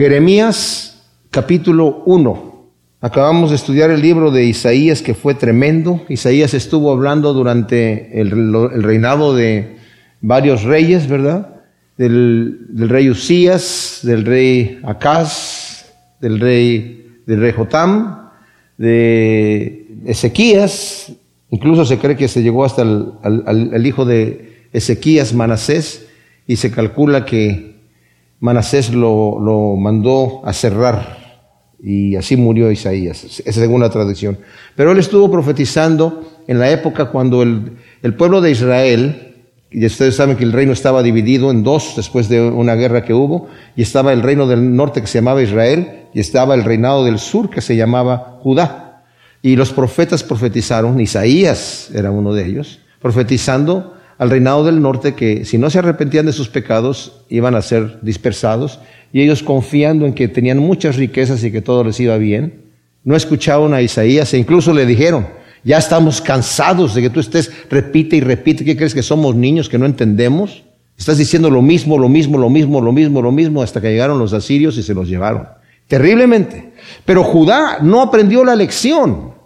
Jeremías 0.00 0.98
capítulo 1.30 2.02
1. 2.06 2.70
Acabamos 3.02 3.50
de 3.50 3.56
estudiar 3.56 3.90
el 3.90 4.00
libro 4.00 4.30
de 4.30 4.46
Isaías 4.46 5.02
que 5.02 5.12
fue 5.12 5.34
tremendo. 5.34 6.00
Isaías 6.08 6.54
estuvo 6.54 6.90
hablando 6.90 7.34
durante 7.34 8.18
el, 8.18 8.30
reinado 8.82 9.36
de 9.36 9.76
varios 10.22 10.62
reyes, 10.62 11.06
¿verdad? 11.06 11.54
Del, 11.98 12.88
rey 12.88 13.10
Usías, 13.10 14.00
del 14.02 14.24
rey 14.24 14.80
Acaz, 14.84 15.92
del 16.18 16.40
rey, 16.40 17.20
del 17.26 17.40
rey 17.40 17.52
Jotam, 17.52 18.30
de 18.78 19.86
Ezequías, 20.06 21.12
incluso 21.50 21.84
se 21.84 21.98
cree 21.98 22.16
que 22.16 22.28
se 22.28 22.42
llegó 22.42 22.64
hasta 22.64 22.80
el, 22.80 23.86
hijo 23.86 24.06
de 24.06 24.66
Ezequías, 24.72 25.34
Manasés, 25.34 26.06
y 26.46 26.56
se 26.56 26.70
calcula 26.70 27.26
que 27.26 27.69
Manasés 28.40 28.92
lo, 28.92 29.38
lo 29.38 29.76
mandó 29.76 30.40
a 30.44 30.52
cerrar 30.52 31.20
y 31.82 32.16
así 32.16 32.36
murió 32.36 32.70
Isaías, 32.70 33.42
es 33.44 33.54
según 33.54 33.80
la 33.80 33.90
tradición. 33.90 34.38
Pero 34.76 34.92
él 34.92 34.98
estuvo 34.98 35.30
profetizando 35.30 36.42
en 36.46 36.58
la 36.58 36.70
época 36.70 37.06
cuando 37.06 37.42
el, 37.42 37.76
el, 38.02 38.14
pueblo 38.14 38.40
de 38.40 38.50
Israel, 38.50 39.44
y 39.70 39.86
ustedes 39.86 40.16
saben 40.16 40.36
que 40.36 40.44
el 40.44 40.52
reino 40.52 40.72
estaba 40.72 41.02
dividido 41.02 41.50
en 41.50 41.62
dos 41.62 41.94
después 41.96 42.28
de 42.28 42.42
una 42.42 42.74
guerra 42.74 43.04
que 43.04 43.14
hubo, 43.14 43.48
y 43.76 43.82
estaba 43.82 44.12
el 44.12 44.22
reino 44.22 44.46
del 44.46 44.74
norte 44.74 45.00
que 45.00 45.06
se 45.06 45.18
llamaba 45.18 45.42
Israel, 45.42 46.06
y 46.12 46.20
estaba 46.20 46.54
el 46.54 46.64
reinado 46.64 47.04
del 47.04 47.18
sur 47.18 47.48
que 47.48 47.60
se 47.60 47.76
llamaba 47.76 48.38
Judá. 48.42 49.04
Y 49.42 49.56
los 49.56 49.72
profetas 49.72 50.22
profetizaron, 50.22 51.00
Isaías 51.00 51.90
era 51.94 52.10
uno 52.10 52.34
de 52.34 52.46
ellos, 52.46 52.80
profetizando 53.00 53.94
al 54.20 54.28
reinado 54.28 54.64
del 54.64 54.82
norte 54.82 55.14
que 55.14 55.46
si 55.46 55.56
no 55.56 55.70
se 55.70 55.78
arrepentían 55.78 56.26
de 56.26 56.34
sus 56.34 56.50
pecados 56.50 57.22
iban 57.30 57.54
a 57.54 57.62
ser 57.62 58.00
dispersados 58.02 58.78
y 59.14 59.22
ellos 59.22 59.42
confiando 59.42 60.04
en 60.04 60.12
que 60.12 60.28
tenían 60.28 60.58
muchas 60.58 60.96
riquezas 60.96 61.42
y 61.42 61.50
que 61.50 61.62
todo 61.62 61.84
les 61.84 61.98
iba 62.00 62.18
bien, 62.18 62.66
no 63.02 63.16
escucharon 63.16 63.72
a 63.72 63.80
Isaías 63.80 64.34
e 64.34 64.38
incluso 64.38 64.74
le 64.74 64.84
dijeron, 64.84 65.26
ya 65.64 65.78
estamos 65.78 66.20
cansados 66.20 66.94
de 66.94 67.00
que 67.00 67.08
tú 67.08 67.18
estés, 67.18 67.50
repite 67.70 68.16
y 68.16 68.20
repite, 68.20 68.62
¿qué 68.62 68.76
crees 68.76 68.92
que 68.92 69.02
somos 69.02 69.34
niños 69.36 69.70
que 69.70 69.78
no 69.78 69.86
entendemos? 69.86 70.64
Estás 70.98 71.16
diciendo 71.16 71.48
lo 71.48 71.62
mismo, 71.62 71.96
lo 71.96 72.10
mismo, 72.10 72.36
lo 72.36 72.50
mismo, 72.50 72.82
lo 72.82 72.92
mismo, 72.92 73.22
lo 73.22 73.32
mismo, 73.32 73.62
hasta 73.62 73.80
que 73.80 73.88
llegaron 73.88 74.18
los 74.18 74.34
asirios 74.34 74.76
y 74.76 74.82
se 74.82 74.92
los 74.92 75.08
llevaron. 75.08 75.48
Terriblemente. 75.88 76.74
Pero 77.06 77.24
Judá 77.24 77.78
no 77.80 78.02
aprendió 78.02 78.44
la 78.44 78.54
lección. 78.54 79.39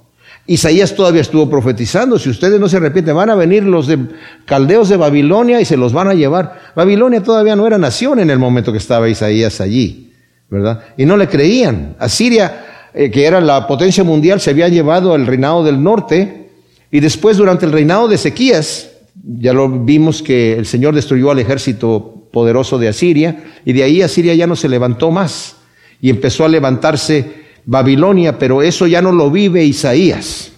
Isaías 0.46 0.94
todavía 0.94 1.22
estuvo 1.22 1.48
profetizando, 1.48 2.18
si 2.18 2.28
ustedes 2.28 2.60
no 2.60 2.68
se 2.68 2.76
arrepienten, 2.76 3.16
van 3.16 3.30
a 3.30 3.34
venir 3.34 3.62
los 3.62 3.86
de 3.86 3.98
caldeos 4.44 4.90
de 4.90 4.98
Babilonia 4.98 5.60
y 5.60 5.64
se 5.64 5.76
los 5.76 5.94
van 5.94 6.08
a 6.08 6.14
llevar. 6.14 6.60
Babilonia 6.76 7.22
todavía 7.22 7.56
no 7.56 7.66
era 7.66 7.78
nación 7.78 8.20
en 8.20 8.28
el 8.28 8.38
momento 8.38 8.70
que 8.70 8.78
estaba 8.78 9.08
Isaías 9.08 9.62
allí, 9.62 10.12
¿verdad? 10.50 10.80
Y 10.98 11.06
no 11.06 11.16
le 11.16 11.28
creían. 11.28 11.96
Asiria, 11.98 12.90
eh, 12.92 13.10
que 13.10 13.24
era 13.24 13.40
la 13.40 13.66
potencia 13.66 14.04
mundial, 14.04 14.38
se 14.38 14.50
había 14.50 14.68
llevado 14.68 15.14
al 15.14 15.26
reinado 15.26 15.64
del 15.64 15.82
norte 15.82 16.50
y 16.90 17.00
después 17.00 17.38
durante 17.38 17.64
el 17.64 17.72
reinado 17.72 18.06
de 18.06 18.16
Ezequías, 18.16 18.90
ya 19.24 19.54
lo 19.54 19.70
vimos 19.70 20.22
que 20.22 20.52
el 20.52 20.66
Señor 20.66 20.94
destruyó 20.94 21.30
al 21.30 21.38
ejército 21.38 22.28
poderoso 22.30 22.78
de 22.78 22.88
Asiria 22.88 23.44
y 23.64 23.72
de 23.72 23.82
ahí 23.82 24.02
Asiria 24.02 24.34
ya 24.34 24.46
no 24.46 24.56
se 24.56 24.68
levantó 24.68 25.10
más 25.10 25.56
y 26.02 26.10
empezó 26.10 26.44
a 26.44 26.48
levantarse 26.48 27.43
Babilonia, 27.66 28.38
pero 28.38 28.62
eso 28.62 28.86
ya 28.86 29.00
no 29.00 29.12
lo 29.12 29.30
vive 29.30 29.64
Isaías. 29.64 30.52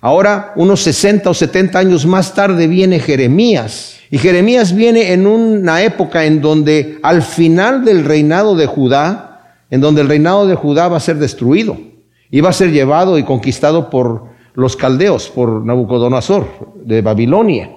Ahora, 0.00 0.52
unos 0.56 0.80
60 0.80 1.30
o 1.30 1.34
70 1.34 1.78
años 1.78 2.06
más 2.06 2.34
tarde 2.34 2.66
viene 2.66 2.98
Jeremías. 2.98 3.98
Y 4.10 4.18
Jeremías 4.18 4.74
viene 4.74 5.12
en 5.12 5.26
una 5.26 5.82
época 5.82 6.24
en 6.24 6.40
donde 6.40 6.98
al 7.02 7.22
final 7.22 7.84
del 7.84 8.04
reinado 8.04 8.56
de 8.56 8.66
Judá, 8.66 9.56
en 9.70 9.80
donde 9.80 10.02
el 10.02 10.08
reinado 10.08 10.46
de 10.46 10.54
Judá 10.54 10.88
va 10.88 10.98
a 10.98 11.00
ser 11.00 11.16
destruido 11.16 11.78
y 12.30 12.40
va 12.40 12.50
a 12.50 12.52
ser 12.52 12.72
llevado 12.72 13.16
y 13.16 13.22
conquistado 13.22 13.90
por 13.90 14.24
los 14.54 14.76
caldeos, 14.76 15.28
por 15.30 15.64
Nabucodonosor 15.64 16.46
de 16.84 17.00
Babilonia. 17.00 17.70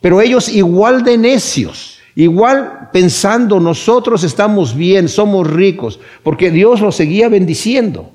Pero 0.00 0.20
ellos 0.20 0.48
igual 0.48 1.02
de 1.04 1.18
necios, 1.18 1.98
igual 2.14 2.90
pensando 2.92 3.60
nosotros 3.60 4.24
estamos 4.24 4.74
bien, 4.74 5.08
somos 5.08 5.50
ricos, 5.50 6.00
porque 6.22 6.50
Dios 6.50 6.80
los 6.80 6.96
seguía 6.96 7.28
bendiciendo. 7.28 8.10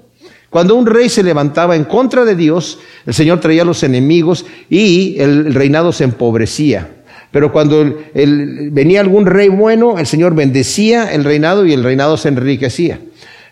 Cuando 0.50 0.75
un 0.75 0.85
rey 0.85 1.09
se 1.09 1.24
levantaba 1.24 1.75
en 1.75 1.84
contra 1.84 2.24
de 2.24 2.35
Dios, 2.35 2.80
el 3.06 3.13
Señor 3.13 3.40
traía 3.40 3.66
los 3.66 3.84
enemigos 3.84 4.46
y 4.69 5.19
el, 5.19 5.53
reinado 5.53 5.91
se 5.91 6.06
empobrecía. 6.06 6.90
Pero 7.31 7.52
cuando 7.52 7.94
venía 8.13 9.02
algún 9.02 9.25
rey 9.25 9.50
bueno, 9.50 10.00
el 10.00 10.08
Señor 10.08 10.34
bendecía 10.34 11.12
el 11.12 11.25
reinado 11.25 11.66
y 11.66 11.74
el 11.74 11.84
reinado 11.84 12.16
se 12.16 12.30
enriquecía. 12.30 13.00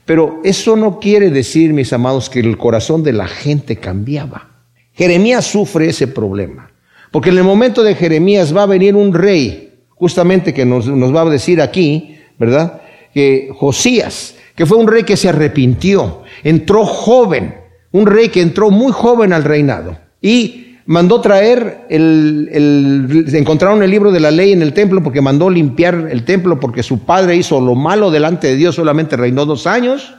Pero 0.06 0.40
eso 0.44 0.78
no 0.78 1.00
quiere 1.00 1.30
decir, 1.30 1.74
mis 1.74 1.92
amados, 1.92 2.30
que 2.30 2.40
el 2.40 2.58
corazón 2.58 3.04
de 3.04 3.12
la 3.12 3.28
gente 3.28 3.76
cambiaba. 3.76 4.50
Jeremías 4.94 5.46
sufre 5.46 5.90
ese 5.90 6.08
problema. 6.08 6.72
Porque 7.12 7.30
en 7.30 7.38
el 7.38 7.44
momento 7.44 7.84
de 7.84 7.96
Jeremías 7.96 8.56
va 8.56 8.64
a 8.64 8.68
venir 8.68 8.96
un 8.96 9.14
rey, 9.14 9.74
justamente 9.90 10.54
que 10.54 10.66
nos 10.66 11.16
va 11.16 11.22
a 11.22 11.30
decir 11.30 11.62
aquí, 11.62 12.18
¿verdad? 12.38 12.82
Que 13.14 13.50
Josías, 13.54 14.36
que 14.56 14.66
fue 14.66 14.78
un 14.78 14.88
rey 14.88 15.04
que 15.04 15.18
se 15.18 15.30
arrepintió, 15.30 16.24
entró 16.44 16.86
joven, 16.86 17.56
un 17.92 18.08
rey 18.08 18.30
que 18.30 18.42
entró 18.42 18.72
muy 18.72 18.92
joven 18.92 19.34
al 19.34 19.44
reinado 19.44 19.98
y 20.22 20.78
mandó 20.86 21.20
traer 21.20 21.86
el, 21.90 22.50
el, 22.52 23.36
encontraron 23.36 23.84
el 23.84 23.92
libro 23.92 24.12
de 24.12 24.20
la 24.20 24.32
ley 24.32 24.52
en 24.52 24.62
el 24.62 24.74
templo 24.74 25.02
porque 25.04 25.22
mandó 25.22 25.50
limpiar 25.50 26.08
el 26.10 26.24
templo 26.24 26.60
porque 26.60 26.84
su 26.84 27.00
padre 27.00 27.36
hizo 27.36 27.60
lo 27.60 27.76
malo 27.76 28.12
delante 28.12 28.48
de 28.48 28.56
Dios, 28.56 28.76
solamente 28.76 29.18
reinó 29.18 29.46
dos 29.46 29.68
años, 29.68 30.14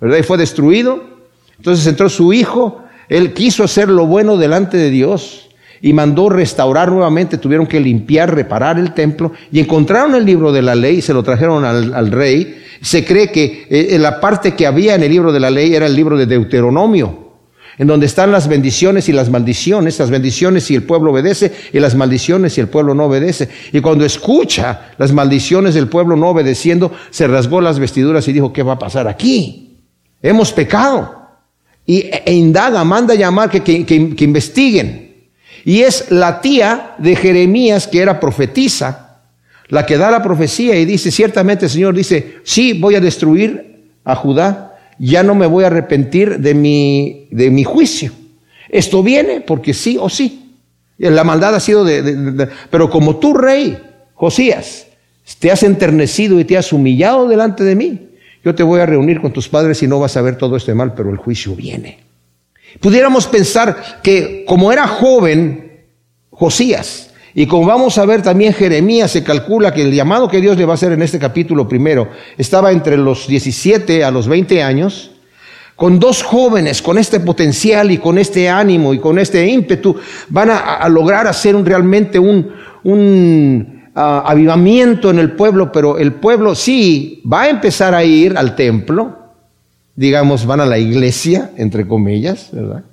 ¿verdad? 0.00 0.18
Y 0.18 0.22
fue 0.22 0.38
destruido. 0.38 1.16
Entonces 1.56 1.86
entró 1.86 2.08
su 2.08 2.32
hijo, 2.32 2.82
él 3.08 3.32
quiso 3.32 3.64
hacer 3.64 3.88
lo 3.88 4.06
bueno 4.06 4.36
delante 4.36 4.76
de 4.76 4.90
Dios, 4.90 5.48
y 5.82 5.92
mandó 5.92 6.28
restaurar 6.28 6.90
nuevamente, 6.90 7.38
tuvieron 7.38 7.66
que 7.66 7.80
limpiar, 7.80 8.34
reparar 8.34 8.78
el 8.78 8.94
templo 8.94 9.32
y 9.52 9.60
encontraron 9.60 10.14
el 10.14 10.24
libro 10.24 10.52
de 10.52 10.62
la 10.62 10.74
ley 10.74 10.98
y 10.98 11.02
se 11.02 11.14
lo 11.14 11.22
trajeron 11.22 11.64
al, 11.64 12.10
rey. 12.10 12.62
Se 12.80 13.04
cree 13.04 13.30
que 13.30 13.66
eh, 13.68 13.98
la 13.98 14.20
parte 14.20 14.54
que 14.54 14.66
había 14.66 14.94
en 14.94 15.02
el 15.02 15.10
libro 15.10 15.32
de 15.32 15.40
la 15.40 15.50
ley 15.50 15.74
era 15.74 15.86
el 15.86 15.94
libro 15.94 16.16
de 16.16 16.26
Deuteronomio, 16.26 17.26
en 17.78 17.86
donde 17.86 18.06
están 18.06 18.32
las 18.32 18.48
bendiciones 18.48 19.08
y 19.08 19.12
las 19.12 19.30
maldiciones, 19.30 19.98
las 19.98 20.10
bendiciones 20.10 20.64
si 20.64 20.74
el 20.74 20.82
pueblo 20.82 21.12
obedece 21.12 21.52
y 21.72 21.78
las 21.78 21.94
maldiciones 21.94 22.54
si 22.54 22.60
el 22.60 22.68
pueblo 22.68 22.94
no 22.94 23.04
obedece. 23.04 23.48
Y 23.72 23.80
cuando 23.80 24.04
escucha 24.04 24.92
las 24.98 25.12
maldiciones 25.12 25.74
del 25.74 25.88
pueblo 25.88 26.16
no 26.16 26.30
obedeciendo, 26.30 26.92
se 27.10 27.26
rasgó 27.26 27.60
las 27.60 27.78
vestiduras 27.78 28.26
y 28.28 28.32
dijo, 28.32 28.52
¿qué 28.52 28.62
va 28.62 28.74
a 28.74 28.78
pasar 28.78 29.08
aquí? 29.08 29.78
Hemos 30.22 30.52
pecado. 30.52 31.14
Y, 31.84 31.98
e, 31.98 32.32
indaga, 32.32 32.82
manda 32.82 33.14
llamar 33.14 33.50
que, 33.50 33.62
que 33.62 34.24
investiguen. 34.24 35.05
Y 35.66 35.82
es 35.82 36.12
la 36.12 36.40
tía 36.40 36.94
de 36.98 37.16
Jeremías 37.16 37.88
que 37.88 38.00
era 38.00 38.20
profetisa, 38.20 39.18
la 39.66 39.84
que 39.84 39.98
da 39.98 40.12
la 40.12 40.22
profecía 40.22 40.76
y 40.76 40.84
dice, 40.84 41.10
ciertamente 41.10 41.64
el 41.64 41.72
Señor 41.72 41.92
dice, 41.92 42.36
sí, 42.44 42.74
voy 42.74 42.94
a 42.94 43.00
destruir 43.00 43.88
a 44.04 44.14
Judá, 44.14 44.78
ya 45.00 45.24
no 45.24 45.34
me 45.34 45.46
voy 45.46 45.64
a 45.64 45.66
arrepentir 45.66 46.38
de 46.38 46.54
mi, 46.54 47.26
de 47.32 47.50
mi 47.50 47.64
juicio. 47.64 48.12
Esto 48.68 49.02
viene 49.02 49.40
porque 49.40 49.74
sí 49.74 49.96
o 50.00 50.08
sí. 50.08 50.54
La 50.98 51.24
maldad 51.24 51.56
ha 51.56 51.60
sido 51.60 51.84
de, 51.84 52.48
Pero 52.70 52.88
como 52.88 53.16
tú, 53.16 53.34
rey, 53.34 53.76
Josías, 54.14 54.86
te 55.40 55.50
has 55.50 55.64
enternecido 55.64 56.38
y 56.38 56.44
te 56.44 56.56
has 56.56 56.72
humillado 56.72 57.26
delante 57.26 57.64
de 57.64 57.74
mí, 57.74 58.10
yo 58.44 58.54
te 58.54 58.62
voy 58.62 58.78
a 58.78 58.86
reunir 58.86 59.20
con 59.20 59.32
tus 59.32 59.48
padres 59.48 59.82
y 59.82 59.88
no 59.88 59.98
vas 59.98 60.16
a 60.16 60.22
ver 60.22 60.38
todo 60.38 60.54
este 60.54 60.74
mal, 60.74 60.94
pero 60.94 61.10
el 61.10 61.16
juicio 61.16 61.56
viene. 61.56 62.05
Pudiéramos 62.80 63.26
pensar 63.26 64.00
que 64.02 64.44
como 64.46 64.72
era 64.72 64.86
joven 64.86 65.84
Josías, 66.30 67.10
y 67.38 67.46
como 67.46 67.66
vamos 67.66 67.98
a 67.98 68.06
ver 68.06 68.22
también 68.22 68.54
Jeremías, 68.54 69.10
se 69.10 69.22
calcula 69.22 69.74
que 69.74 69.82
el 69.82 69.92
llamado 69.92 70.26
que 70.26 70.40
Dios 70.40 70.56
le 70.56 70.64
va 70.64 70.72
a 70.72 70.76
hacer 70.76 70.92
en 70.92 71.02
este 71.02 71.18
capítulo 71.18 71.68
primero 71.68 72.08
estaba 72.38 72.72
entre 72.72 72.96
los 72.96 73.28
17 73.28 74.04
a 74.04 74.10
los 74.10 74.26
20 74.26 74.62
años, 74.62 75.10
con 75.74 75.98
dos 76.00 76.22
jóvenes 76.22 76.80
con 76.80 76.96
este 76.96 77.20
potencial 77.20 77.90
y 77.90 77.98
con 77.98 78.16
este 78.16 78.48
ánimo 78.48 78.94
y 78.94 78.98
con 78.98 79.18
este 79.18 79.46
ímpetu, 79.46 79.96
van 80.30 80.48
a, 80.50 80.88
lograr 80.88 81.26
hacer 81.26 81.54
un, 81.54 81.66
realmente 81.66 82.18
un, 82.18 82.54
un 82.84 83.90
ah, 83.94 84.24
avivamiento 84.26 85.10
en 85.10 85.18
el 85.18 85.32
pueblo, 85.32 85.70
pero 85.70 85.98
el 85.98 86.14
pueblo 86.14 86.54
sí 86.54 87.22
va 87.30 87.42
a 87.42 87.50
empezar 87.50 87.94
a 87.94 88.02
ir 88.02 88.38
al 88.38 88.56
templo, 88.56 89.25
digamos, 89.96 90.46
van 90.46 90.60
a 90.60 90.66
la 90.66 90.78
iglesia, 90.78 91.50
entre 91.56 91.88
comillas, 91.88 92.50
¿verdad? 92.52 92.84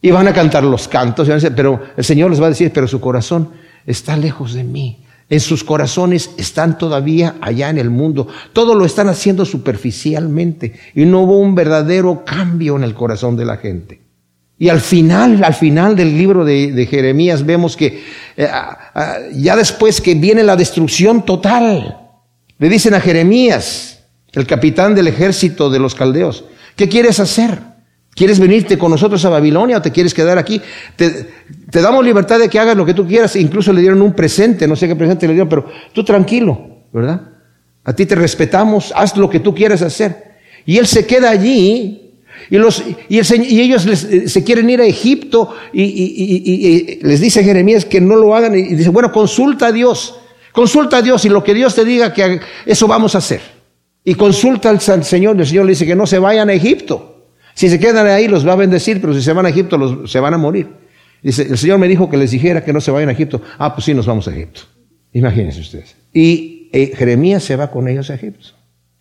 Y 0.00 0.10
van 0.10 0.28
a 0.28 0.32
cantar 0.32 0.64
los 0.64 0.86
cantos, 0.86 1.28
pero 1.56 1.80
el 1.96 2.04
Señor 2.04 2.30
les 2.30 2.40
va 2.40 2.46
a 2.46 2.50
decir, 2.50 2.70
pero 2.72 2.86
su 2.86 3.00
corazón 3.00 3.50
está 3.86 4.16
lejos 4.16 4.52
de 4.52 4.64
mí. 4.64 5.04
En 5.30 5.40
sus 5.40 5.64
corazones 5.64 6.30
están 6.36 6.76
todavía 6.76 7.36
allá 7.40 7.70
en 7.70 7.78
el 7.78 7.88
mundo. 7.88 8.28
Todo 8.52 8.74
lo 8.74 8.84
están 8.84 9.08
haciendo 9.08 9.46
superficialmente 9.46 10.74
y 10.94 11.06
no 11.06 11.22
hubo 11.22 11.38
un 11.38 11.54
verdadero 11.54 12.24
cambio 12.24 12.76
en 12.76 12.84
el 12.84 12.94
corazón 12.94 13.36
de 13.36 13.46
la 13.46 13.56
gente. 13.56 14.02
Y 14.58 14.68
al 14.68 14.80
final, 14.80 15.42
al 15.42 15.54
final 15.54 15.96
del 15.96 16.18
libro 16.18 16.44
de, 16.44 16.86
Jeremías 16.88 17.46
vemos 17.46 17.76
que 17.76 18.02
eh, 18.36 18.46
ah, 18.50 18.78
ah, 18.94 19.16
ya 19.34 19.56
después 19.56 20.00
que 20.00 20.14
viene 20.14 20.42
la 20.42 20.56
destrucción 20.56 21.24
total, 21.24 21.98
le 22.58 22.68
dicen 22.68 22.94
a 22.94 23.00
Jeremías, 23.00 24.01
el 24.32 24.46
capitán 24.46 24.94
del 24.94 25.08
ejército 25.08 25.70
de 25.70 25.78
los 25.78 25.94
caldeos. 25.94 26.44
¿Qué 26.76 26.88
quieres 26.88 27.20
hacer? 27.20 27.58
¿Quieres 28.14 28.38
venirte 28.38 28.76
con 28.76 28.90
nosotros 28.90 29.24
a 29.24 29.30
Babilonia 29.30 29.78
o 29.78 29.82
te 29.82 29.90
quieres 29.90 30.12
quedar 30.12 30.36
aquí? 30.36 30.60
Te, 30.96 31.28
damos 31.70 32.04
libertad 32.04 32.38
de 32.38 32.48
que 32.48 32.58
hagas 32.58 32.76
lo 32.76 32.84
que 32.84 32.94
tú 32.94 33.06
quieras. 33.06 33.36
Incluso 33.36 33.72
le 33.72 33.80
dieron 33.80 34.02
un 34.02 34.12
presente, 34.12 34.66
no 34.66 34.76
sé 34.76 34.86
qué 34.86 34.96
presente 34.96 35.26
le 35.26 35.32
dieron, 35.32 35.48
pero 35.48 35.66
tú 35.92 36.04
tranquilo, 36.04 36.82
¿verdad? 36.92 37.22
A 37.84 37.94
ti 37.94 38.04
te 38.04 38.14
respetamos, 38.14 38.92
haz 38.94 39.16
lo 39.16 39.30
que 39.30 39.40
tú 39.40 39.54
quieras 39.54 39.80
hacer. 39.82 40.32
Y 40.66 40.76
él 40.76 40.86
se 40.86 41.06
queda 41.06 41.30
allí 41.30 42.02
y, 42.50 42.58
los, 42.58 42.82
y, 43.08 43.16
y 43.18 43.60
ellos 43.60 43.86
eh, 43.86 44.28
se 44.28 44.44
quieren 44.44 44.68
ir 44.68 44.80
a 44.80 44.84
Egipto 44.84 45.54
y, 45.72 45.82
y, 45.82 47.00
les 47.02 47.20
dice 47.20 47.42
Jeremías 47.42 47.84
que 47.84 48.00
no 48.00 48.16
lo 48.16 48.36
hagan 48.36 48.56
y 48.56 48.74
dice, 48.74 48.90
bueno, 48.90 49.10
consulta 49.10 49.68
a 49.68 49.72
Dios, 49.72 50.18
consulta 50.52 50.98
a 50.98 51.02
Dios 51.02 51.24
y 51.24 51.30
lo 51.30 51.42
que 51.42 51.54
Dios 51.54 51.74
te 51.74 51.84
diga 51.84 52.12
que 52.12 52.40
eso 52.66 52.86
vamos 52.86 53.14
a 53.14 53.18
hacer. 53.18 53.61
Y 54.04 54.14
consulta 54.14 54.70
al 54.70 54.80
Señor 54.80 55.36
y 55.36 55.40
el 55.40 55.46
Señor 55.46 55.66
le 55.66 55.70
dice 55.70 55.86
que 55.86 55.94
no 55.94 56.06
se 56.06 56.18
vayan 56.18 56.50
a 56.50 56.52
Egipto. 56.52 57.26
Si 57.54 57.68
se 57.68 57.78
quedan 57.78 58.06
ahí 58.06 58.28
los 58.28 58.46
va 58.46 58.52
a 58.54 58.56
bendecir, 58.56 59.00
pero 59.00 59.14
si 59.14 59.22
se 59.22 59.32
van 59.32 59.46
a 59.46 59.50
Egipto 59.50 59.78
los, 59.78 60.10
se 60.10 60.18
van 60.20 60.34
a 60.34 60.38
morir. 60.38 60.68
Dice, 61.22 61.42
el 61.42 61.56
Señor 61.56 61.78
me 61.78 61.86
dijo 61.86 62.10
que 62.10 62.16
les 62.16 62.32
dijera 62.32 62.64
que 62.64 62.72
no 62.72 62.80
se 62.80 62.90
vayan 62.90 63.08
a 63.08 63.12
Egipto. 63.12 63.40
Ah, 63.58 63.74
pues 63.74 63.84
sí, 63.84 63.94
nos 63.94 64.06
vamos 64.06 64.26
a 64.26 64.32
Egipto. 64.32 64.62
Imagínense 65.12 65.60
ustedes. 65.60 65.94
Y 66.12 66.68
eh, 66.72 66.92
Jeremías 66.96 67.44
se 67.44 67.54
va 67.54 67.70
con 67.70 67.86
ellos 67.86 68.10
a 68.10 68.14
Egipto. 68.14 68.48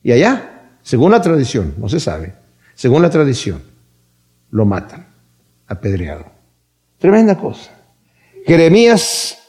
Y 0.03 0.12
allá, 0.12 0.77
según 0.83 1.12
la 1.12 1.21
tradición, 1.21 1.75
no 1.77 1.89
se 1.89 2.00
sabe, 2.00 2.33
según 2.75 3.01
la 3.01 3.09
tradición, 3.09 3.63
lo 4.51 4.65
matan, 4.65 5.07
apedreado. 5.68 6.25
Tremenda 7.00 7.38
cosa. 7.38 7.71
Jeremías 8.45 9.39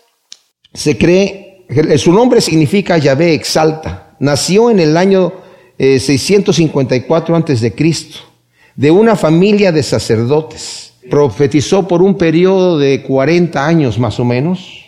se 0.73 0.97
cree, 0.97 1.67
su 1.99 2.13
nombre 2.13 2.41
significa 2.41 2.97
Yahvé 2.97 3.35
exalta. 3.35 4.17
Nació 4.21 4.71
en 4.71 4.79
el 4.79 4.97
año 4.97 5.42
654 5.79 7.35
eh, 7.35 7.37
antes 7.37 7.61
de 7.61 7.73
Cristo 7.75 8.33
de 8.77 8.91
una 8.91 9.17
familia 9.17 9.73
de 9.73 9.83
sacerdotes. 9.83 10.93
Profetizó 11.11 11.89
por 11.89 12.03
un 12.03 12.17
periodo 12.17 12.79
de 12.79 13.03
40 13.03 13.67
años 13.67 13.99
más 13.99 14.21
o 14.21 14.25
menos. 14.25 14.85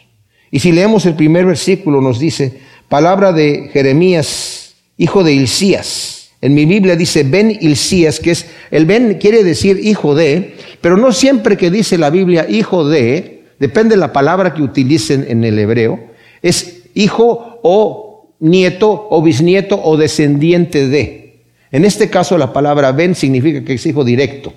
Y 0.50 0.60
si 0.60 0.72
leemos 0.72 1.06
el 1.06 1.14
primer 1.14 1.46
versículo 1.46 2.00
nos 2.00 2.18
dice, 2.18 2.60
palabra 2.88 3.32
de 3.32 3.70
Jeremías, 3.72 4.74
hijo 4.96 5.24
de 5.24 5.32
Hilcías. 5.32 6.30
En 6.40 6.54
mi 6.54 6.66
Biblia 6.66 6.94
dice 6.94 7.24
Ben 7.24 7.56
Hilcías, 7.60 8.20
que 8.20 8.30
es, 8.30 8.46
el 8.70 8.86
Ben 8.86 9.14
quiere 9.14 9.42
decir 9.42 9.80
hijo 9.82 10.14
de, 10.14 10.54
pero 10.80 10.96
no 10.96 11.10
siempre 11.10 11.56
que 11.56 11.70
dice 11.70 11.98
la 11.98 12.10
Biblia 12.10 12.46
hijo 12.48 12.86
de, 12.86 13.44
depende 13.58 13.96
de 13.96 14.00
la 14.00 14.12
palabra 14.12 14.54
que 14.54 14.62
utilicen 14.62 15.24
en 15.28 15.42
el 15.42 15.58
hebreo, 15.58 15.98
es 16.42 16.82
hijo 16.94 17.58
o 17.62 18.03
nieto 18.44 19.08
o 19.10 19.22
bisnieto 19.22 19.80
o 19.82 19.96
descendiente 19.96 20.86
de. 20.86 21.40
En 21.72 21.84
este 21.84 22.10
caso 22.10 22.36
la 22.36 22.52
palabra 22.52 22.92
Ben 22.92 23.14
significa 23.14 23.64
que 23.64 23.74
es 23.74 23.86
hijo 23.86 24.04
directo. 24.04 24.52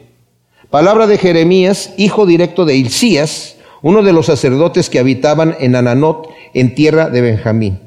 Palabra 0.70 1.08
de 1.08 1.18
Jeremías, 1.18 1.94
hijo 1.98 2.26
directo 2.26 2.66
de 2.66 2.76
Hilcías, 2.76 3.56
uno 3.82 4.04
de 4.04 4.12
los 4.12 4.26
sacerdotes 4.26 4.90
que 4.90 5.00
habitaban 5.00 5.56
en 5.62 5.78
Ananot, 5.78 6.28
en 6.54 6.76
tierra 6.76 7.10
de 7.10 7.22
Benjamín. 7.22 7.80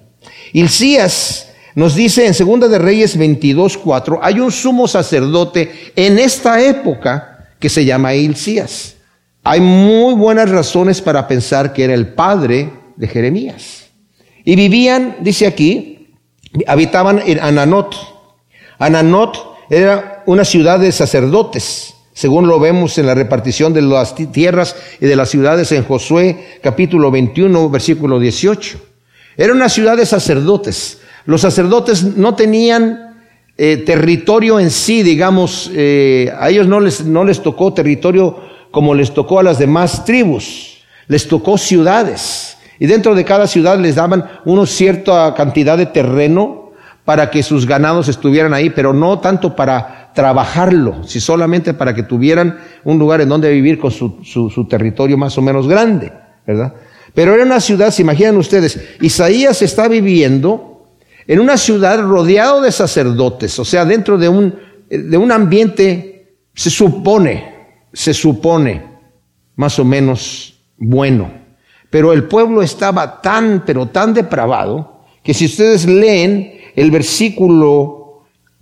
Hilcías 0.54 1.50
nos 1.74 1.94
dice 1.94 2.26
en 2.26 2.32
Segunda 2.32 2.68
de 2.68 2.78
Reyes 2.78 3.18
22:4, 3.18 4.20
hay 4.22 4.40
un 4.40 4.50
sumo 4.50 4.88
sacerdote 4.88 5.70
en 5.96 6.18
esta 6.18 6.62
época 6.62 7.50
que 7.58 7.68
se 7.68 7.84
llama 7.84 8.14
Hilcías. 8.14 8.96
Hay 9.44 9.60
muy 9.60 10.14
buenas 10.14 10.48
razones 10.48 11.02
para 11.02 11.28
pensar 11.28 11.74
que 11.74 11.84
era 11.84 11.92
el 11.92 12.14
padre 12.14 12.70
de 12.96 13.06
Jeremías. 13.06 13.89
Y 14.44 14.56
vivían, 14.56 15.16
dice 15.20 15.46
aquí, 15.46 16.08
habitaban 16.66 17.20
en 17.24 17.40
Ananot, 17.40 17.94
Ananot 18.78 19.50
era 19.68 20.22
una 20.26 20.44
ciudad 20.44 20.80
de 20.80 20.90
sacerdotes, 20.90 21.94
según 22.12 22.48
lo 22.48 22.58
vemos 22.58 22.98
en 22.98 23.06
la 23.06 23.14
repartición 23.14 23.72
de 23.72 23.82
las 23.82 24.14
tierras 24.14 24.74
y 25.00 25.06
de 25.06 25.16
las 25.16 25.30
ciudades 25.30 25.70
en 25.72 25.84
Josué 25.84 26.58
capítulo 26.62 27.10
21, 27.10 27.70
versículo 27.70 28.18
18. 28.18 28.78
Era 29.36 29.52
una 29.52 29.68
ciudad 29.68 29.96
de 29.96 30.06
sacerdotes. 30.06 30.98
Los 31.24 31.42
sacerdotes 31.42 32.02
no 32.02 32.34
tenían 32.34 33.14
eh, 33.56 33.76
territorio 33.78 34.58
en 34.58 34.70
sí, 34.70 35.02
digamos, 35.02 35.70
eh, 35.74 36.32
a 36.38 36.50
ellos 36.50 36.66
no 36.66 36.80
les, 36.80 37.04
no 37.04 37.24
les 37.24 37.42
tocó 37.42 37.72
territorio 37.72 38.40
como 38.70 38.94
les 38.94 39.12
tocó 39.12 39.38
a 39.38 39.42
las 39.42 39.58
demás 39.58 40.04
tribus, 40.04 40.78
les 41.08 41.28
tocó 41.28 41.58
ciudades. 41.58 42.56
Y 42.80 42.86
dentro 42.86 43.14
de 43.14 43.26
cada 43.26 43.46
ciudad 43.46 43.78
les 43.78 43.94
daban 43.94 44.24
una 44.46 44.64
cierta 44.64 45.34
cantidad 45.34 45.76
de 45.76 45.84
terreno 45.84 46.72
para 47.04 47.30
que 47.30 47.42
sus 47.42 47.66
ganados 47.66 48.08
estuvieran 48.08 48.54
ahí, 48.54 48.70
pero 48.70 48.94
no 48.94 49.20
tanto 49.20 49.54
para 49.54 50.10
trabajarlo, 50.14 51.04
sino 51.04 51.20
solamente 51.20 51.74
para 51.74 51.94
que 51.94 52.02
tuvieran 52.02 52.58
un 52.84 52.98
lugar 52.98 53.20
en 53.20 53.28
donde 53.28 53.52
vivir 53.52 53.78
con 53.78 53.90
su, 53.90 54.20
su, 54.24 54.66
territorio 54.66 55.18
más 55.18 55.36
o 55.36 55.42
menos 55.42 55.68
grande, 55.68 56.10
¿verdad? 56.46 56.72
Pero 57.12 57.34
era 57.34 57.44
una 57.44 57.60
ciudad, 57.60 57.90
se 57.90 58.00
imaginan 58.00 58.38
ustedes, 58.38 58.80
Isaías 59.02 59.60
está 59.60 59.86
viviendo 59.86 60.86
en 61.26 61.38
una 61.38 61.58
ciudad 61.58 62.00
rodeado 62.00 62.62
de 62.62 62.72
sacerdotes, 62.72 63.58
o 63.58 63.64
sea, 63.64 63.84
dentro 63.84 64.16
de 64.16 64.28
un, 64.30 64.54
de 64.88 65.16
un 65.18 65.32
ambiente, 65.32 66.34
se 66.54 66.70
supone, 66.70 67.54
se 67.92 68.14
supone, 68.14 68.84
más 69.56 69.78
o 69.78 69.84
menos 69.84 70.62
bueno. 70.78 71.39
Pero 71.90 72.12
el 72.12 72.24
pueblo 72.24 72.62
estaba 72.62 73.20
tan, 73.20 73.64
pero 73.66 73.86
tan 73.86 74.14
depravado, 74.14 75.00
que 75.22 75.34
si 75.34 75.46
ustedes 75.46 75.86
leen 75.86 76.52
el 76.76 76.90
versículo 76.90 78.00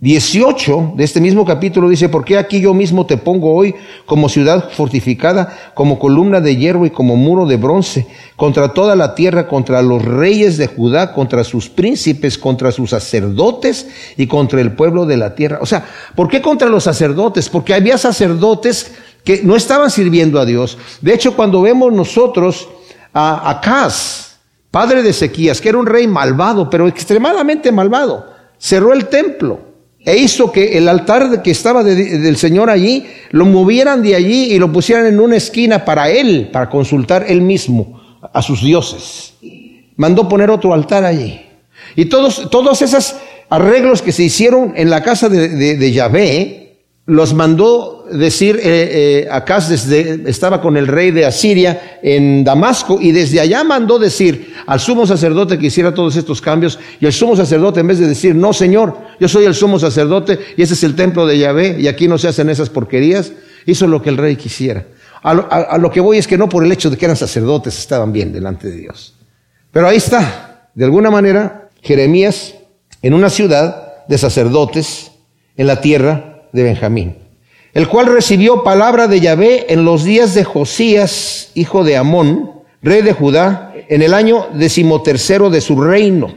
18 0.01 0.93
de 0.95 1.03
este 1.03 1.19
mismo 1.19 1.43
capítulo 1.43 1.89
dice, 1.89 2.07
¿por 2.07 2.23
qué 2.23 2.37
aquí 2.37 2.61
yo 2.61 2.73
mismo 2.73 3.05
te 3.05 3.17
pongo 3.17 3.53
hoy 3.53 3.75
como 4.05 4.29
ciudad 4.29 4.69
fortificada, 4.71 5.73
como 5.73 5.99
columna 5.99 6.39
de 6.39 6.55
hierro 6.55 6.85
y 6.85 6.89
como 6.89 7.17
muro 7.17 7.45
de 7.45 7.57
bronce, 7.57 8.07
contra 8.37 8.73
toda 8.73 8.95
la 8.95 9.13
tierra, 9.13 9.49
contra 9.49 9.81
los 9.81 10.03
reyes 10.05 10.57
de 10.57 10.67
Judá, 10.67 11.13
contra 11.13 11.43
sus 11.43 11.67
príncipes, 11.67 12.37
contra 12.37 12.71
sus 12.71 12.91
sacerdotes 12.91 13.87
y 14.15 14.27
contra 14.27 14.61
el 14.61 14.71
pueblo 14.71 15.05
de 15.05 15.17
la 15.17 15.35
tierra? 15.35 15.59
O 15.61 15.65
sea, 15.65 15.85
¿por 16.15 16.29
qué 16.29 16.41
contra 16.41 16.69
los 16.69 16.85
sacerdotes? 16.85 17.49
Porque 17.49 17.73
había 17.73 17.97
sacerdotes 17.97 18.93
que 19.25 19.41
no 19.43 19.57
estaban 19.57 19.91
sirviendo 19.91 20.39
a 20.39 20.45
Dios. 20.45 20.77
De 21.01 21.13
hecho, 21.13 21.35
cuando 21.35 21.61
vemos 21.61 21.91
nosotros 21.91 22.69
a 23.13 23.49
Acaz, 23.49 24.37
padre 24.71 25.01
de 25.03 25.09
Ezequías, 25.09 25.61
que 25.61 25.69
era 25.69 25.77
un 25.77 25.85
rey 25.85 26.07
malvado, 26.07 26.69
pero 26.69 26.87
extremadamente 26.87 27.71
malvado, 27.71 28.27
cerró 28.57 28.93
el 28.93 29.07
templo 29.07 29.69
e 30.05 30.17
hizo 30.17 30.51
que 30.51 30.77
el 30.77 30.87
altar 30.87 31.41
que 31.43 31.51
estaba 31.51 31.83
del 31.83 32.37
Señor 32.37 32.69
allí, 32.69 33.05
lo 33.31 33.45
movieran 33.45 34.01
de 34.01 34.15
allí 34.15 34.53
y 34.53 34.59
lo 34.59 34.71
pusieran 34.71 35.05
en 35.07 35.19
una 35.19 35.35
esquina 35.35 35.83
para 35.83 36.09
él, 36.09 36.49
para 36.51 36.69
consultar 36.69 37.25
él 37.27 37.41
mismo 37.41 38.01
a 38.33 38.41
sus 38.41 38.63
dioses. 38.63 39.33
Mandó 39.97 40.29
poner 40.29 40.49
otro 40.49 40.73
altar 40.73 41.03
allí. 41.03 41.41
Y 41.95 42.05
todos, 42.05 42.49
todos 42.49 42.81
esos 42.81 43.15
arreglos 43.49 44.01
que 44.01 44.11
se 44.11 44.23
hicieron 44.23 44.73
en 44.75 44.89
la 44.89 45.03
casa 45.03 45.27
de, 45.27 45.75
de 45.75 45.91
Yahvé, 45.91 46.68
los 47.09 47.33
mandó 47.33 48.05
decir, 48.11 48.59
eh, 48.61 49.25
eh, 49.27 49.59
desde, 49.67 50.29
estaba 50.29 50.61
con 50.61 50.77
el 50.77 50.87
rey 50.87 51.09
de 51.09 51.25
Asiria 51.25 51.99
en 52.03 52.43
Damasco 52.43 52.99
y 53.01 53.11
desde 53.11 53.39
allá 53.39 53.63
mandó 53.63 53.97
decir 53.97 54.53
al 54.67 54.79
sumo 54.79 55.07
sacerdote 55.07 55.57
que 55.57 55.67
hiciera 55.67 55.93
todos 55.93 56.15
estos 56.15 56.39
cambios 56.39 56.77
y 56.99 57.07
el 57.07 57.13
sumo 57.13 57.35
sacerdote 57.35 57.79
en 57.79 57.87
vez 57.87 57.99
de 57.99 58.07
decir, 58.07 58.35
no 58.35 58.53
señor, 58.53 58.95
yo 59.19 59.27
soy 59.27 59.45
el 59.45 59.55
sumo 59.55 59.79
sacerdote 59.79 60.39
y 60.55 60.61
ese 60.61 60.75
es 60.75 60.83
el 60.83 60.95
templo 60.95 61.25
de 61.25 61.39
Yahvé 61.39 61.77
y 61.79 61.87
aquí 61.87 62.07
no 62.07 62.17
se 62.17 62.27
hacen 62.27 62.49
esas 62.49 62.69
porquerías, 62.69 63.33
hizo 63.65 63.87
lo 63.87 64.01
que 64.01 64.09
el 64.09 64.17
rey 64.17 64.35
quisiera. 64.35 64.85
A 65.21 65.77
lo 65.77 65.91
que 65.91 65.99
voy 65.99 66.17
es 66.17 66.27
que 66.27 66.37
no 66.37 66.47
por 66.47 66.63
el 66.63 66.71
hecho 66.71 66.89
de 66.89 66.95
que 66.95 67.05
eran 67.05 67.17
sacerdotes 67.17 67.77
estaban 67.77 68.13
bien 68.13 68.31
delante 68.31 68.69
de 68.69 68.77
Dios. 68.77 69.15
Pero 69.71 69.87
ahí 69.87 69.97
está, 69.97 70.69
de 70.73 70.85
alguna 70.85 71.11
manera, 71.11 71.69
Jeremías 71.81 72.53
en 73.01 73.13
una 73.13 73.29
ciudad 73.29 74.05
de 74.07 74.17
sacerdotes 74.17 75.11
en 75.57 75.67
la 75.67 75.81
tierra 75.81 76.28
de 76.51 76.63
Benjamín, 76.63 77.15
el 77.73 77.87
cual 77.87 78.07
recibió 78.07 78.63
palabra 78.63 79.07
de 79.07 79.19
Yahvé 79.19 79.67
en 79.69 79.85
los 79.85 80.03
días 80.03 80.33
de 80.33 80.43
Josías, 80.43 81.51
hijo 81.53 81.83
de 81.83 81.97
Amón, 81.97 82.51
rey 82.81 83.01
de 83.01 83.13
Judá, 83.13 83.73
en 83.87 84.01
el 84.01 84.13
año 84.13 84.47
decimotercero 84.53 85.49
de 85.49 85.61
su 85.61 85.79
reino, 85.79 86.33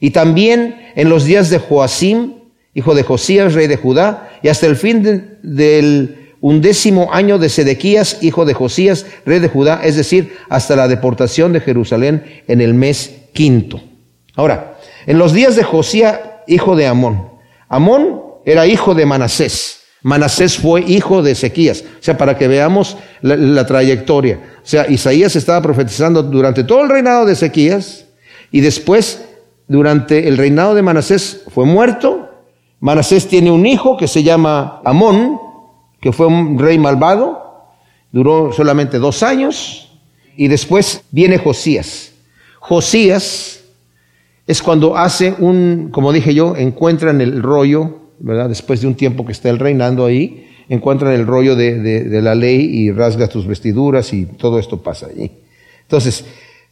y 0.00 0.10
también 0.10 0.80
en 0.94 1.08
los 1.08 1.24
días 1.24 1.50
de 1.50 1.58
Joacim, 1.58 2.34
hijo 2.74 2.94
de 2.94 3.02
Josías, 3.02 3.54
rey 3.54 3.66
de 3.66 3.76
Judá, 3.76 4.30
y 4.42 4.48
hasta 4.48 4.66
el 4.66 4.76
fin 4.76 5.38
del 5.42 6.16
undécimo 6.40 7.10
año 7.12 7.38
de 7.38 7.48
Sedequías, 7.48 8.18
hijo 8.22 8.44
de 8.44 8.54
Josías, 8.54 9.06
rey 9.26 9.40
de 9.40 9.48
Judá, 9.48 9.80
es 9.84 9.96
decir, 9.96 10.36
hasta 10.48 10.76
la 10.76 10.88
deportación 10.88 11.52
de 11.52 11.60
Jerusalén 11.60 12.24
en 12.48 12.60
el 12.60 12.74
mes 12.74 13.14
quinto. 13.32 13.80
Ahora, 14.34 14.78
en 15.06 15.18
los 15.18 15.32
días 15.32 15.56
de 15.56 15.64
Josías, 15.64 16.18
hijo 16.46 16.76
de 16.76 16.86
Amón, 16.86 17.28
Amón 17.68 18.22
era 18.44 18.66
hijo 18.66 18.94
de 18.94 19.06
Manasés. 19.06 19.80
Manasés 20.02 20.56
fue 20.56 20.82
hijo 20.82 21.22
de 21.22 21.32
Ezequías. 21.32 21.82
O 21.82 22.02
sea, 22.02 22.16
para 22.16 22.38
que 22.38 22.48
veamos 22.48 22.96
la, 23.20 23.66
trayectoria. 23.66 24.40
O 24.62 24.66
sea, 24.66 24.90
Isaías 24.90 25.36
estaba 25.36 25.60
profetizando 25.60 26.22
durante 26.22 26.64
todo 26.64 26.82
el 26.82 26.88
reinado 26.88 27.26
de 27.26 27.34
Ezequías 27.34 28.06
y 28.50 28.60
después, 28.60 29.24
durante 29.68 30.26
el 30.26 30.38
reinado 30.38 30.74
de 30.74 30.82
Manasés, 30.82 31.42
fue 31.48 31.66
muerto 31.66 32.30
Manasés 32.80 33.28
tiene 33.28 33.50
un 33.50 33.66
hijo 33.66 33.98
que 33.98 34.08
se 34.08 34.22
llama 34.22 34.80
Amón, 34.86 35.38
que 36.00 36.12
fue 36.12 36.26
un 36.26 36.58
rey 36.58 36.78
malvado, 36.78 37.66
duró 38.10 38.52
solamente 38.54 38.98
dos 38.98 39.22
años, 39.22 39.98
y 40.34 40.48
después 40.48 41.04
viene 41.10 41.36
Josías. 41.36 42.12
Josías 42.58 43.60
es 44.46 44.62
cuando 44.62 44.96
hace 44.96 45.34
un, 45.38 45.90
como 45.92 46.10
dije 46.10 46.32
yo, 46.32 46.56
encuentran 46.56 47.20
el 47.20 47.42
rollo, 47.42 47.98
Después 48.20 48.82
de 48.82 48.86
un 48.86 48.94
tiempo 48.94 49.24
que 49.24 49.32
está 49.32 49.48
él 49.48 49.58
reinando 49.58 50.04
ahí, 50.04 50.46
encuentran 50.68 51.12
el 51.12 51.26
rollo 51.26 51.56
de, 51.56 52.20
la 52.22 52.34
ley 52.34 52.60
y 52.60 52.92
rasga 52.92 53.28
tus 53.28 53.46
vestiduras 53.46 54.12
y 54.12 54.26
todo 54.26 54.58
esto 54.58 54.82
pasa 54.82 55.06
allí. 55.06 55.30
Entonces, 55.82 56.24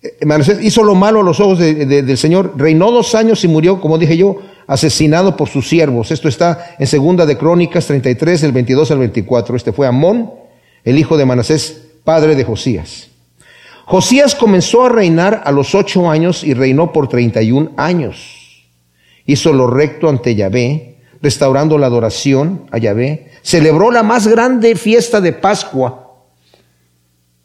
eh, 0.03 0.25
Manasés 0.25 0.63
hizo 0.63 0.85
lo 0.85 0.95
malo 0.95 1.21
a 1.21 1.25
los 1.25 1.41
ojos 1.41 1.59
del 1.59 2.19
Señor, 2.19 2.53
reinó 2.57 2.93
dos 2.93 3.15
años 3.15 3.43
y 3.45 3.49
murió, 3.49 3.81
como 3.81 3.99
dije 3.99 4.17
yo, 4.17 4.39
asesinado 4.69 5.37
por 5.37 5.49
sus 5.49 5.69
siervos. 5.69 6.13
Esto 6.13 6.29
está 6.29 6.77
en 6.79 6.87
segunda 6.87 7.27
de 7.27 7.37
Crónicas 7.37 7.87
33, 7.87 8.43
del 8.43 8.53
22 8.53 8.91
al 8.91 8.99
24. 8.99 9.57
Este 9.57 9.73
fue 9.73 9.87
Amón, 9.87 10.31
el 10.85 10.99
hijo 10.99 11.17
de 11.17 11.25
Manasés, 11.25 11.89
padre 12.05 12.37
de 12.37 12.45
Josías. 12.45 13.09
Josías 13.87 14.35
comenzó 14.35 14.85
a 14.85 14.91
reinar 14.91 15.43
a 15.47 15.51
los 15.51 15.75
ocho 15.75 16.11
años 16.11 16.45
y 16.45 16.53
reinó 16.53 16.93
por 16.93 17.09
treinta 17.09 17.41
y 17.41 17.51
un 17.51 17.73
años. 17.79 18.67
Hizo 19.25 19.53
lo 19.53 19.67
recto 19.67 20.11
ante 20.11 20.35
Yahvé, 20.35 20.98
restaurando 21.23 21.79
la 21.79 21.87
adoración 21.87 22.67
a 22.71 22.79
Yahvé. 22.79 23.31
Celebró 23.43 23.91
la 23.91 24.03
más 24.03 24.27
grande 24.27 24.75
fiesta 24.77 25.21
de 25.21 25.33
Pascua. 25.33 26.09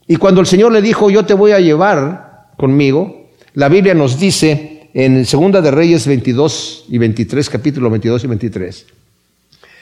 Y 0.07 0.17
cuando 0.17 0.41
el 0.41 0.47
Señor 0.47 0.71
le 0.71 0.81
dijo, 0.81 1.09
yo 1.09 1.25
te 1.25 1.33
voy 1.33 1.51
a 1.51 1.59
llevar 1.59 2.47
conmigo, 2.57 3.29
la 3.53 3.69
Biblia 3.69 3.93
nos 3.93 4.19
dice 4.19 4.89
en 4.93 5.25
Segunda 5.25 5.61
de 5.61 5.71
Reyes 5.71 6.05
22 6.07 6.85
y 6.89 6.97
23, 6.97 7.49
capítulo 7.49 7.89
22 7.89 8.23
y 8.23 8.27
23, 8.27 8.85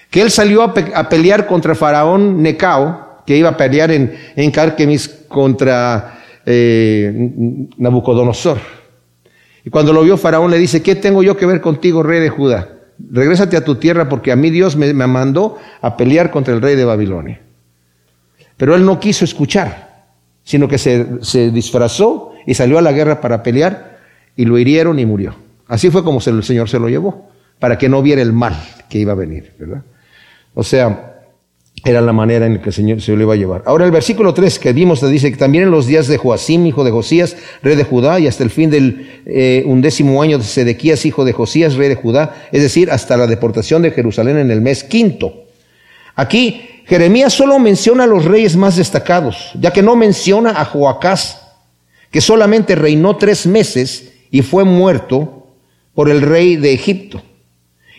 que 0.10 0.22
él 0.22 0.32
salió 0.32 0.62
a, 0.62 0.74
pelear 1.10 1.48
contra 1.48 1.76
Faraón 1.76 2.42
Necao, 2.42 3.24
que 3.26 3.38
iba 3.38 3.50
a 3.50 3.58
pelear 3.58 3.92
en, 3.92 4.18
en 4.36 4.52
Carquemis 4.52 5.08
contra 5.28 6.20
eh, 6.46 7.12
Nabucodonosor. 7.78 8.60
Y 9.64 9.70
cuando 9.70 9.94
lo 9.94 10.04
vio 10.04 10.18
Faraón 10.18 10.50
le 10.50 10.58
dice, 10.58 10.82
¿qué 10.82 10.96
tengo 10.96 11.24
yo 11.24 11.38
que 11.38 11.46
ver 11.46 11.62
contigo, 11.62 12.04
rey 12.04 12.20
de 12.20 12.30
Judá? 12.30 12.81
Regrésate 13.10 13.58
a 13.58 13.64
tu 13.64 13.76
tierra 13.76 14.10
porque 14.10 14.32
a 14.32 14.36
mí 14.36 14.50
Dios 14.50 14.76
me, 14.76 14.94
mandó 14.94 15.58
a 15.82 15.98
pelear 15.98 16.30
contra 16.32 16.54
el 16.54 16.62
rey 16.62 16.76
de 16.76 16.86
Babilonia. 16.86 17.42
Pero 18.58 18.76
él 18.76 18.86
no 18.86 19.00
quiso 19.00 19.26
escuchar, 19.26 20.06
sino 20.44 20.68
que 20.68 20.78
se, 20.78 21.08
se 21.22 21.52
disfrazó 21.52 22.34
y 22.46 22.54
salió 22.54 22.78
a 22.78 22.82
la 22.82 22.92
guerra 22.92 23.22
para 23.22 23.42
pelear 23.42 24.00
y 24.36 24.46
lo 24.46 24.58
hirieron 24.58 25.00
y 25.00 25.06
murió. 25.06 25.36
Así 25.68 25.90
fue 25.90 26.04
como 26.04 26.20
el 26.26 26.44
Señor 26.44 26.70
se 26.70 26.80
lo 26.80 26.90
llevó, 26.90 27.30
para 27.60 27.78
que 27.78 27.88
no 27.88 28.02
viera 28.02 28.22
el 28.22 28.34
mal 28.34 28.56
que 28.90 29.00
iba 29.00 29.14
a 29.14 29.16
venir, 29.16 29.54
¿verdad? 29.58 29.84
O 30.54 30.64
sea, 30.64 31.11
era 31.84 32.00
la 32.02 32.14
manera 32.14 32.46
en 32.46 32.60
que 32.60 32.70
el 32.70 32.74
Señor 32.74 33.02
se 33.02 33.16
lo 33.16 33.24
iba 33.24 33.34
a 33.34 33.38
llevar. 33.38 33.64
Ahora 33.66 33.86
el 33.86 33.92
versículo 33.92 34.34
3 34.34 34.60
que 34.60 34.72
vimos 34.72 35.02
dice 35.10 35.32
que 35.32 35.38
también 35.38 35.64
en 35.64 35.72
los 35.72 35.88
días 35.88 36.08
de 36.08 36.18
Joacim, 36.18 36.66
hijo 36.68 36.84
de 36.84 36.92
Josías, 36.92 37.36
rey 37.64 37.76
de 37.76 37.84
Judá, 37.84 38.20
y 38.20 38.28
hasta 38.28 38.44
el 38.44 38.52
fin 38.52 38.70
del 38.70 39.22
eh, 39.26 39.64
undécimo 39.66 40.22
año 40.22 40.38
de 40.38 40.44
Sedequías, 40.44 41.06
hijo 41.06 41.26
de 41.26 41.34
Josías, 41.34 41.76
rey 41.76 41.90
de 41.90 41.96
Judá, 41.96 42.36
es 42.52 42.62
decir, 42.62 42.92
hasta 42.92 43.18
la 43.18 43.26
deportación 43.26 43.82
de 43.82 43.92
Jerusalén 43.92 44.38
en 44.38 44.52
el 44.52 44.62
mes 44.62 44.84
quinto. 44.84 45.46
Aquí 46.16 46.84
Jeremías 46.86 47.34
solo 47.34 47.58
menciona 47.58 48.04
a 48.04 48.08
los 48.08 48.26
reyes 48.26 48.56
más 48.56 48.76
destacados, 48.76 49.52
ya 49.60 49.72
que 49.72 49.82
no 49.82 49.96
menciona 49.96 50.52
a 50.52 50.66
Joacás, 50.66 51.42
que 52.12 52.22
solamente 52.22 52.76
reinó 52.76 53.16
tres 53.16 53.48
meses 53.48 54.14
y 54.30 54.44
fue 54.44 54.66
muerto 54.66 55.48
por 55.96 56.10
el 56.10 56.22
rey 56.22 56.58
de 56.58 56.74
Egipto. 56.74 57.22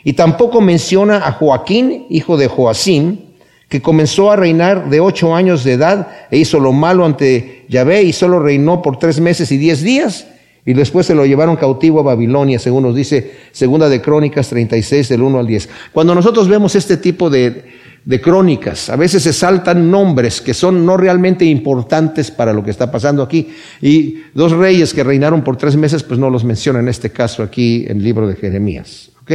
Y 0.05 0.13
tampoco 0.13 0.61
menciona 0.61 1.27
a 1.27 1.33
Joaquín, 1.33 2.07
hijo 2.11 2.37
de 2.37 2.49
Joacim, 2.49 3.32
que 3.73 3.81
comenzó 3.81 4.31
a 4.31 4.37
reinar 4.37 4.91
de 4.91 5.01
ocho 5.01 5.35
años 5.35 5.65
de 5.65 5.73
edad 5.73 6.09
e 6.31 6.37
hizo 6.37 6.61
lo 6.61 6.75
malo 6.75 7.07
ante 7.07 7.65
Yahvé 7.71 8.03
y 8.03 8.13
solo 8.13 8.39
reinó 8.39 8.83
por 8.83 8.99
tres 8.99 9.19
meses 9.19 9.51
y 9.51 9.57
diez 9.57 9.81
días. 9.81 10.27
Y 10.67 10.75
después 10.75 11.07
se 11.07 11.15
lo 11.15 11.25
llevaron 11.25 11.57
cautivo 11.57 12.01
a 12.01 12.03
Babilonia, 12.03 12.59
según 12.59 12.83
nos 12.83 12.95
dice 12.95 13.33
Segunda 13.51 13.89
de 13.89 14.03
Crónicas 14.03 14.51
36, 14.51 15.09
del 15.09 15.23
1 15.23 15.39
al 15.39 15.47
10. 15.47 15.71
Cuando 15.91 16.15
nosotros 16.15 16.49
vemos 16.49 16.75
este 16.75 16.99
tipo 16.99 17.31
de, 17.31 17.65
de 18.05 18.21
crónicas. 18.21 18.91
A 18.91 18.97
veces 18.97 19.23
se 19.23 19.33
saltan 19.33 19.91
nombres 19.91 20.43
que 20.43 20.53
son 20.53 20.85
no 20.85 20.99
realmente 20.99 21.47
importantes 21.47 22.31
para 22.31 22.53
lo 22.53 22.63
que 22.63 22.73
está 22.73 22.93
pasando 22.93 23.23
aquí. 23.23 23.55
Y 23.81 24.19
dos 24.35 24.53
reyes 24.53 24.93
que 24.93 25.03
reinaron 25.03 25.43
por 25.43 25.57
tres 25.57 25.77
meses, 25.77 26.03
pues 26.03 26.21
no 26.21 26.29
los 26.29 26.45
menciona 26.45 26.81
en 26.81 26.91
este 26.91 27.09
caso 27.09 27.43
aquí 27.43 27.87
en 27.89 27.97
el 27.97 28.05
libro 28.05 28.29
de 28.29 28.37
Jeremías. 28.37 29.13
¿Ok? 29.23 29.33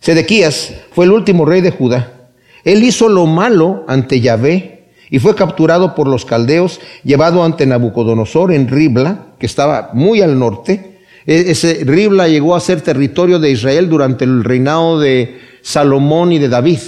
Sedequías 0.00 0.74
fue 0.92 1.06
el 1.06 1.12
último 1.12 1.46
rey 1.46 1.62
de 1.62 1.70
Judá. 1.70 2.18
Él 2.64 2.82
hizo 2.82 3.08
lo 3.08 3.26
malo 3.26 3.84
ante 3.88 4.20
Yahvé 4.20 4.84
y 5.10 5.18
fue 5.18 5.34
capturado 5.34 5.94
por 5.94 6.08
los 6.08 6.24
caldeos, 6.24 6.80
llevado 7.04 7.44
ante 7.44 7.66
Nabucodonosor 7.66 8.52
en 8.52 8.68
Ribla, 8.68 9.26
que 9.38 9.46
estaba 9.46 9.90
muy 9.92 10.22
al 10.22 10.38
norte. 10.38 10.98
E-, 11.26 11.50
ese 11.50 11.84
Ribla 11.84 12.28
llegó 12.28 12.54
a 12.54 12.60
ser 12.60 12.80
territorio 12.80 13.38
de 13.38 13.50
Israel 13.50 13.88
durante 13.88 14.24
el 14.24 14.44
reinado 14.44 14.98
de 14.98 15.38
Salomón 15.62 16.32
y 16.32 16.38
de 16.38 16.48
David 16.48 16.78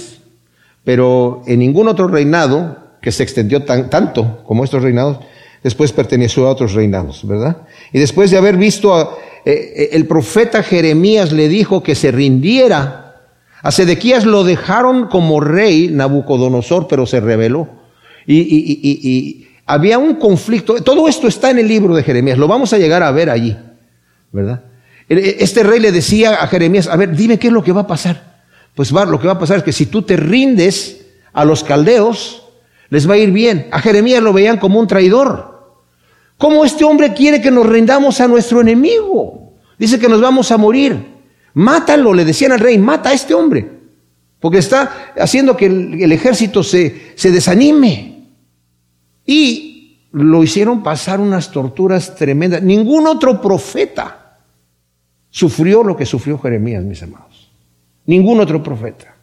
pero 0.85 1.41
en 1.47 1.59
ningún 1.59 1.89
otro 1.89 2.07
reinado 2.07 2.77
que 3.01 3.11
se 3.11 3.23
extendió 3.23 3.63
tan, 3.63 3.89
tanto 3.89 4.43
como 4.45 4.63
estos 4.63 4.81
reinados, 4.81 5.17
después 5.63 5.91
perteneció 5.91 6.45
a 6.47 6.51
otros 6.51 6.73
reinados, 6.73 7.27
¿verdad? 7.27 7.63
Y 7.91 7.99
después 7.99 8.31
de 8.31 8.37
haber 8.37 8.55
visto, 8.55 8.95
a, 8.95 9.17
eh, 9.43 9.73
eh, 9.75 9.89
el 9.91 10.05
profeta 10.05 10.63
Jeremías 10.63 11.33
le 11.33 11.49
dijo 11.49 11.83
que 11.83 11.95
se 11.95 12.11
rindiera. 12.11 13.01
A 13.65 13.71
Sedequías 13.71 14.25
lo 14.25 14.43
dejaron 14.43 15.07
como 15.07 15.39
rey 15.39 15.89
Nabucodonosor, 15.89 16.87
pero 16.87 17.05
se 17.05 17.19
rebeló. 17.19 17.67
Y, 18.27 19.47
había 19.67 19.97
un 19.97 20.15
conflicto. 20.15 20.75
Todo 20.83 21.07
esto 21.07 21.27
está 21.27 21.49
en 21.49 21.57
el 21.57 21.67
libro 21.67 21.95
de 21.95 22.03
Jeremías. 22.03 22.37
Lo 22.37 22.47
vamos 22.47 22.71
a 22.73 22.77
llegar 22.77 23.01
a 23.01 23.11
ver 23.11 23.31
allí, 23.31 23.57
¿verdad? 24.31 24.61
Este 25.09 25.63
rey 25.63 25.79
le 25.79 25.91
decía 25.91 26.35
a 26.35 26.47
Jeremías, 26.47 26.87
a 26.87 26.95
ver, 26.95 27.15
dime 27.15 27.39
qué 27.39 27.47
es 27.47 27.53
lo 27.53 27.63
que 27.63 27.71
va 27.71 27.81
a 27.81 27.87
pasar 27.87 28.35
pues 28.75 28.93
va, 28.93 29.05
lo 29.05 29.19
que 29.19 29.27
va 29.27 29.33
a 29.33 29.39
pasar 29.39 29.57
es 29.57 29.63
que 29.63 29.71
si 29.71 29.85
tú 29.85 30.01
te 30.01 30.17
rindes 30.17 31.05
a 31.31 31.45
los 31.45 31.63
caldeos, 31.63 32.43
les 32.89 33.09
va 33.09 33.13
a 33.13 33.17
ir 33.17 33.31
bien. 33.31 33.67
A 33.71 33.79
Jeremías 33.79 34.21
lo 34.21 34.33
veían 34.33 34.57
como 34.57 34.79
un 34.79 34.87
traidor. 34.87 35.79
¿Cómo 36.37 36.65
este 36.65 36.83
hombre 36.83 37.13
quiere 37.13 37.41
que 37.41 37.51
nos 37.51 37.65
rindamos 37.65 38.19
a 38.19 38.27
nuestro 38.27 38.59
enemigo? 38.59 39.53
Dice 39.79 39.97
que 39.97 40.09
nos 40.09 40.19
vamos 40.19 40.51
a 40.51 40.57
morir. 40.57 41.14
Mátalo, 41.55 42.13
le 42.13 42.23
decían 42.23 42.51
al 42.51 42.59
rey, 42.59 42.77
mata 42.77 43.09
a 43.09 43.13
este 43.13 43.33
hombre. 43.33 43.69
Porque 44.39 44.59
está 44.59 45.13
haciendo 45.17 45.57
que 45.57 45.65
el, 45.65 46.11
ejército 46.11 46.61
se, 46.63 47.13
se 47.15 47.31
desanime. 47.31 48.27
Y 49.25 50.07
lo 50.11 50.43
hicieron 50.43 50.83
pasar 50.83 51.19
unas 51.19 51.51
torturas 51.51 52.15
tremendas. 52.15 52.61
Ningún 52.61 53.07
otro 53.07 53.41
profeta 53.41 54.37
sufrió 55.29 55.83
lo 55.83 55.97
que 55.97 56.05
sufrió 56.05 56.37
Jeremías, 56.37 56.83
mis 56.83 57.03
amados. 57.03 57.51
Ningún 58.05 58.39
otro 58.39 58.63
profeta. 58.63 59.15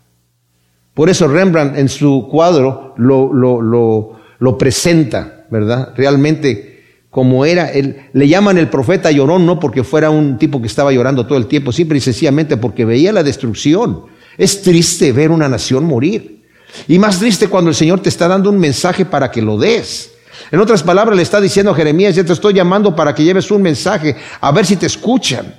Por 0.92 1.08
eso 1.08 1.26
Rembrandt 1.28 1.78
en 1.78 1.88
su 1.88 2.28
cuadro 2.30 2.94
lo, 2.98 3.32
lo, 3.32 4.18
lo, 4.38 4.58
presenta, 4.58 5.46
¿verdad? 5.50 5.94
Realmente 5.96 6.71
como 7.12 7.44
era, 7.44 7.70
él, 7.70 8.08
le 8.12 8.26
llaman 8.26 8.58
el 8.58 8.68
profeta 8.68 9.12
llorón 9.12 9.46
no 9.46 9.60
porque 9.60 9.84
fuera 9.84 10.10
un 10.10 10.36
tipo 10.36 10.60
que 10.60 10.66
estaba 10.66 10.90
llorando 10.90 11.24
todo 11.24 11.38
el 11.38 11.46
tiempo, 11.46 11.70
simple 11.70 11.98
y 11.98 12.00
sencillamente 12.00 12.56
porque 12.56 12.84
veía 12.84 13.12
la 13.12 13.22
destrucción. 13.22 14.06
Es 14.36 14.62
triste 14.62 15.12
ver 15.12 15.30
una 15.30 15.48
nación 15.48 15.84
morir. 15.84 16.42
Y 16.88 16.98
más 16.98 17.20
triste 17.20 17.46
cuando 17.46 17.70
el 17.70 17.76
Señor 17.76 18.00
te 18.00 18.08
está 18.08 18.26
dando 18.26 18.50
un 18.50 18.58
mensaje 18.58 19.04
para 19.04 19.30
que 19.30 19.40
lo 19.40 19.56
des. 19.56 20.10
En 20.50 20.58
otras 20.58 20.82
palabras, 20.82 21.16
le 21.16 21.22
está 21.22 21.40
diciendo 21.40 21.70
a 21.70 21.74
Jeremías, 21.76 22.16
ya 22.16 22.24
te 22.24 22.32
estoy 22.32 22.54
llamando 22.54 22.96
para 22.96 23.14
que 23.14 23.22
lleves 23.22 23.50
un 23.52 23.62
mensaje, 23.62 24.16
a 24.40 24.50
ver 24.50 24.66
si 24.66 24.74
te 24.74 24.86
escuchan. 24.86 25.54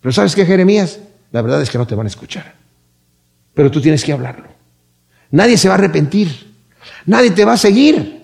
Pero 0.00 0.12
¿sabes 0.12 0.36
qué, 0.36 0.46
Jeremías? 0.46 1.00
La 1.32 1.42
verdad 1.42 1.60
es 1.60 1.70
que 1.70 1.78
no 1.78 1.86
te 1.86 1.96
van 1.96 2.06
a 2.06 2.10
escuchar 2.10 2.60
pero 3.54 3.70
tú 3.70 3.80
tienes 3.80 4.04
que 4.04 4.12
hablarlo. 4.12 4.48
Nadie 5.30 5.56
se 5.56 5.68
va 5.68 5.74
a 5.74 5.78
arrepentir, 5.78 6.54
nadie 7.06 7.30
te 7.30 7.44
va 7.44 7.52
a 7.52 7.56
seguir. 7.58 8.19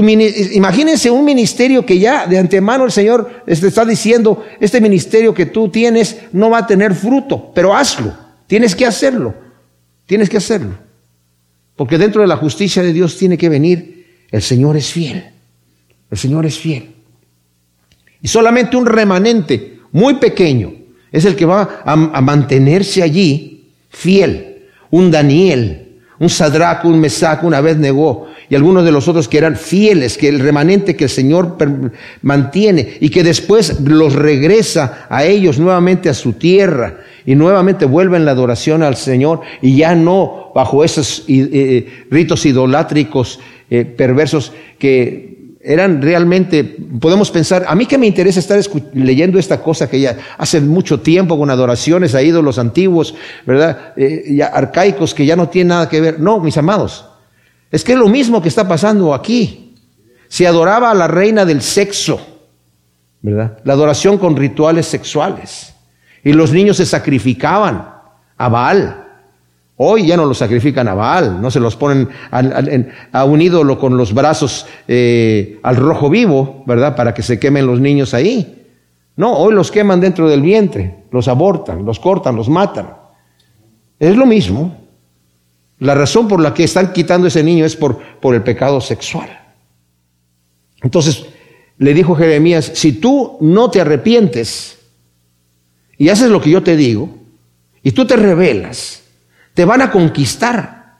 Imagínense 0.00 1.10
un 1.10 1.24
ministerio 1.24 1.84
que 1.84 1.98
ya 1.98 2.26
de 2.26 2.38
antemano 2.38 2.84
el 2.84 2.92
Señor 2.92 3.42
te 3.44 3.52
está 3.52 3.84
diciendo, 3.84 4.44
este 4.58 4.80
ministerio 4.80 5.34
que 5.34 5.46
tú 5.46 5.68
tienes 5.68 6.16
no 6.32 6.48
va 6.48 6.58
a 6.58 6.66
tener 6.66 6.94
fruto, 6.94 7.52
pero 7.54 7.76
hazlo, 7.76 8.16
tienes 8.46 8.74
que 8.74 8.86
hacerlo, 8.86 9.34
tienes 10.06 10.30
que 10.30 10.38
hacerlo. 10.38 10.78
Porque 11.76 11.98
dentro 11.98 12.22
de 12.22 12.28
la 12.28 12.38
justicia 12.38 12.82
de 12.82 12.92
Dios 12.92 13.18
tiene 13.18 13.36
que 13.36 13.50
venir, 13.50 14.06
el 14.30 14.40
Señor 14.40 14.78
es 14.78 14.90
fiel, 14.90 15.24
el 16.10 16.18
Señor 16.18 16.46
es 16.46 16.58
fiel. 16.58 16.94
Y 18.22 18.28
solamente 18.28 18.76
un 18.76 18.86
remanente 18.86 19.78
muy 19.90 20.14
pequeño 20.14 20.72
es 21.10 21.26
el 21.26 21.36
que 21.36 21.44
va 21.44 21.82
a 21.84 22.20
mantenerse 22.22 23.02
allí 23.02 23.72
fiel, 23.90 24.68
un 24.90 25.10
Daniel, 25.10 25.81
un 26.18 26.28
Sadraco, 26.28 26.88
un 26.88 27.00
Mesac, 27.00 27.42
una 27.42 27.60
vez 27.60 27.76
negó, 27.76 28.28
y 28.48 28.54
algunos 28.54 28.84
de 28.84 28.92
los 28.92 29.08
otros 29.08 29.28
que 29.28 29.38
eran 29.38 29.56
fieles, 29.56 30.18
que 30.18 30.28
el 30.28 30.40
remanente 30.40 30.94
que 30.94 31.04
el 31.04 31.10
Señor 31.10 31.56
mantiene 32.22 32.98
y 33.00 33.08
que 33.08 33.22
después 33.22 33.80
los 33.80 34.14
regresa 34.14 35.06
a 35.08 35.24
ellos 35.24 35.58
nuevamente 35.58 36.08
a 36.08 36.14
su 36.14 36.34
tierra 36.34 36.98
y 37.24 37.34
nuevamente 37.34 37.84
vuelven 37.84 38.24
la 38.24 38.32
adoración 38.32 38.82
al 38.82 38.96
Señor 38.96 39.40
y 39.62 39.76
ya 39.76 39.94
no 39.94 40.52
bajo 40.54 40.84
esos 40.84 41.24
eh, 41.28 42.04
ritos 42.10 42.44
idolátricos 42.44 43.40
eh, 43.70 43.84
perversos 43.84 44.52
que 44.78 45.31
eran 45.64 46.02
realmente, 46.02 46.64
podemos 47.00 47.30
pensar, 47.30 47.64
a 47.68 47.74
mí 47.74 47.86
que 47.86 47.98
me 47.98 48.06
interesa 48.06 48.40
estar 48.40 48.60
leyendo 48.94 49.38
esta 49.38 49.62
cosa 49.62 49.88
que 49.88 50.00
ya 50.00 50.16
hace 50.36 50.60
mucho 50.60 51.00
tiempo 51.00 51.38
con 51.38 51.50
adoraciones 51.50 52.14
a 52.14 52.22
ídolos 52.22 52.58
antiguos, 52.58 53.14
¿verdad? 53.46 53.92
Eh, 53.96 54.40
arcaicos 54.42 55.14
que 55.14 55.24
ya 55.24 55.36
no 55.36 55.48
tienen 55.48 55.68
nada 55.68 55.88
que 55.88 56.00
ver. 56.00 56.18
No, 56.18 56.40
mis 56.40 56.56
amados, 56.58 57.04
es 57.70 57.84
que 57.84 57.92
es 57.92 57.98
lo 57.98 58.08
mismo 58.08 58.42
que 58.42 58.48
está 58.48 58.66
pasando 58.66 59.14
aquí. 59.14 59.76
Se 60.28 60.46
adoraba 60.46 60.90
a 60.90 60.94
la 60.94 61.06
reina 61.06 61.44
del 61.44 61.62
sexo, 61.62 62.20
¿verdad? 63.20 63.58
La 63.64 63.74
adoración 63.74 64.18
con 64.18 64.36
rituales 64.36 64.86
sexuales. 64.86 65.74
Y 66.24 66.32
los 66.32 66.52
niños 66.52 66.78
se 66.78 66.86
sacrificaban 66.86 67.88
a 68.36 68.48
Baal. 68.48 69.01
Hoy 69.84 70.06
ya 70.06 70.16
no 70.16 70.26
los 70.26 70.38
sacrifican 70.38 70.86
a 70.86 70.94
Baal, 70.94 71.42
no 71.42 71.50
se 71.50 71.58
los 71.58 71.74
ponen 71.74 72.08
a, 72.30 73.24
un 73.24 73.42
ídolo 73.42 73.80
con 73.80 73.96
los 73.96 74.14
brazos 74.14 74.64
eh, 74.86 75.58
al 75.64 75.74
rojo 75.74 76.08
vivo, 76.08 76.62
¿verdad? 76.68 76.94
Para 76.94 77.12
que 77.12 77.22
se 77.24 77.40
quemen 77.40 77.66
los 77.66 77.80
niños 77.80 78.14
ahí. 78.14 78.64
No, 79.16 79.36
hoy 79.36 79.52
los 79.52 79.72
queman 79.72 80.00
dentro 80.00 80.28
del 80.28 80.40
vientre, 80.40 81.02
los 81.10 81.26
abortan, 81.26 81.84
los 81.84 81.98
cortan, 81.98 82.36
los 82.36 82.48
matan. 82.48 82.94
Es 83.98 84.16
lo 84.16 84.24
mismo. 84.24 84.76
La 85.80 85.96
razón 85.96 86.28
por 86.28 86.40
la 86.40 86.54
que 86.54 86.62
están 86.62 86.92
quitando 86.92 87.26
ese 87.26 87.42
niño 87.42 87.64
es 87.64 87.74
por, 87.74 87.98
por 88.20 88.36
el 88.36 88.44
pecado 88.44 88.80
sexual. 88.80 89.36
Entonces 90.80 91.26
le 91.78 91.92
dijo 91.92 92.14
Jeremías, 92.14 92.70
si 92.74 92.92
tú 92.92 93.36
no 93.40 93.68
te 93.68 93.80
arrepientes 93.80 94.78
y 95.98 96.08
haces 96.08 96.30
lo 96.30 96.40
que 96.40 96.50
yo 96.50 96.62
te 96.62 96.76
digo, 96.76 97.08
y 97.82 97.90
tú 97.90 98.06
te 98.06 98.14
rebelas, 98.14 99.01
te 99.54 99.64
van 99.64 99.82
a 99.82 99.90
conquistar 99.90 100.96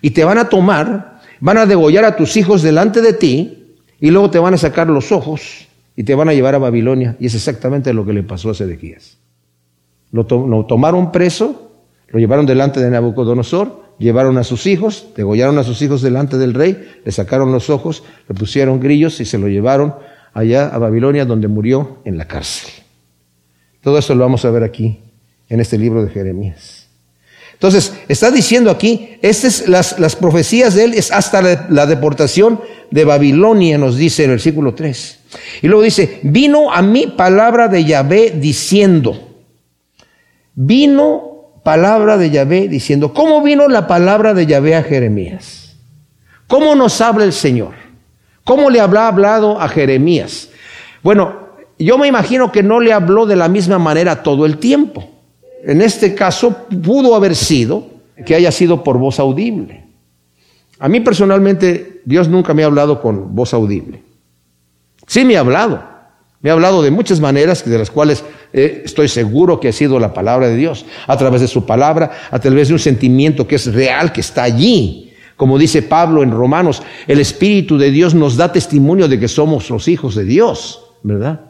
y 0.00 0.10
te 0.10 0.24
van 0.24 0.38
a 0.38 0.48
tomar, 0.48 1.20
van 1.40 1.58
a 1.58 1.66
degollar 1.66 2.04
a 2.04 2.16
tus 2.16 2.36
hijos 2.36 2.62
delante 2.62 3.00
de 3.00 3.12
ti 3.12 3.76
y 4.00 4.10
luego 4.10 4.30
te 4.30 4.38
van 4.38 4.54
a 4.54 4.58
sacar 4.58 4.88
los 4.88 5.12
ojos 5.12 5.68
y 5.96 6.04
te 6.04 6.14
van 6.14 6.28
a 6.28 6.32
llevar 6.32 6.54
a 6.54 6.58
Babilonia. 6.58 7.16
Y 7.20 7.26
es 7.26 7.34
exactamente 7.34 7.92
lo 7.92 8.06
que 8.06 8.12
le 8.12 8.22
pasó 8.22 8.50
a 8.50 8.54
Sedequías. 8.54 9.18
Lo, 10.12 10.24
tomaron 10.24 11.12
preso, 11.12 11.72
lo 12.08 12.18
llevaron 12.18 12.46
delante 12.46 12.80
de 12.80 12.90
Nabucodonosor, 12.90 13.84
llevaron 13.98 14.38
a 14.38 14.44
sus 14.44 14.66
hijos, 14.66 15.08
degollaron 15.14 15.58
a 15.58 15.62
sus 15.62 15.82
hijos 15.82 16.02
delante 16.02 16.38
del 16.38 16.54
rey, 16.54 17.00
le 17.04 17.12
sacaron 17.12 17.52
los 17.52 17.70
ojos, 17.70 18.02
le 18.28 18.34
pusieron 18.34 18.80
grillos 18.80 19.20
y 19.20 19.24
se 19.24 19.38
lo 19.38 19.48
llevaron 19.48 19.94
allá 20.32 20.68
a 20.68 20.78
Babilonia 20.78 21.24
donde 21.26 21.48
murió 21.48 21.98
en 22.04 22.16
la 22.16 22.26
cárcel. 22.26 22.70
Todo 23.82 23.98
eso 23.98 24.14
lo 24.14 24.24
vamos 24.24 24.44
a 24.44 24.50
ver 24.50 24.64
aquí 24.64 25.00
en 25.48 25.60
este 25.60 25.78
libro 25.78 26.02
de 26.02 26.10
Jeremías. 26.10 26.79
Entonces, 27.60 27.92
está 28.08 28.30
diciendo 28.30 28.70
aquí, 28.70 29.18
estas 29.20 29.68
las, 29.68 29.98
las 29.98 30.16
profecías 30.16 30.74
de 30.74 30.84
él 30.84 30.94
es 30.94 31.12
hasta 31.12 31.42
la, 31.42 31.84
deportación 31.84 32.58
de 32.90 33.04
Babilonia, 33.04 33.76
nos 33.76 33.98
dice 33.98 34.24
el 34.24 34.30
versículo 34.30 34.72
3. 34.72 35.18
Y 35.60 35.68
luego 35.68 35.82
dice, 35.82 36.20
vino 36.22 36.72
a 36.72 36.80
mí 36.80 37.12
palabra 37.14 37.68
de 37.68 37.84
Yahvé 37.84 38.32
diciendo, 38.34 39.28
vino 40.54 41.60
palabra 41.62 42.16
de 42.16 42.30
Yahvé 42.30 42.66
diciendo, 42.66 43.12
¿cómo 43.12 43.42
vino 43.42 43.68
la 43.68 43.86
palabra 43.86 44.32
de 44.32 44.46
Yahvé 44.46 44.74
a 44.74 44.82
Jeremías? 44.82 45.76
¿Cómo 46.46 46.74
nos 46.74 46.98
habla 47.02 47.24
el 47.26 47.34
Señor? 47.34 47.74
¿Cómo 48.42 48.70
le 48.70 48.80
habrá 48.80 49.06
hablado 49.06 49.60
a 49.60 49.68
Jeremías? 49.68 50.48
Bueno, 51.02 51.50
yo 51.78 51.98
me 51.98 52.08
imagino 52.08 52.50
que 52.50 52.62
no 52.62 52.80
le 52.80 52.94
habló 52.94 53.26
de 53.26 53.36
la 53.36 53.50
misma 53.50 53.78
manera 53.78 54.22
todo 54.22 54.46
el 54.46 54.56
tiempo. 54.56 55.19
En 55.64 55.82
este 55.82 56.14
caso 56.14 56.66
pudo 56.82 57.14
haber 57.14 57.36
sido 57.36 57.86
que 58.24 58.34
haya 58.34 58.50
sido 58.52 58.82
por 58.82 58.98
voz 58.98 59.18
audible. 59.18 59.84
A 60.78 60.88
mí 60.88 61.00
personalmente 61.00 62.00
Dios 62.04 62.28
nunca 62.28 62.54
me 62.54 62.62
ha 62.62 62.66
hablado 62.66 63.00
con 63.00 63.34
voz 63.34 63.52
audible. 63.52 64.02
Sí 65.06 65.24
me 65.24 65.36
ha 65.36 65.40
hablado. 65.40 65.82
Me 66.40 66.48
ha 66.48 66.54
hablado 66.54 66.82
de 66.82 66.90
muchas 66.90 67.20
maneras 67.20 67.68
de 67.68 67.78
las 67.78 67.90
cuales 67.90 68.24
eh, 68.52 68.82
estoy 68.86 69.08
seguro 69.08 69.60
que 69.60 69.68
ha 69.68 69.72
sido 69.72 69.98
la 69.98 70.14
palabra 70.14 70.48
de 70.48 70.56
Dios. 70.56 70.86
A 71.06 71.16
través 71.18 71.42
de 71.42 71.48
su 71.48 71.66
palabra, 71.66 72.10
a 72.30 72.38
través 72.38 72.68
de 72.68 72.74
un 72.74 72.80
sentimiento 72.80 73.46
que 73.46 73.56
es 73.56 73.72
real, 73.72 74.10
que 74.12 74.22
está 74.22 74.44
allí. 74.44 75.12
Como 75.36 75.58
dice 75.58 75.82
Pablo 75.82 76.22
en 76.22 76.30
Romanos, 76.30 76.82
el 77.06 77.20
Espíritu 77.20 77.76
de 77.76 77.90
Dios 77.90 78.14
nos 78.14 78.36
da 78.36 78.52
testimonio 78.52 79.08
de 79.08 79.20
que 79.20 79.28
somos 79.28 79.68
los 79.68 79.86
hijos 79.88 80.14
de 80.14 80.24
Dios, 80.24 80.82
¿verdad? 81.02 81.40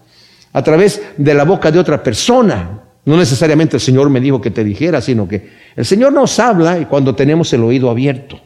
A 0.52 0.62
través 0.64 1.00
de 1.16 1.34
la 1.34 1.44
boca 1.44 1.70
de 1.70 1.78
otra 1.78 2.02
persona. 2.02 2.82
No 3.04 3.16
necesariamente 3.16 3.76
el 3.76 3.80
Señor 3.80 4.10
me 4.10 4.20
dijo 4.20 4.40
que 4.40 4.50
te 4.50 4.62
dijera, 4.62 5.00
sino 5.00 5.26
que 5.26 5.48
el 5.76 5.84
Señor 5.84 6.12
nos 6.12 6.38
habla 6.38 6.78
y 6.78 6.84
cuando 6.84 7.14
tenemos 7.14 7.52
el 7.52 7.64
oído 7.64 7.90
abierto. 7.90 8.40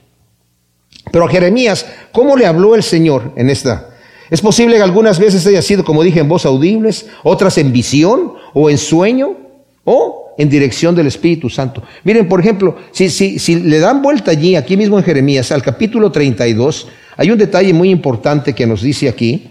Pero 1.11 1.27
a 1.27 1.29
Jeremías, 1.29 1.87
¿cómo 2.13 2.37
le 2.37 2.47
habló 2.47 2.75
el 2.75 2.83
Señor 2.83 3.33
en 3.37 3.51
esta? 3.51 3.91
Es 4.31 4.41
posible 4.41 4.77
que 4.77 4.83
algunas 4.83 5.19
veces 5.19 5.47
haya 5.47 5.61
sido, 5.61 5.85
como 5.85 6.03
dije, 6.03 6.21
en 6.21 6.29
voz 6.29 6.47
audibles, 6.47 7.07
otras 7.23 7.59
en 7.59 7.73
visión 7.73 8.35
o 8.53 8.71
en 8.71 8.79
sueño 8.79 9.37
o 9.85 10.35
en 10.39 10.49
dirección 10.49 10.95
del 10.95 11.09
Espíritu 11.09 11.51
Santo. 11.51 11.83
Miren, 12.05 12.29
por 12.29 12.41
ejemplo, 12.41 12.77
si, 12.91 13.11
si, 13.11 13.39
si 13.39 13.57
le 13.57 13.79
dan 13.81 14.03
vuelta 14.03 14.31
allí, 14.31 14.57
aquí 14.57 14.77
mismo 14.77 14.99
en 14.99 15.05
Jeremías, 15.05 15.53
al 15.53 15.63
capítulo 15.63 16.11
32, 16.11 16.89
hay 17.17 17.31
un 17.31 17.39
detalle 17.39 17.73
muy 17.73 17.91
importante 17.91 18.55
que 18.55 18.67
nos 18.67 18.83
dice 18.83 19.09
aquí, 19.09 19.51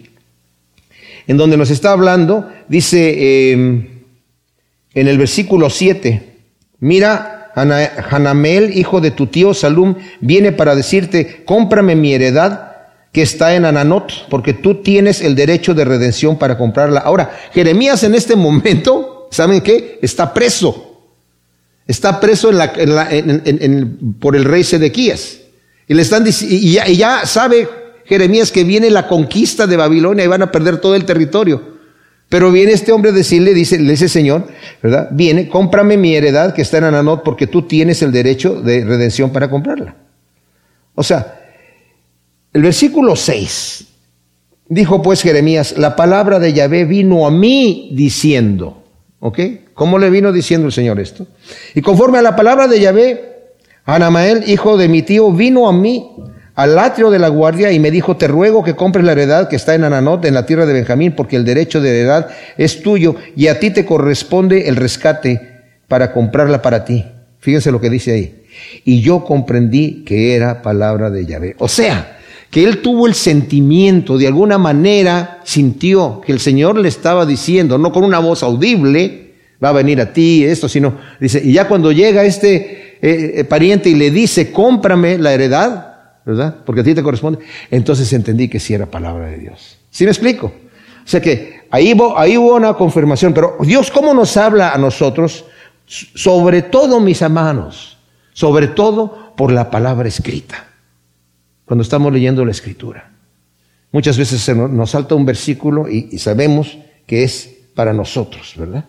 en 1.28 1.38
donde 1.38 1.58
nos 1.58 1.70
está 1.70 1.92
hablando, 1.92 2.50
dice... 2.70 3.16
Eh, 3.18 3.90
en 4.94 5.08
el 5.08 5.18
versículo 5.18 5.70
7, 5.70 6.38
mira, 6.80 7.52
Hanamel, 7.56 8.78
hijo 8.78 9.02
de 9.02 9.12
tu 9.12 9.28
tío 9.28 9.54
Salum, 9.54 9.96
viene 10.22 10.52
para 10.52 10.76
decirte, 10.76 11.44
cómprame 11.46 11.96
mi 11.96 12.14
heredad 12.14 12.72
que 13.12 13.22
está 13.22 13.56
en 13.56 13.66
Ananot, 13.66 14.28
porque 14.30 14.54
tú 14.54 14.82
tienes 14.82 15.22
el 15.22 15.36
derecho 15.36 15.74
de 15.74 15.86
redención 15.86 16.38
para 16.38 16.58
comprarla. 16.58 17.02
Ahora, 17.02 17.32
Jeremías 17.54 18.04
en 18.04 18.16
este 18.16 18.36
momento, 18.36 19.28
¿saben 19.30 19.62
qué? 19.62 20.00
Está 20.02 20.34
preso. 20.34 20.90
Está 21.86 22.20
preso 22.20 22.50
en 22.50 22.58
la, 22.58 22.74
por 24.20 24.36
el 24.36 24.46
rey 24.46 24.64
Sedequías. 24.64 25.38
Y, 25.88 25.94
le 25.94 26.02
están, 26.02 26.26
y 26.26 26.80
y 26.80 26.98
ya 26.98 27.26
sabe 27.26 27.68
Jeremías 28.06 28.52
que 28.52 28.64
viene 28.64 28.90
la 28.90 29.08
conquista 29.08 29.68
de 29.68 29.78
Babilonia 29.78 30.26
y 30.26 30.28
van 30.28 30.42
a 30.42 30.52
perder 30.52 30.78
todo 30.78 30.96
el 30.96 31.06
territorio. 31.06 31.73
Pero 32.34 32.52
viene 32.52 32.72
este 32.72 32.92
hombre 32.92 33.12
a 33.12 33.14
decirle, 33.14 33.54
dice, 33.54 33.76
ese 33.94 34.10
señor, 34.10 34.48
¿verdad? 34.82 35.08
Viene, 35.12 35.48
cómprame 35.48 35.98
mi 35.98 36.16
heredad 36.16 36.56
que 36.56 36.64
está 36.64 36.80
en 36.80 36.86
Ananot 36.86 37.22
porque 37.22 37.46
tú 37.46 37.62
tienes 37.62 38.02
el 38.02 38.12
derecho 38.12 38.60
de 38.60 38.84
redención 38.84 39.30
para 39.30 39.52
comprarla. 39.52 39.94
O 40.96 41.04
sea, 41.04 41.40
el 42.52 42.64
versículo 42.64 43.16
6, 43.16 43.86
dijo 44.68 45.00
pues 45.04 45.22
Jeremías, 45.22 45.78
la 45.78 45.96
palabra 45.96 46.40
de 46.40 46.54
Yahvé 46.54 46.86
vino 46.86 47.28
a 47.28 47.30
mí 47.30 47.92
diciendo, 47.94 48.82
¿ok? 49.20 49.40
¿Cómo 49.76 50.00
le 50.00 50.10
vino 50.10 50.32
diciendo 50.32 50.66
el 50.66 50.74
Señor 50.74 51.00
esto? 51.00 51.28
Y 51.76 51.82
conforme 51.82 52.18
a 52.18 52.24
la 52.24 52.36
palabra 52.36 52.68
de 52.68 52.80
Yahvé, 52.80 53.54
Anamael, 53.86 54.50
hijo 54.50 54.76
de 54.76 54.88
mi 54.88 55.04
tío, 55.04 55.32
vino 55.32 55.70
a 55.70 55.72
mí 55.72 56.10
al 56.56 56.78
atrio 56.78 57.10
de 57.10 57.20
la 57.20 57.30
guardia 57.30 57.72
y 57.72 57.80
me 57.80 57.92
dijo, 57.92 58.16
te 58.16 58.28
ruego 58.28 58.64
que 58.64 58.76
compres 58.76 59.06
la 59.06 59.14
heredad 59.14 59.50
que 59.50 59.56
está 59.56 59.74
en 59.74 59.84
Ananot, 59.84 60.26
en 60.26 60.34
la 60.34 60.46
tierra 60.46 60.66
de 60.66 60.74
Benjamín, 60.74 61.14
porque 61.14 61.36
el 61.36 61.46
derecho 61.46 61.82
de 61.82 61.90
heredad 61.90 62.28
es 62.58 62.82
tuyo 62.84 63.16
y 63.36 63.48
a 63.48 63.60
ti 63.60 63.72
te 63.72 63.86
corresponde 63.86 64.68
el 64.68 64.76
rescate 64.76 65.42
para 65.88 66.12
comprarla 66.12 66.62
para 66.62 66.86
ti. 66.86 67.06
Fíjense 67.40 67.72
lo 67.72 67.82
que 67.82 67.90
dice 67.90 68.12
ahí. 68.14 68.44
Y 68.86 69.02
yo 69.02 69.26
comprendí 69.26 70.04
que 70.06 70.36
era 70.36 70.62
palabra 70.62 71.10
de 71.10 71.26
Yahvé. 71.26 71.56
O 71.58 71.68
sea, 71.68 72.18
que 72.50 72.64
él 72.64 72.82
tuvo 72.82 73.08
el 73.08 73.16
sentimiento, 73.16 74.18
de 74.18 74.28
alguna 74.28 74.60
manera 74.60 75.42
sintió 75.44 76.22
que 76.24 76.32
el 76.32 76.40
Señor 76.40 76.78
le 76.78 76.88
estaba 76.88 77.26
diciendo, 77.26 77.80
no 77.80 77.92
con 77.92 78.04
una 78.04 78.20
voz 78.20 78.44
audible, 78.44 79.34
va 79.62 79.70
a 79.70 79.74
venir 79.74 80.00
a 80.00 80.14
ti, 80.14 80.44
esto, 80.44 80.70
sino, 80.70 81.00
dice, 81.20 81.42
y 81.44 81.54
ya 81.54 81.68
cuando 81.68 81.92
llega 81.92 82.24
este 82.24 82.98
eh, 83.02 83.34
eh, 83.38 83.44
pariente 83.44 83.90
y 83.90 83.96
le 83.96 84.12
dice, 84.12 84.52
cómprame 84.52 85.18
la 85.18 85.34
heredad, 85.34 85.93
¿verdad? 86.26 86.58
Porque 86.66 86.82
a 86.82 86.84
ti 86.84 86.94
te 86.94 87.04
corresponde. 87.04 87.40
Entonces 87.70 88.12
entendí 88.14 88.48
que 88.48 88.60
sí 88.60 88.74
era 88.74 88.86
palabra 88.86 89.28
de 89.28 89.38
Dios. 89.38 89.78
¿Sí 89.90 90.06
me 90.06 90.12
explico? 90.12 90.48
O 90.48 91.08
sea 91.08 91.22
que 91.22 91.68
ahí 91.70 91.94
hubo, 91.94 92.18
ahí 92.18 92.38
hubo 92.38 92.56
una 92.56 92.74
confirmación, 92.74 93.34
pero 93.34 93.58
Dios, 93.62 93.92
¿cómo 93.92 94.14
nos 94.14 94.38
habla 94.38 94.72
a 94.72 94.78
nosotros? 94.78 95.46
Sobre 95.86 96.62
todo, 96.62 97.00
mis 97.00 97.22
hermanos, 97.22 97.98
sobre 98.34 98.68
todo 98.68 99.34
por 99.36 99.52
la 99.52 99.70
palabra 99.70 100.08
escrita, 100.08 100.68
cuando 101.66 101.82
estamos 101.84 102.12
leyendo 102.14 102.46
la 102.46 102.52
escritura. 102.52 103.12
Muchas 103.92 104.18
veces 104.18 104.56
nos 104.56 104.90
salta 104.90 105.14
un 105.14 105.26
versículo 105.26 105.88
y 105.90 106.18
sabemos 106.18 106.78
que 107.06 107.24
es 107.24 107.54
para 107.76 107.94
nosotros, 107.94 108.54
¿verdad? 108.58 108.86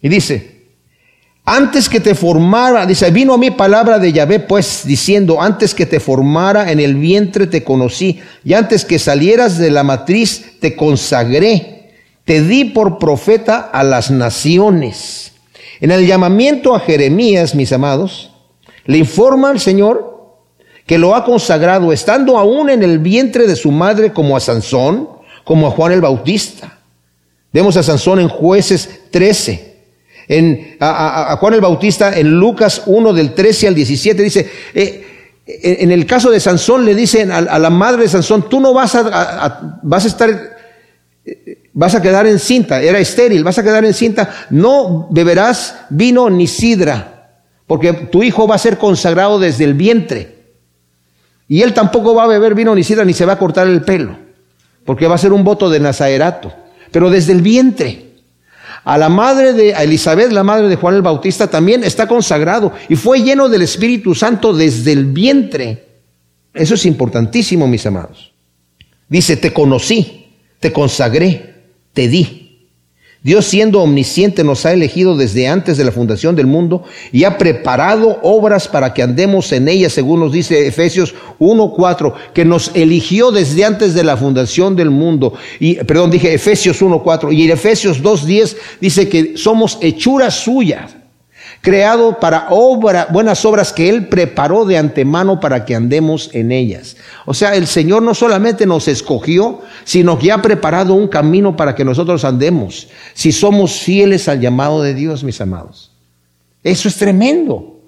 Y 0.00 0.08
dice, 0.08 0.57
antes 1.50 1.88
que 1.88 1.98
te 1.98 2.14
formara, 2.14 2.84
dice, 2.84 3.10
vino 3.10 3.32
a 3.32 3.38
mí 3.38 3.50
palabra 3.50 3.98
de 3.98 4.12
Yahvé, 4.12 4.38
pues 4.40 4.82
diciendo, 4.84 5.40
antes 5.40 5.74
que 5.74 5.86
te 5.86 5.98
formara 5.98 6.70
en 6.70 6.78
el 6.78 6.94
vientre 6.94 7.46
te 7.46 7.64
conocí, 7.64 8.20
y 8.44 8.52
antes 8.52 8.84
que 8.84 8.98
salieras 8.98 9.56
de 9.56 9.70
la 9.70 9.82
matriz 9.82 10.58
te 10.60 10.76
consagré, 10.76 11.94
te 12.26 12.42
di 12.42 12.66
por 12.66 12.98
profeta 12.98 13.60
a 13.72 13.82
las 13.82 14.10
naciones. 14.10 15.32
En 15.80 15.90
el 15.90 16.06
llamamiento 16.06 16.74
a 16.74 16.80
Jeremías, 16.80 17.54
mis 17.54 17.72
amados, 17.72 18.30
le 18.84 18.98
informa 18.98 19.48
al 19.48 19.58
Señor 19.58 20.36
que 20.84 20.98
lo 20.98 21.14
ha 21.14 21.24
consagrado 21.24 21.94
estando 21.94 22.36
aún 22.36 22.68
en 22.68 22.82
el 22.82 22.98
vientre 22.98 23.46
de 23.46 23.56
su 23.56 23.70
madre 23.70 24.12
como 24.12 24.36
a 24.36 24.40
Sansón, 24.40 25.08
como 25.44 25.66
a 25.66 25.70
Juan 25.70 25.92
el 25.92 26.02
Bautista. 26.02 26.78
Vemos 27.54 27.78
a 27.78 27.82
Sansón 27.82 28.20
en 28.20 28.28
jueces 28.28 29.00
13. 29.10 29.67
En, 30.28 30.76
a, 30.78 31.36
Juan 31.40 31.54
el 31.54 31.60
Bautista 31.60 32.16
en 32.16 32.38
Lucas 32.38 32.82
1 32.84 33.12
del 33.14 33.32
13 33.32 33.68
al 33.68 33.74
17 33.74 34.22
dice, 34.22 34.50
eh, 34.74 35.04
en 35.46 35.90
el 35.90 36.04
caso 36.04 36.30
de 36.30 36.38
Sansón 36.38 36.84
le 36.84 36.94
dicen 36.94 37.32
a, 37.32 37.58
la 37.58 37.70
madre 37.70 38.02
de 38.02 38.08
Sansón, 38.08 38.50
tú 38.50 38.60
no 38.60 38.74
vas 38.74 38.94
a, 38.94 39.80
vas 39.82 40.04
a 40.04 40.08
estar, 40.08 40.56
vas 41.72 41.94
a 41.94 42.02
quedar 42.02 42.26
encinta, 42.26 42.82
era 42.82 42.98
estéril, 42.98 43.42
vas 43.42 43.58
a 43.58 43.62
quedar 43.62 43.86
encinta, 43.86 44.28
no 44.50 45.08
beberás 45.10 45.86
vino 45.88 46.28
ni 46.28 46.46
sidra, 46.46 47.40
porque 47.66 47.94
tu 47.94 48.22
hijo 48.22 48.46
va 48.46 48.56
a 48.56 48.58
ser 48.58 48.76
consagrado 48.76 49.38
desde 49.38 49.64
el 49.64 49.72
vientre. 49.72 50.36
Y 51.48 51.62
él 51.62 51.72
tampoco 51.72 52.14
va 52.14 52.24
a 52.24 52.28
beber 52.28 52.54
vino 52.54 52.74
ni 52.74 52.84
sidra 52.84 53.06
ni 53.06 53.14
se 53.14 53.24
va 53.24 53.32
a 53.32 53.38
cortar 53.38 53.66
el 53.68 53.80
pelo, 53.80 54.18
porque 54.84 55.06
va 55.06 55.14
a 55.14 55.18
ser 55.18 55.32
un 55.32 55.44
voto 55.44 55.70
de 55.70 55.80
nazaerato, 55.80 56.52
pero 56.92 57.08
desde 57.08 57.32
el 57.32 57.40
vientre. 57.40 58.07
A 58.88 58.96
la 58.96 59.10
madre 59.10 59.52
de 59.52 59.72
Elizabeth, 59.72 60.32
la 60.32 60.42
madre 60.42 60.66
de 60.66 60.76
Juan 60.76 60.94
el 60.94 61.02
Bautista, 61.02 61.50
también 61.50 61.84
está 61.84 62.08
consagrado 62.08 62.72
y 62.88 62.96
fue 62.96 63.20
lleno 63.20 63.50
del 63.50 63.60
Espíritu 63.60 64.14
Santo 64.14 64.54
desde 64.54 64.92
el 64.92 65.04
vientre. 65.04 65.84
Eso 66.54 66.72
es 66.72 66.86
importantísimo, 66.86 67.68
mis 67.68 67.84
amados. 67.84 68.32
Dice, 69.06 69.36
te 69.36 69.52
conocí, 69.52 70.28
te 70.58 70.72
consagré, 70.72 71.64
te 71.92 72.08
di. 72.08 72.47
Dios 73.22 73.46
siendo 73.46 73.82
omnisciente 73.82 74.44
nos 74.44 74.64
ha 74.64 74.72
elegido 74.72 75.16
desde 75.16 75.48
antes 75.48 75.76
de 75.76 75.84
la 75.84 75.90
fundación 75.90 76.36
del 76.36 76.46
mundo 76.46 76.84
y 77.10 77.24
ha 77.24 77.36
preparado 77.36 78.20
obras 78.22 78.68
para 78.68 78.94
que 78.94 79.02
andemos 79.02 79.50
en 79.50 79.66
ellas, 79.66 79.92
según 79.92 80.20
nos 80.20 80.32
dice 80.32 80.68
Efesios 80.68 81.14
1.4, 81.40 82.14
que 82.32 82.44
nos 82.44 82.70
eligió 82.74 83.32
desde 83.32 83.64
antes 83.64 83.94
de 83.94 84.04
la 84.04 84.16
fundación 84.16 84.76
del 84.76 84.90
mundo. 84.90 85.34
Y, 85.58 85.74
perdón, 85.74 86.12
dije 86.12 86.32
Efesios 86.32 86.80
1.4 86.80 87.34
y 87.34 87.44
en 87.44 87.50
Efesios 87.50 88.00
2.10 88.00 88.56
dice 88.80 89.08
que 89.08 89.36
somos 89.36 89.78
hechuras 89.80 90.34
suyas 90.34 90.94
creado 91.60 92.18
para 92.20 92.48
obra, 92.50 93.08
buenas 93.10 93.44
obras 93.44 93.72
que 93.72 93.88
Él 93.88 94.08
preparó 94.08 94.64
de 94.64 94.78
antemano 94.78 95.40
para 95.40 95.64
que 95.64 95.74
andemos 95.74 96.30
en 96.32 96.52
ellas. 96.52 96.96
O 97.26 97.34
sea, 97.34 97.54
el 97.54 97.66
Señor 97.66 98.02
no 98.02 98.14
solamente 98.14 98.66
nos 98.66 98.88
escogió, 98.88 99.60
sino 99.84 100.18
que 100.18 100.32
ha 100.32 100.40
preparado 100.40 100.94
un 100.94 101.08
camino 101.08 101.56
para 101.56 101.74
que 101.74 101.84
nosotros 101.84 102.24
andemos, 102.24 102.88
si 103.14 103.32
somos 103.32 103.80
fieles 103.80 104.28
al 104.28 104.40
llamado 104.40 104.82
de 104.82 104.94
Dios, 104.94 105.24
mis 105.24 105.40
amados. 105.40 105.92
Eso 106.62 106.88
es 106.88 106.96
tremendo, 106.96 107.80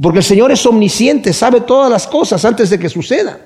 porque 0.00 0.18
el 0.18 0.24
Señor 0.24 0.52
es 0.52 0.64
omnisciente, 0.66 1.32
sabe 1.32 1.60
todas 1.60 1.90
las 1.90 2.06
cosas 2.06 2.44
antes 2.44 2.70
de 2.70 2.78
que 2.78 2.88
sucedan. 2.88 3.38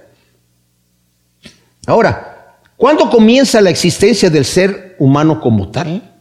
Ahora, 1.87 2.57
¿cuándo 2.77 3.09
comienza 3.11 3.61
la 3.61 3.71
existencia 3.71 4.31
del 4.31 4.45
ser 4.45 4.97
humano 4.99 5.41
como 5.41 5.71
tal? 5.71 6.16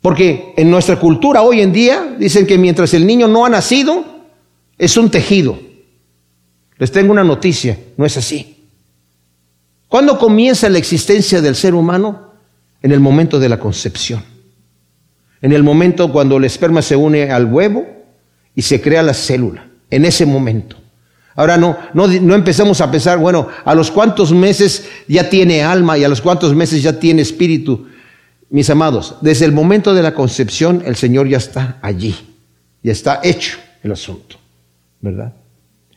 Porque 0.00 0.54
en 0.56 0.70
nuestra 0.70 0.98
cultura 0.98 1.42
hoy 1.42 1.60
en 1.60 1.72
día 1.72 2.16
dicen 2.18 2.46
que 2.46 2.56
mientras 2.56 2.94
el 2.94 3.06
niño 3.06 3.28
no 3.28 3.44
ha 3.44 3.50
nacido, 3.50 4.04
es 4.78 4.96
un 4.96 5.10
tejido. 5.10 5.58
Les 6.78 6.90
tengo 6.90 7.12
una 7.12 7.24
noticia, 7.24 7.78
no 7.98 8.06
es 8.06 8.16
así. 8.16 8.64
¿Cuándo 9.88 10.18
comienza 10.18 10.68
la 10.70 10.78
existencia 10.78 11.42
del 11.42 11.54
ser 11.54 11.74
humano? 11.74 12.30
En 12.82 12.92
el 12.92 13.00
momento 13.00 13.38
de 13.38 13.50
la 13.50 13.60
concepción. 13.60 14.24
En 15.42 15.52
el 15.52 15.62
momento 15.62 16.10
cuando 16.10 16.38
el 16.38 16.44
esperma 16.44 16.80
se 16.80 16.96
une 16.96 17.30
al 17.30 17.44
huevo 17.44 17.86
y 18.54 18.62
se 18.62 18.80
crea 18.80 19.02
la 19.02 19.12
célula. 19.12 19.66
En 19.90 20.06
ese 20.06 20.24
momento. 20.24 20.76
Ahora 21.36 21.58
no, 21.58 21.76
no, 21.92 22.06
no 22.06 22.34
empezamos 22.34 22.80
a 22.80 22.90
pensar, 22.90 23.18
bueno, 23.18 23.48
a 23.64 23.74
los 23.74 23.90
cuantos 23.90 24.32
meses 24.32 24.88
ya 25.08 25.28
tiene 25.28 25.62
alma 25.62 25.98
y 25.98 26.04
a 26.04 26.08
los 26.08 26.22
cuantos 26.22 26.54
meses 26.54 26.82
ya 26.82 26.98
tiene 26.98 27.20
espíritu. 27.20 27.86
Mis 28.50 28.68
amados, 28.68 29.16
desde 29.20 29.44
el 29.44 29.52
momento 29.52 29.94
de 29.94 30.02
la 30.02 30.12
concepción 30.12 30.82
el 30.84 30.96
Señor 30.96 31.28
ya 31.28 31.38
está 31.38 31.78
allí, 31.82 32.16
ya 32.82 32.90
está 32.90 33.20
hecho 33.22 33.58
el 33.82 33.92
asunto, 33.92 34.36
¿verdad? 35.00 35.32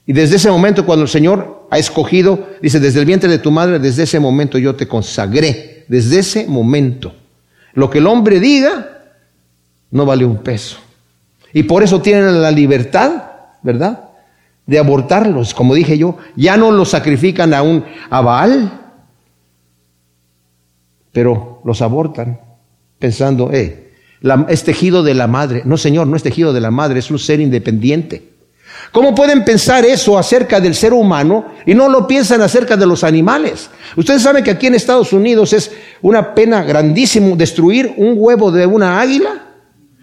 Y 0.05 0.13
desde 0.13 0.35
ese 0.35 0.51
momento 0.51 0.85
cuando 0.85 1.03
el 1.03 1.09
Señor 1.09 1.67
ha 1.71 1.79
escogido, 1.79 2.49
dice, 2.61 2.79
desde 2.79 2.99
el 2.99 3.05
vientre 3.05 3.29
de 3.29 3.39
tu 3.39 3.51
madre, 3.51 3.79
desde 3.79 4.03
ese 4.03 4.19
momento 4.19 4.59
yo 4.59 4.75
te 4.75 4.87
consagré, 4.87 5.85
desde 5.87 6.19
ese 6.19 6.45
momento. 6.47 7.13
Lo 7.73 7.89
que 7.89 7.97
el 7.97 8.05
hombre 8.07 8.39
diga 8.39 9.01
no 9.89 10.05
vale 10.05 10.25
un 10.25 10.37
peso. 10.37 10.77
Y 11.53 11.63
por 11.63 11.83
eso 11.83 12.01
tienen 12.01 12.41
la 12.41 12.51
libertad, 12.51 13.23
¿verdad? 13.63 14.09
De 14.65 14.77
abortarlos, 14.77 15.53
como 15.53 15.73
dije 15.73 15.97
yo, 15.97 16.17
ya 16.35 16.57
no 16.57 16.71
los 16.71 16.89
sacrifican 16.89 17.53
a 17.53 17.61
un 17.63 17.83
a 18.09 18.21
Baal, 18.21 18.81
pero 21.11 21.52
los 21.63 21.81
abortan 21.81 22.39
pensando, 22.99 23.51
eh, 23.51 23.91
es 24.47 24.63
tejido 24.63 25.03
de 25.03 25.13
la 25.13 25.27
madre. 25.27 25.63
No, 25.65 25.77
Señor, 25.77 26.07
no 26.07 26.15
es 26.15 26.23
tejido 26.23 26.53
de 26.53 26.61
la 26.61 26.71
madre, 26.71 26.99
es 26.99 27.11
un 27.11 27.19
ser 27.19 27.41
independiente. 27.41 28.33
¿Cómo 28.91 29.13
pueden 29.15 29.43
pensar 29.43 29.85
eso 29.85 30.17
acerca 30.17 30.59
del 30.59 30.75
ser 30.75 30.93
humano 30.93 31.47
y 31.65 31.73
no 31.73 31.89
lo 31.89 32.07
piensan 32.07 32.41
acerca 32.41 32.77
de 32.77 32.85
los 32.85 33.03
animales? 33.03 33.69
Ustedes 33.95 34.21
saben 34.21 34.43
que 34.43 34.51
aquí 34.51 34.67
en 34.67 34.75
Estados 34.75 35.13
Unidos 35.13 35.51
es 35.53 35.71
una 36.01 36.33
pena 36.35 36.63
grandísimo 36.63 37.35
destruir 37.35 37.93
un 37.97 38.13
huevo 38.15 38.51
de 38.51 38.65
una 38.65 38.99
águila. 39.01 39.47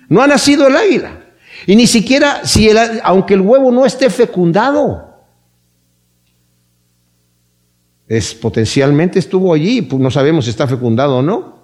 No 0.08 0.22
ha 0.22 0.26
nacido 0.26 0.66
el 0.66 0.76
águila. 0.76 1.20
Y 1.66 1.76
ni 1.76 1.86
siquiera 1.86 2.40
si 2.44 2.68
el, 2.68 2.78
aunque 3.04 3.34
el 3.34 3.40
huevo 3.40 3.70
no 3.70 3.86
esté 3.86 4.10
fecundado, 4.10 5.09
es 8.10 8.34
potencialmente 8.34 9.20
estuvo 9.20 9.54
allí, 9.54 9.82
pues 9.82 10.02
no 10.02 10.10
sabemos 10.10 10.44
si 10.44 10.50
está 10.50 10.66
fecundado 10.66 11.18
o 11.18 11.22
no. 11.22 11.60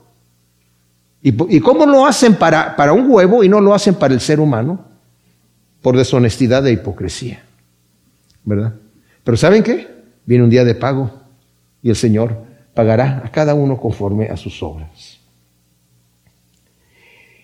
¿Y, 1.20 1.58
cómo 1.58 1.86
lo 1.86 2.06
hacen 2.06 2.36
para, 2.36 2.76
para 2.76 2.92
un 2.92 3.10
huevo 3.10 3.42
y 3.42 3.48
no 3.48 3.60
lo 3.60 3.74
hacen 3.74 3.96
para 3.96 4.14
el 4.14 4.20
ser 4.20 4.38
humano? 4.38 4.84
Por 5.82 5.96
deshonestidad 5.96 6.64
e 6.68 6.70
hipocresía. 6.70 7.42
¿Verdad? 8.44 8.74
Pero 9.24 9.36
¿saben 9.36 9.64
qué? 9.64 9.88
Viene 10.24 10.44
un 10.44 10.50
día 10.50 10.64
de 10.64 10.76
pago 10.76 11.10
y 11.82 11.90
el 11.90 11.96
Señor 11.96 12.36
pagará 12.74 13.22
a 13.24 13.32
cada 13.32 13.54
uno 13.54 13.76
conforme 13.76 14.26
a 14.26 14.36
sus 14.36 14.62
obras. 14.62 15.18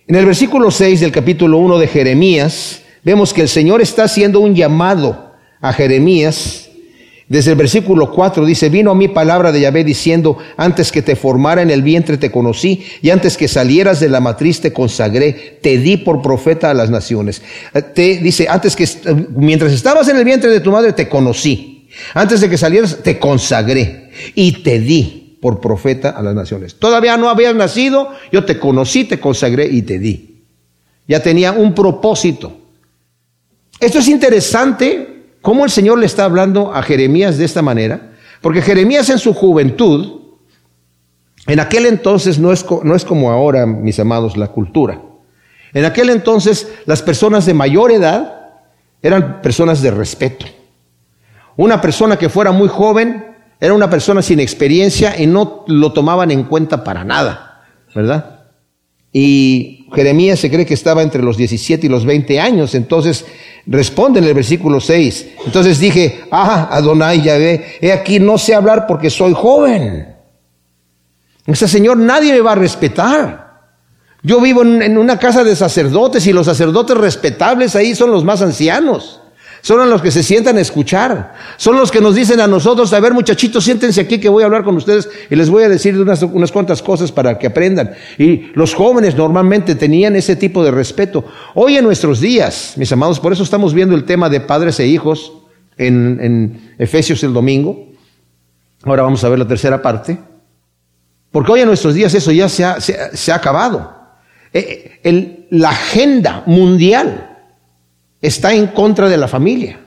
En 0.06 0.14
el 0.14 0.26
versículo 0.26 0.70
6 0.70 1.00
del 1.00 1.10
capítulo 1.10 1.58
1 1.58 1.78
de 1.78 1.88
Jeremías, 1.88 2.84
vemos 3.02 3.32
que 3.32 3.42
el 3.42 3.48
Señor 3.48 3.80
está 3.80 4.04
haciendo 4.04 4.38
un 4.38 4.54
llamado 4.54 5.32
a 5.60 5.72
Jeremías 5.72 6.62
desde 7.32 7.52
el 7.52 7.56
versículo 7.56 8.12
4 8.12 8.44
dice, 8.44 8.68
vino 8.68 8.90
a 8.90 8.94
mí 8.94 9.08
palabra 9.08 9.52
de 9.52 9.62
Yahvé 9.62 9.84
diciendo, 9.84 10.36
antes 10.58 10.92
que 10.92 11.00
te 11.00 11.16
formara 11.16 11.62
en 11.62 11.70
el 11.70 11.80
vientre 11.80 12.18
te 12.18 12.30
conocí, 12.30 12.84
y 13.00 13.08
antes 13.08 13.38
que 13.38 13.48
salieras 13.48 14.00
de 14.00 14.10
la 14.10 14.20
matriz 14.20 14.60
te 14.60 14.70
consagré, 14.70 15.58
te 15.62 15.78
di 15.78 15.96
por 15.96 16.20
profeta 16.20 16.70
a 16.70 16.74
las 16.74 16.90
naciones. 16.90 17.40
Eh, 17.72 17.80
te 17.80 18.18
dice, 18.18 18.48
antes 18.50 18.76
que, 18.76 18.86
mientras 19.34 19.72
estabas 19.72 20.10
en 20.10 20.18
el 20.18 20.26
vientre 20.26 20.50
de 20.50 20.60
tu 20.60 20.72
madre 20.72 20.92
te 20.92 21.08
conocí, 21.08 21.88
antes 22.12 22.42
de 22.42 22.50
que 22.50 22.58
salieras 22.58 22.98
te 23.02 23.18
consagré 23.18 24.10
y 24.34 24.62
te 24.62 24.78
di 24.78 25.38
por 25.40 25.58
profeta 25.58 26.10
a 26.10 26.20
las 26.20 26.34
naciones. 26.34 26.74
Todavía 26.74 27.16
no 27.16 27.30
habías 27.30 27.54
nacido, 27.54 28.10
yo 28.30 28.44
te 28.44 28.58
conocí, 28.58 29.04
te 29.04 29.18
consagré 29.18 29.68
y 29.68 29.80
te 29.80 29.98
di. 29.98 30.42
Ya 31.08 31.22
tenía 31.22 31.52
un 31.52 31.74
propósito. 31.74 32.58
Esto 33.80 34.00
es 34.00 34.08
interesante 34.08 35.12
¿Cómo 35.42 35.64
el 35.64 35.70
Señor 35.70 35.98
le 35.98 36.07
está 36.07 36.24
hablando 36.24 36.72
a 36.72 36.83
Jeremías 36.83 37.37
de 37.37 37.44
esta 37.44 37.62
manera? 37.62 38.12
Porque 38.40 38.62
Jeremías 38.62 39.11
en 39.11 39.18
su 39.18 39.35
juventud, 39.35 40.20
en 41.46 41.61
aquel 41.61 41.87
entonces 41.87 42.38
no 42.38 42.52
es, 42.52 42.64
no 42.85 42.94
es 42.94 43.05
como 43.05 43.31
ahora, 43.31 43.66
mis 43.66 43.98
amados, 43.98 44.37
la 44.37 44.48
cultura. 44.48 45.00
En 45.74 45.85
aquel 45.85 46.11
entonces 46.11 46.72
las 46.87 47.02
personas 47.02 47.44
de 47.44 47.55
mayor 47.55 47.90
edad 47.90 48.52
eran 49.02 49.42
personas 49.42 49.83
de 49.83 49.90
respeto. 49.90 50.46
Una 51.57 51.81
persona 51.81 52.16
que 52.16 52.28
fuera 52.28 52.52
muy 52.52 52.68
joven 52.68 53.26
era 53.59 53.74
una 53.74 53.90
persona 53.90 54.22
sin 54.22 54.40
experiencia 54.40 55.20
y 55.20 55.26
no 55.26 55.64
lo 55.66 55.92
tomaban 55.92 56.31
en 56.31 56.44
cuenta 56.44 56.85
para 56.85 57.05
nada, 57.05 57.64
¿verdad? 57.94 58.41
Y 59.12 59.87
Jeremías 59.94 60.40
se 60.40 60.51
cree 60.51 60.64
que 60.64 60.75
estaba 60.75 61.03
entre 61.03 61.22
los 61.22 61.37
17 61.37 61.87
y 61.87 61.90
los 61.90 62.07
20 62.07 62.40
años, 62.40 62.75
entonces 62.75 63.27
responde 63.66 64.20
en 64.20 64.27
el 64.27 64.35
versículo 64.35 64.81
6. 64.81 65.27
Entonces 65.46 65.79
dije, 65.79 66.25
ah, 66.31 66.68
Adonai 66.70 67.22
Yahvé, 67.22 67.77
he 67.81 67.92
aquí 67.92 68.18
no 68.18 68.38
sé 68.38 68.55
hablar 68.55 68.87
porque 68.87 69.11
soy 69.11 69.35
joven. 69.35 70.16
Ese 71.46 71.68
Señor 71.68 71.98
nadie 71.98 72.33
me 72.33 72.40
va 72.40 72.53
a 72.53 72.57
respetar. 72.57 73.42
Yo 74.22 74.40
vivo 74.40 74.62
en 74.62 74.96
una 74.96 75.18
casa 75.18 75.42
de 75.42 75.57
sacerdotes 75.57 76.27
y 76.27 76.33
los 76.33 76.46
sacerdotes 76.46 76.96
respetables 76.96 77.75
ahí 77.75 77.94
son 77.94 78.12
los 78.12 78.25
más 78.25 78.40
ancianos. 78.40 79.21
Son 79.62 79.88
los 79.88 80.03
que 80.03 80.11
se 80.11 80.25
sientan 80.25 80.59
a 80.59 80.61
escuchar. 80.61 81.35
Son 81.57 81.77
los 81.77 81.92
que 81.92 82.01
nos 82.01 82.16
dicen 82.16 82.40
a 82.40 82.48
nosotros, 82.48 82.92
a 82.92 82.98
ver 82.98 83.14
muchachitos, 83.14 83.62
siéntense 83.62 84.01
aquí 84.01 84.18
que 84.18 84.29
voy 84.29 84.42
a 84.42 84.46
hablar 84.46 84.64
con 84.64 84.77
ustedes 84.77 85.09
y 85.31 85.37
les 85.37 85.48
voy 85.48 85.62
a 85.62 85.68
decir 85.68 85.98
unas, 85.98 86.20
unas 86.22 86.51
cuantas 86.51 86.83
cosas 86.83 87.12
para 87.12 87.38
que 87.38 87.46
aprendan. 87.46 87.92
Y 88.18 88.51
los 88.55 88.75
jóvenes 88.75 89.14
normalmente 89.16 89.77
tenían 89.77 90.16
ese 90.16 90.35
tipo 90.35 90.64
de 90.64 90.72
respeto. 90.72 91.25
Hoy 91.55 91.77
en 91.77 91.85
nuestros 91.85 92.20
días, 92.20 92.75
mis 92.77 92.90
amados, 92.90 93.20
por 93.20 93.33
eso 93.33 93.44
estamos 93.44 93.72
viendo 93.72 93.94
el 93.94 94.03
tema 94.03 94.29
de 94.29 94.40
padres 94.40 94.81
e 94.81 94.87
hijos 94.88 95.33
en, 95.79 96.18
en 96.20 96.75
Efesios 96.79 97.22
el 97.22 97.33
domingo. 97.33 97.87
Ahora 98.83 99.05
vamos 99.05 99.22
a 99.22 99.29
ver 99.29 99.38
la 99.38 99.46
tercera 99.46 99.81
parte. 99.81 100.18
Porque 101.31 101.53
hoy 101.53 101.61
en 101.61 101.68
nuestros 101.68 101.94
días 101.94 102.12
eso 102.14 102.33
ya 102.33 102.48
se 102.48 102.64
ha, 102.64 102.81
se, 102.81 103.31
ha 103.31 103.35
acabado. 103.37 103.94
Eh, 104.53 104.98
el, 105.05 105.46
la 105.51 105.70
agenda 105.70 106.42
mundial 106.46 107.31
está 108.22 108.54
en 108.54 108.68
contra 108.68 109.08
de 109.08 109.18
la 109.18 109.28
familia. 109.28 109.80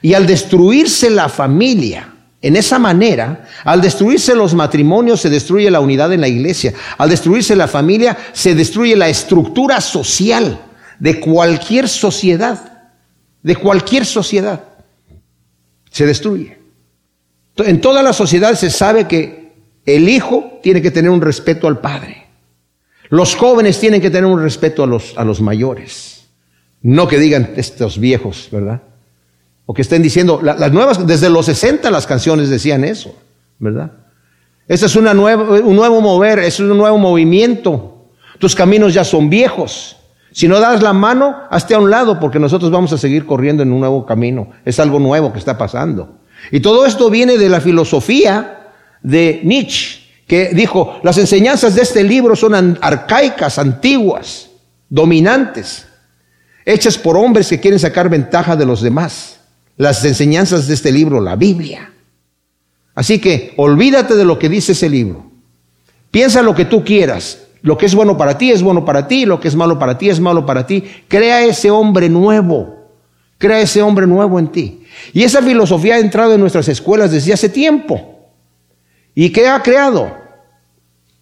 Y 0.00 0.14
al 0.14 0.26
destruirse 0.26 1.10
la 1.10 1.28
familia, 1.28 2.14
en 2.40 2.56
esa 2.56 2.78
manera, 2.78 3.46
al 3.64 3.80
destruirse 3.80 4.34
los 4.34 4.54
matrimonios, 4.54 5.20
se 5.20 5.30
destruye 5.30 5.70
la 5.70 5.80
unidad 5.80 6.12
en 6.12 6.20
la 6.20 6.28
iglesia. 6.28 6.72
Al 6.96 7.10
destruirse 7.10 7.54
la 7.54 7.68
familia, 7.68 8.16
se 8.32 8.54
destruye 8.54 8.96
la 8.96 9.08
estructura 9.08 9.80
social 9.80 10.58
de 10.98 11.20
cualquier 11.20 11.88
sociedad. 11.88 12.90
De 13.42 13.56
cualquier 13.56 14.06
sociedad. 14.06 14.64
Se 15.90 16.06
destruye. 16.06 16.58
En 17.56 17.80
toda 17.80 18.02
la 18.02 18.12
sociedad 18.12 18.54
se 18.54 18.70
sabe 18.70 19.08
que 19.08 19.52
el 19.84 20.08
hijo 20.08 20.60
tiene 20.62 20.80
que 20.80 20.92
tener 20.92 21.10
un 21.10 21.20
respeto 21.20 21.66
al 21.66 21.80
padre. 21.80 22.26
Los 23.08 23.34
jóvenes 23.34 23.80
tienen 23.80 24.00
que 24.00 24.10
tener 24.10 24.26
un 24.26 24.40
respeto 24.40 24.84
a 24.84 24.86
los, 24.86 25.14
a 25.16 25.24
los 25.24 25.40
mayores. 25.40 26.17
No 26.82 27.08
que 27.08 27.18
digan 27.18 27.54
estos 27.56 27.98
viejos, 27.98 28.48
¿verdad? 28.52 28.82
O 29.66 29.74
que 29.74 29.82
estén 29.82 30.02
diciendo, 30.02 30.40
las 30.42 30.72
nuevas, 30.72 31.06
desde 31.06 31.28
los 31.28 31.46
60 31.46 31.90
las 31.90 32.06
canciones 32.06 32.48
decían 32.48 32.84
eso, 32.84 33.14
¿verdad? 33.58 33.92
Este 34.66 34.86
es 34.86 34.96
una 34.96 35.14
nueva, 35.14 35.60
un 35.60 35.76
nuevo 35.76 36.00
mover, 36.00 36.38
es 36.38 36.60
un 36.60 36.76
nuevo 36.76 36.98
movimiento. 36.98 38.06
Tus 38.38 38.54
caminos 38.54 38.94
ya 38.94 39.04
son 39.04 39.28
viejos. 39.28 39.96
Si 40.30 40.46
no 40.46 40.60
das 40.60 40.82
la 40.82 40.92
mano, 40.92 41.36
hazte 41.50 41.74
a 41.74 41.78
un 41.78 41.90
lado 41.90 42.20
porque 42.20 42.38
nosotros 42.38 42.70
vamos 42.70 42.92
a 42.92 42.98
seguir 42.98 43.26
corriendo 43.26 43.62
en 43.62 43.72
un 43.72 43.80
nuevo 43.80 44.06
camino. 44.06 44.50
Es 44.64 44.78
algo 44.78 44.98
nuevo 44.98 45.32
que 45.32 45.38
está 45.38 45.58
pasando. 45.58 46.18
Y 46.52 46.60
todo 46.60 46.86
esto 46.86 47.10
viene 47.10 47.36
de 47.36 47.48
la 47.48 47.60
filosofía 47.60 48.72
de 49.02 49.40
Nietzsche, 49.42 50.00
que 50.26 50.50
dijo, 50.50 51.00
las 51.02 51.18
enseñanzas 51.18 51.74
de 51.74 51.82
este 51.82 52.04
libro 52.04 52.36
son 52.36 52.78
arcaicas, 52.80 53.58
antiguas, 53.58 54.50
dominantes 54.88 55.87
hechas 56.68 56.98
por 56.98 57.16
hombres 57.16 57.48
que 57.48 57.58
quieren 57.58 57.80
sacar 57.80 58.10
ventaja 58.10 58.54
de 58.54 58.66
los 58.66 58.82
demás. 58.82 59.40
Las 59.78 60.04
enseñanzas 60.04 60.66
de 60.68 60.74
este 60.74 60.92
libro, 60.92 61.18
la 61.20 61.34
Biblia. 61.34 61.92
Así 62.94 63.18
que 63.18 63.54
olvídate 63.56 64.14
de 64.16 64.24
lo 64.24 64.38
que 64.38 64.50
dice 64.50 64.72
ese 64.72 64.90
libro. 64.90 65.30
Piensa 66.10 66.42
lo 66.42 66.54
que 66.54 66.66
tú 66.66 66.84
quieras. 66.84 67.44
Lo 67.62 67.78
que 67.78 67.86
es 67.86 67.94
bueno 67.94 68.18
para 68.18 68.36
ti 68.36 68.50
es 68.50 68.62
bueno 68.62 68.84
para 68.84 69.08
ti, 69.08 69.24
lo 69.24 69.40
que 69.40 69.48
es 69.48 69.56
malo 69.56 69.78
para 69.78 69.96
ti 69.96 70.10
es 70.10 70.20
malo 70.20 70.44
para 70.44 70.66
ti. 70.66 70.84
Crea 71.08 71.42
ese 71.44 71.70
hombre 71.70 72.08
nuevo. 72.10 72.76
Crea 73.38 73.60
ese 73.60 73.80
hombre 73.80 74.06
nuevo 74.06 74.38
en 74.38 74.48
ti. 74.48 74.84
Y 75.14 75.22
esa 75.22 75.40
filosofía 75.40 75.94
ha 75.94 76.00
entrado 76.00 76.34
en 76.34 76.40
nuestras 76.40 76.68
escuelas 76.68 77.10
desde 77.10 77.32
hace 77.32 77.48
tiempo. 77.48 78.28
¿Y 79.14 79.30
qué 79.30 79.48
ha 79.48 79.62
creado? 79.62 80.12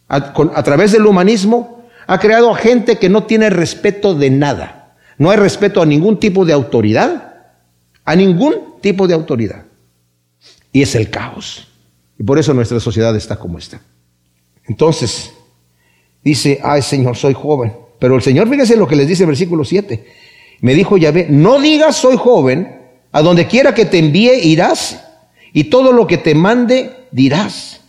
A, 0.09 0.17
a 0.17 0.63
través 0.65 0.93
del 0.93 1.07
humanismo, 1.07 1.85
ha 2.07 2.19
creado 2.19 2.51
a 2.51 2.57
gente 2.57 2.99
que 2.99 3.09
no 3.09 3.25
tiene 3.25 3.49
respeto 3.49 4.15
de 4.15 4.31
nada. 4.31 4.76
No 5.19 5.31
hay 5.31 5.37
respeto 5.37 5.81
a 5.81 5.87
ningún 5.87 6.19
tipo 6.21 6.45
de 6.45 6.53
autoridad, 6.53 7.35
a 8.05 8.17
ningún 8.17 8.81
tipo 8.81 9.07
de 9.07 9.15
autoridad. 9.15 9.65
Y 10.73 10.83
es 10.83 10.95
el 10.95 11.11
caos. 11.11 11.69
Y 12.19 12.23
por 12.23 12.39
eso 12.39 12.53
nuestra 12.55 12.81
sociedad 12.81 13.15
está 13.17 13.37
como 13.37 13.59
está. 13.59 13.81
Entonces, 14.67 15.33
dice, 16.23 16.61
ay 16.63 16.83
Señor, 16.83 17.17
soy 17.17 17.35
joven. 17.35 17.73
Pero 17.99 18.17
el 18.17 18.23
Señor, 18.23 18.49
fíjese 18.49 18.77
lo 18.77 18.87
que 18.87 18.97
les 18.97 19.09
dice 19.09 19.23
el 19.23 19.29
versículo 19.29 19.65
7. 19.65 20.07
Me 20.61 20.75
dijo 20.75 20.97
Yahvé, 20.97 21.27
no 21.31 21.61
digas 21.61 21.97
soy 21.97 22.17
joven, 22.17 22.81
a 23.13 23.23
donde 23.23 23.47
quiera 23.47 23.75
que 23.75 23.87
te 23.87 23.99
envíe 23.99 24.35
irás, 24.43 25.03
y 25.53 25.65
todo 25.65 25.93
lo 25.93 26.07
que 26.07 26.19
te 26.19 26.35
mande 26.35 27.07
dirás. 27.11 27.81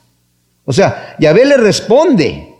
O 0.63 0.74
sea, 0.74 1.16
Yahvé 1.20 1.46
le 1.46 1.58
responde, 1.58 2.56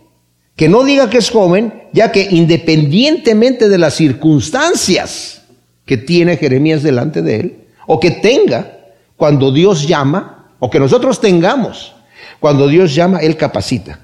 que 0.58 0.68
no 0.68 0.82
diga 0.82 1.08
que 1.08 1.18
es 1.18 1.30
joven, 1.30 1.84
ya 1.92 2.10
que 2.10 2.26
independientemente 2.32 3.68
de 3.68 3.78
las 3.78 3.94
circunstancias 3.94 5.42
que 5.86 5.96
tiene 5.96 6.36
Jeremías 6.36 6.82
delante 6.82 7.22
de 7.22 7.36
él, 7.36 7.64
o 7.86 8.00
que 8.00 8.10
tenga, 8.10 8.76
cuando 9.16 9.52
Dios 9.52 9.86
llama, 9.86 10.48
o 10.58 10.68
que 10.68 10.80
nosotros 10.80 11.20
tengamos, 11.20 11.94
cuando 12.40 12.66
Dios 12.66 12.92
llama, 12.92 13.20
Él 13.20 13.36
capacita. 13.36 14.00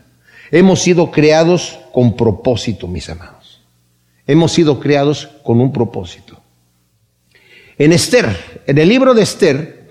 Hemos 0.53 0.81
sido 0.81 1.11
creados 1.11 1.81
con 1.93 2.17
propósito, 2.17 2.87
mis 2.87 3.11
amados. 3.11 3.61
Hemos 4.25 4.53
sido 4.53 4.79
creados 4.79 5.29
con 5.43 5.61
un 5.61 5.73
propósito. 5.73 6.41
En 7.79 7.93
Esther, 7.93 8.63
en 8.65 8.79
el 8.79 8.89
libro 8.89 9.13
de 9.13 9.25
Esther, 9.25 9.89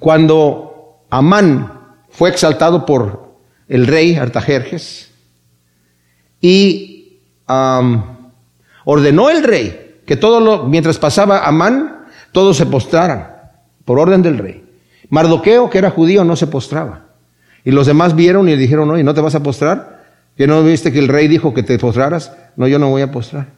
cuando 0.00 1.04
Amán 1.10 1.94
fue 2.10 2.28
exaltado 2.28 2.84
por 2.84 3.36
el 3.68 3.86
rey 3.86 4.16
Artajerjes, 4.16 5.07
y 6.40 7.20
ordenó 8.84 9.30
el 9.30 9.42
rey 9.42 10.00
que 10.08 10.16
todo 10.16 10.40
lo, 10.40 10.64
mientras 10.64 10.98
pasaba 10.98 11.46
Amán, 11.46 12.06
todos 12.32 12.56
se 12.56 12.64
postraran, 12.64 13.28
por 13.84 13.98
orden 13.98 14.22
del 14.22 14.38
rey. 14.38 14.64
Mardoqueo, 15.10 15.68
que 15.68 15.78
era 15.78 15.90
judío, 15.90 16.24
no 16.24 16.34
se 16.34 16.46
postraba. 16.46 17.06
Y 17.62 17.72
los 17.72 17.86
demás 17.86 18.16
vieron 18.16 18.48
y 18.48 18.52
le 18.52 18.56
dijeron, 18.56 18.90
oye, 18.90 19.04
¿no 19.04 19.12
te 19.12 19.20
vas 19.20 19.34
a 19.34 19.42
postrar? 19.42 20.04
¿Que 20.34 20.46
no 20.46 20.62
viste 20.62 20.92
que 20.92 20.98
el 20.98 21.08
rey 21.08 21.28
dijo 21.28 21.52
que 21.52 21.62
te 21.62 21.78
postraras? 21.78 22.32
No, 22.56 22.66
yo 22.66 22.78
no 22.78 22.88
voy 22.88 23.02
a 23.02 23.12
postrar. 23.12 23.48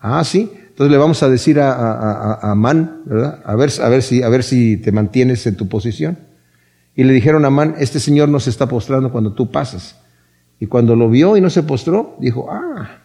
Ah, 0.00 0.22
sí. 0.24 0.52
Entonces 0.54 0.90
le 0.90 0.98
vamos 0.98 1.22
a 1.22 1.28
decir 1.28 1.60
a, 1.60 2.34
Amán, 2.42 3.02
¿verdad? 3.04 3.40
A 3.44 3.54
ver, 3.54 3.70
a, 3.82 3.88
ver 3.88 4.02
si, 4.02 4.22
a 4.22 4.28
ver 4.28 4.42
si 4.42 4.76
te 4.76 4.92
mantienes 4.92 5.46
en 5.46 5.56
tu 5.56 5.68
posición. 5.68 6.18
Y 6.94 7.04
le 7.04 7.12
dijeron 7.12 7.44
a 7.44 7.48
Amán, 7.48 7.76
este 7.78 8.00
señor 8.00 8.28
no 8.28 8.40
se 8.40 8.50
está 8.50 8.66
postrando 8.66 9.12
cuando 9.12 9.32
tú 9.32 9.50
pasas. 9.50 9.99
Y 10.60 10.66
cuando 10.66 10.94
lo 10.94 11.08
vio 11.08 11.38
y 11.38 11.40
no 11.40 11.48
se 11.48 11.62
postró, 11.62 12.16
dijo, 12.20 12.48
ah, 12.50 13.00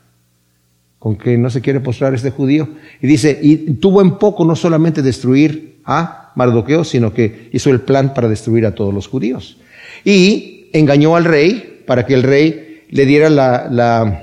con 0.99 1.15
que 1.15 1.37
no 1.37 1.49
se 1.49 1.61
quiere 1.61 1.79
postrar 1.79 2.13
este 2.13 2.31
judío. 2.31 2.67
Y 3.01 3.07
dice, 3.07 3.39
y 3.41 3.75
tuvo 3.75 4.01
en 4.01 4.17
poco 4.17 4.43
no 4.43 4.55
solamente 4.55 5.01
destruir 5.01 5.79
a 5.85 6.33
Mardoqueo, 6.35 6.83
sino 6.83 7.13
que 7.13 7.49
hizo 7.53 7.69
el 7.69 7.81
plan 7.81 8.13
para 8.13 8.27
destruir 8.27 8.65
a 8.65 8.75
todos 8.75 8.93
los 8.93 9.07
judíos. 9.07 9.57
Y 10.03 10.69
engañó 10.73 11.15
al 11.15 11.23
rey 11.23 11.83
para 11.87 12.05
que 12.05 12.13
el 12.13 12.23
rey 12.23 12.83
le 12.89 13.05
diera 13.05 13.29
la, 13.29 14.21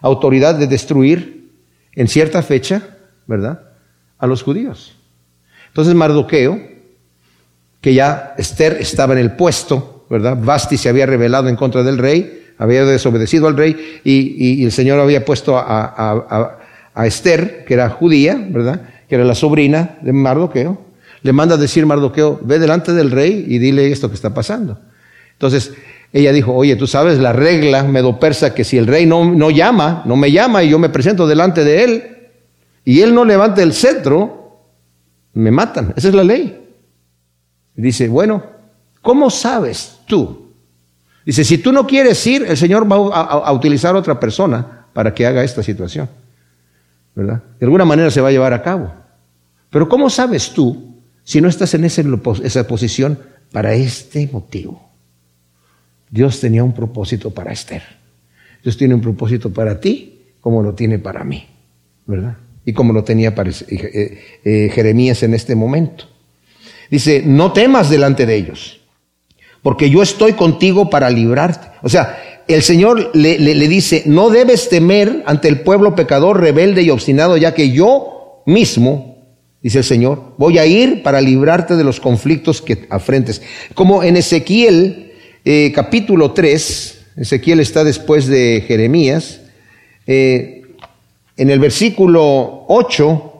autoridad 0.00 0.54
de 0.54 0.68
destruir 0.68 1.50
en 1.94 2.06
cierta 2.06 2.40
fecha, 2.42 2.96
¿verdad?, 3.26 3.62
a 4.18 4.26
los 4.28 4.44
judíos. 4.44 4.96
Entonces 5.68 5.94
Mardoqueo, 5.94 6.60
que 7.80 7.94
ya 7.94 8.34
Esther 8.38 8.76
estaba 8.78 9.14
en 9.14 9.18
el 9.18 9.32
puesto, 9.32 10.06
¿verdad? 10.08 10.38
Basti 10.40 10.76
se 10.76 10.88
había 10.88 11.06
rebelado 11.06 11.48
en 11.48 11.56
contra 11.56 11.82
del 11.82 11.98
rey, 11.98 12.45
había 12.58 12.84
desobedecido 12.84 13.48
al 13.48 13.56
rey 13.56 14.00
y, 14.04 14.64
el 14.64 14.72
Señor 14.72 15.00
había 15.00 15.24
puesto 15.24 15.56
a, 15.58 16.58
Esther, 17.04 17.64
que 17.66 17.74
era 17.74 17.90
judía, 17.90 18.42
¿verdad? 18.48 18.88
Que 19.08 19.16
era 19.16 19.24
la 19.24 19.34
sobrina 19.34 19.98
de 20.00 20.12
Mardoqueo. 20.12 20.80
Le 21.22 21.32
manda 21.32 21.56
a 21.56 21.58
decir 21.58 21.84
Mardoqueo, 21.84 22.40
ve 22.42 22.58
delante 22.58 22.94
del 22.94 23.10
rey 23.10 23.44
y 23.46 23.58
dile 23.58 23.92
esto 23.92 24.08
que 24.08 24.14
está 24.14 24.32
pasando. 24.32 24.80
Entonces, 25.32 25.74
ella 26.12 26.32
dijo, 26.32 26.54
oye, 26.54 26.76
tú 26.76 26.86
sabes 26.86 27.18
la 27.18 27.34
regla 27.34 27.82
medo-persa 27.82 28.54
que 28.54 28.64
si 28.64 28.78
el 28.78 28.86
rey 28.86 29.04
no, 29.04 29.24
no 29.24 29.50
llama, 29.50 30.02
no 30.06 30.16
me 30.16 30.32
llama 30.32 30.62
y 30.62 30.70
yo 30.70 30.78
me 30.78 30.88
presento 30.88 31.26
delante 31.26 31.64
de 31.64 31.84
él 31.84 32.04
y 32.84 33.02
él 33.02 33.14
no 33.14 33.24
levanta 33.24 33.62
el 33.62 33.74
cetro, 33.74 34.62
me 35.34 35.50
matan. 35.50 35.92
Esa 35.96 36.08
es 36.08 36.14
la 36.14 36.24
ley. 36.24 36.58
dice, 37.74 38.08
bueno, 38.08 38.42
¿cómo 39.02 39.28
sabes 39.28 39.98
tú 40.06 40.45
Dice, 41.26 41.42
si 41.42 41.58
tú 41.58 41.72
no 41.72 41.88
quieres 41.88 42.24
ir, 42.24 42.44
el 42.46 42.56
Señor 42.56 42.90
va 42.90 42.94
a, 42.96 43.52
utilizar 43.52 43.96
a 43.96 43.98
otra 43.98 44.20
persona 44.20 44.86
para 44.92 45.12
que 45.12 45.26
haga 45.26 45.42
esta 45.42 45.60
situación. 45.60 46.08
¿Verdad? 47.16 47.42
De 47.58 47.66
alguna 47.66 47.84
manera 47.84 48.12
se 48.12 48.20
va 48.20 48.28
a 48.28 48.30
llevar 48.30 48.52
a 48.52 48.62
cabo. 48.62 48.94
Pero 49.68 49.88
¿cómo 49.88 50.08
sabes 50.08 50.52
tú 50.52 50.94
si 51.24 51.40
no 51.40 51.48
estás 51.48 51.74
en 51.74 51.84
esa 51.84 52.68
posición 52.68 53.18
para 53.50 53.74
este 53.74 54.28
motivo? 54.32 54.88
Dios 56.08 56.38
tenía 56.38 56.62
un 56.62 56.72
propósito 56.72 57.32
para 57.32 57.52
Esther. 57.52 57.82
Dios 58.62 58.76
tiene 58.76 58.94
un 58.94 59.00
propósito 59.00 59.52
para 59.52 59.80
ti 59.80 60.20
como 60.40 60.62
lo 60.62 60.74
tiene 60.74 61.00
para 61.00 61.24
mí. 61.24 61.44
¿Verdad? 62.06 62.36
Y 62.64 62.72
como 62.72 62.92
lo 62.92 63.02
tenía 63.02 63.34
para 63.34 63.50
eh, 63.50 64.20
eh, 64.44 64.70
Jeremías 64.72 65.24
en 65.24 65.34
este 65.34 65.56
momento. 65.56 66.04
Dice, 66.88 67.24
no 67.26 67.52
temas 67.52 67.90
delante 67.90 68.26
de 68.26 68.36
ellos 68.36 68.80
porque 69.66 69.90
yo 69.90 70.00
estoy 70.00 70.34
contigo 70.34 70.90
para 70.90 71.10
librarte. 71.10 71.66
O 71.82 71.88
sea, 71.88 72.44
el 72.46 72.62
Señor 72.62 73.10
le, 73.14 73.36
dice, 73.66 74.04
no 74.06 74.30
debes 74.30 74.68
temer 74.68 75.24
ante 75.26 75.48
el 75.48 75.62
pueblo 75.62 75.96
pecador, 75.96 76.40
rebelde 76.40 76.82
y 76.82 76.90
obstinado, 76.90 77.36
ya 77.36 77.52
que 77.52 77.72
yo 77.72 78.44
mismo, 78.46 79.26
dice 79.60 79.78
el 79.78 79.84
Señor, 79.84 80.34
voy 80.38 80.58
a 80.58 80.66
ir 80.66 81.02
para 81.02 81.20
librarte 81.20 81.74
de 81.74 81.82
los 81.82 81.98
conflictos 81.98 82.62
que 82.62 82.86
afrentes. 82.90 83.42
Como 83.74 84.04
en 84.04 84.16
Ezequiel 84.16 85.10
eh, 85.44 85.72
capítulo 85.74 86.30
3, 86.30 87.06
Ezequiel 87.16 87.58
está 87.58 87.82
después 87.82 88.28
de 88.28 88.62
Jeremías, 88.68 89.40
eh, 90.06 90.62
en 91.36 91.50
el 91.50 91.58
versículo 91.58 92.66
8 92.68 93.32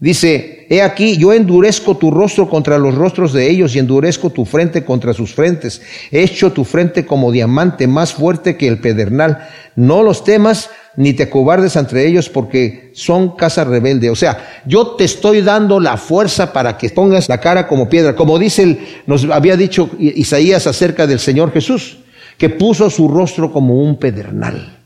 dice, 0.00 0.57
he 0.68 0.82
aquí, 0.82 1.16
yo 1.16 1.32
endurezco 1.32 1.96
tu 1.96 2.10
rostro 2.10 2.48
contra 2.48 2.76
los 2.78 2.94
rostros 2.94 3.32
de 3.32 3.48
ellos 3.48 3.74
y 3.74 3.78
endurezco 3.78 4.30
tu 4.30 4.44
frente 4.44 4.84
contra 4.84 5.14
sus 5.14 5.34
frentes. 5.34 5.80
He 6.10 6.22
hecho 6.22 6.52
tu 6.52 6.64
frente 6.64 7.06
como 7.06 7.32
diamante, 7.32 7.86
más 7.86 8.12
fuerte 8.12 8.56
que 8.56 8.68
el 8.68 8.78
pedernal. 8.78 9.48
No 9.76 10.02
los 10.02 10.24
temas 10.24 10.68
ni 10.96 11.14
te 11.14 11.30
cobardes 11.30 11.76
entre 11.76 12.06
ellos 12.06 12.28
porque 12.28 12.90
son 12.92 13.34
casa 13.36 13.64
rebelde. 13.64 14.10
O 14.10 14.16
sea, 14.16 14.60
yo 14.66 14.88
te 14.96 15.04
estoy 15.04 15.40
dando 15.40 15.80
la 15.80 15.96
fuerza 15.96 16.52
para 16.52 16.76
que 16.76 16.90
pongas 16.90 17.30
la 17.30 17.40
cara 17.40 17.66
como 17.66 17.88
piedra. 17.88 18.14
Como 18.14 18.38
dice, 18.38 18.64
el, 18.64 18.78
nos 19.06 19.24
había 19.24 19.56
dicho 19.56 19.88
Isaías 19.98 20.66
acerca 20.66 21.06
del 21.06 21.18
Señor 21.18 21.50
Jesús, 21.52 21.98
que 22.36 22.50
puso 22.50 22.90
su 22.90 23.08
rostro 23.08 23.50
como 23.50 23.82
un 23.82 23.98
pedernal 23.98 24.76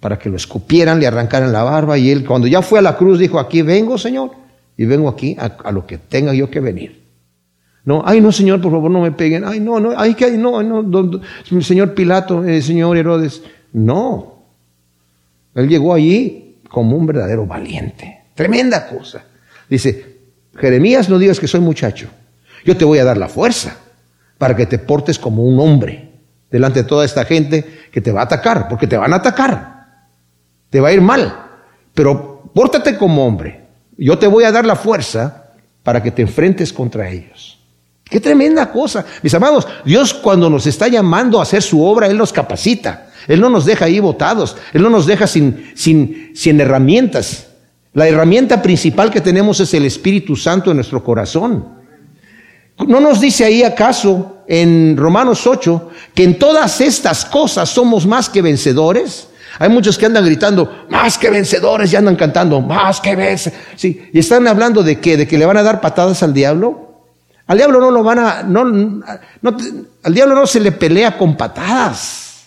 para 0.00 0.18
que 0.18 0.30
lo 0.30 0.36
escupieran, 0.36 1.00
le 1.00 1.06
arrancaran 1.06 1.52
la 1.52 1.64
barba 1.64 1.98
y 1.98 2.10
él 2.10 2.24
cuando 2.24 2.46
ya 2.46 2.62
fue 2.62 2.78
a 2.78 2.82
la 2.82 2.96
cruz 2.96 3.18
dijo, 3.18 3.38
aquí 3.38 3.62
vengo 3.62 3.96
Señor 3.96 4.43
y 4.76 4.84
vengo 4.84 5.08
aquí 5.08 5.36
a, 5.38 5.70
lo 5.70 5.86
que 5.86 5.98
tenga 5.98 6.34
yo 6.34 6.50
que 6.50 6.60
venir. 6.60 7.04
No, 7.84 8.02
ay 8.04 8.20
no 8.20 8.32
Señor, 8.32 8.60
por 8.60 8.72
favor 8.72 8.90
no 8.90 9.02
me 9.02 9.12
peguen, 9.12 9.44
ay 9.44 9.60
no, 9.60 9.78
no, 9.78 9.92
ay 9.96 10.14
que 10.14 10.30
no, 10.32 10.62
no, 10.62 11.20
Señor 11.60 11.94
Pilato, 11.94 12.44
eh, 12.44 12.62
Señor 12.62 12.96
Herodes, 12.96 13.42
no. 13.72 14.42
Él 15.54 15.68
llegó 15.68 15.94
allí 15.94 16.56
como 16.68 16.96
un 16.96 17.06
verdadero 17.06 17.46
valiente, 17.46 18.22
tremenda 18.34 18.88
cosa. 18.88 19.24
Dice, 19.68 20.18
Jeremías 20.56 21.08
no 21.08 21.18
digas 21.18 21.38
que 21.38 21.46
soy 21.46 21.60
muchacho, 21.60 22.08
yo 22.64 22.76
te 22.76 22.84
voy 22.84 22.98
a 22.98 23.04
dar 23.04 23.18
la 23.18 23.28
fuerza 23.28 23.76
para 24.38 24.56
que 24.56 24.66
te 24.66 24.78
portes 24.78 25.18
como 25.18 25.44
un 25.44 25.60
hombre 25.60 26.10
delante 26.50 26.82
de 26.82 26.88
toda 26.88 27.04
esta 27.04 27.24
gente 27.24 27.64
que 27.92 28.00
te 28.00 28.12
va 28.12 28.22
a 28.22 28.24
atacar, 28.24 28.68
porque 28.68 28.86
te 28.86 28.96
van 28.96 29.12
a 29.12 29.16
atacar 29.16 29.74
te 30.74 30.80
va 30.80 30.88
a 30.88 30.92
ir 30.92 31.00
mal, 31.00 31.32
pero 31.94 32.50
pórtate 32.52 32.98
como 32.98 33.24
hombre. 33.24 33.63
Yo 33.96 34.18
te 34.18 34.26
voy 34.26 34.44
a 34.44 34.52
dar 34.52 34.64
la 34.64 34.76
fuerza 34.76 35.44
para 35.82 36.02
que 36.02 36.10
te 36.10 36.22
enfrentes 36.22 36.72
contra 36.72 37.08
ellos. 37.08 37.58
Qué 38.04 38.20
tremenda 38.20 38.70
cosa. 38.70 39.04
Mis 39.22 39.34
amados, 39.34 39.66
Dios 39.84 40.14
cuando 40.14 40.50
nos 40.50 40.66
está 40.66 40.88
llamando 40.88 41.38
a 41.38 41.42
hacer 41.42 41.62
su 41.62 41.84
obra, 41.84 42.06
Él 42.06 42.18
nos 42.18 42.32
capacita. 42.32 43.08
Él 43.26 43.40
no 43.40 43.48
nos 43.48 43.64
deja 43.64 43.86
ahí 43.86 44.00
botados. 44.00 44.56
Él 44.72 44.82
no 44.82 44.90
nos 44.90 45.06
deja 45.06 45.26
sin, 45.26 45.72
sin, 45.74 46.32
sin 46.34 46.60
herramientas. 46.60 47.48
La 47.92 48.08
herramienta 48.08 48.60
principal 48.60 49.10
que 49.10 49.20
tenemos 49.20 49.60
es 49.60 49.72
el 49.74 49.84
Espíritu 49.84 50.36
Santo 50.36 50.70
en 50.70 50.76
nuestro 50.76 51.02
corazón. 51.02 51.64
¿No 52.86 53.00
nos 53.00 53.20
dice 53.20 53.44
ahí 53.44 53.62
acaso 53.62 54.38
en 54.48 54.96
Romanos 54.96 55.46
8 55.46 55.90
que 56.12 56.24
en 56.24 56.38
todas 56.38 56.80
estas 56.80 57.24
cosas 57.24 57.68
somos 57.68 58.04
más 58.04 58.28
que 58.28 58.42
vencedores? 58.42 59.28
Hay 59.58 59.68
muchos 59.68 59.96
que 59.96 60.06
andan 60.06 60.24
gritando, 60.24 60.86
más 60.88 61.16
que 61.18 61.30
vencedores, 61.30 61.92
y 61.92 61.96
andan 61.96 62.16
cantando, 62.16 62.60
más 62.60 63.00
que 63.00 63.14
vencedores. 63.14 63.62
Sí, 63.76 64.10
y 64.12 64.18
están 64.18 64.46
hablando 64.48 64.82
de 64.82 64.98
qué, 64.98 65.16
de 65.16 65.28
que 65.28 65.38
le 65.38 65.46
van 65.46 65.56
a 65.56 65.62
dar 65.62 65.80
patadas 65.80 66.22
al 66.22 66.34
diablo. 66.34 66.80
Al 67.46 67.58
diablo 67.58 67.80
no 67.80 67.90
lo 67.90 68.02
van 68.02 68.18
a, 68.18 68.42
no, 68.42 68.64
no, 68.64 69.56
al 70.02 70.14
diablo 70.14 70.34
no 70.34 70.46
se 70.46 70.60
le 70.60 70.72
pelea 70.72 71.16
con 71.16 71.36
patadas. 71.36 72.46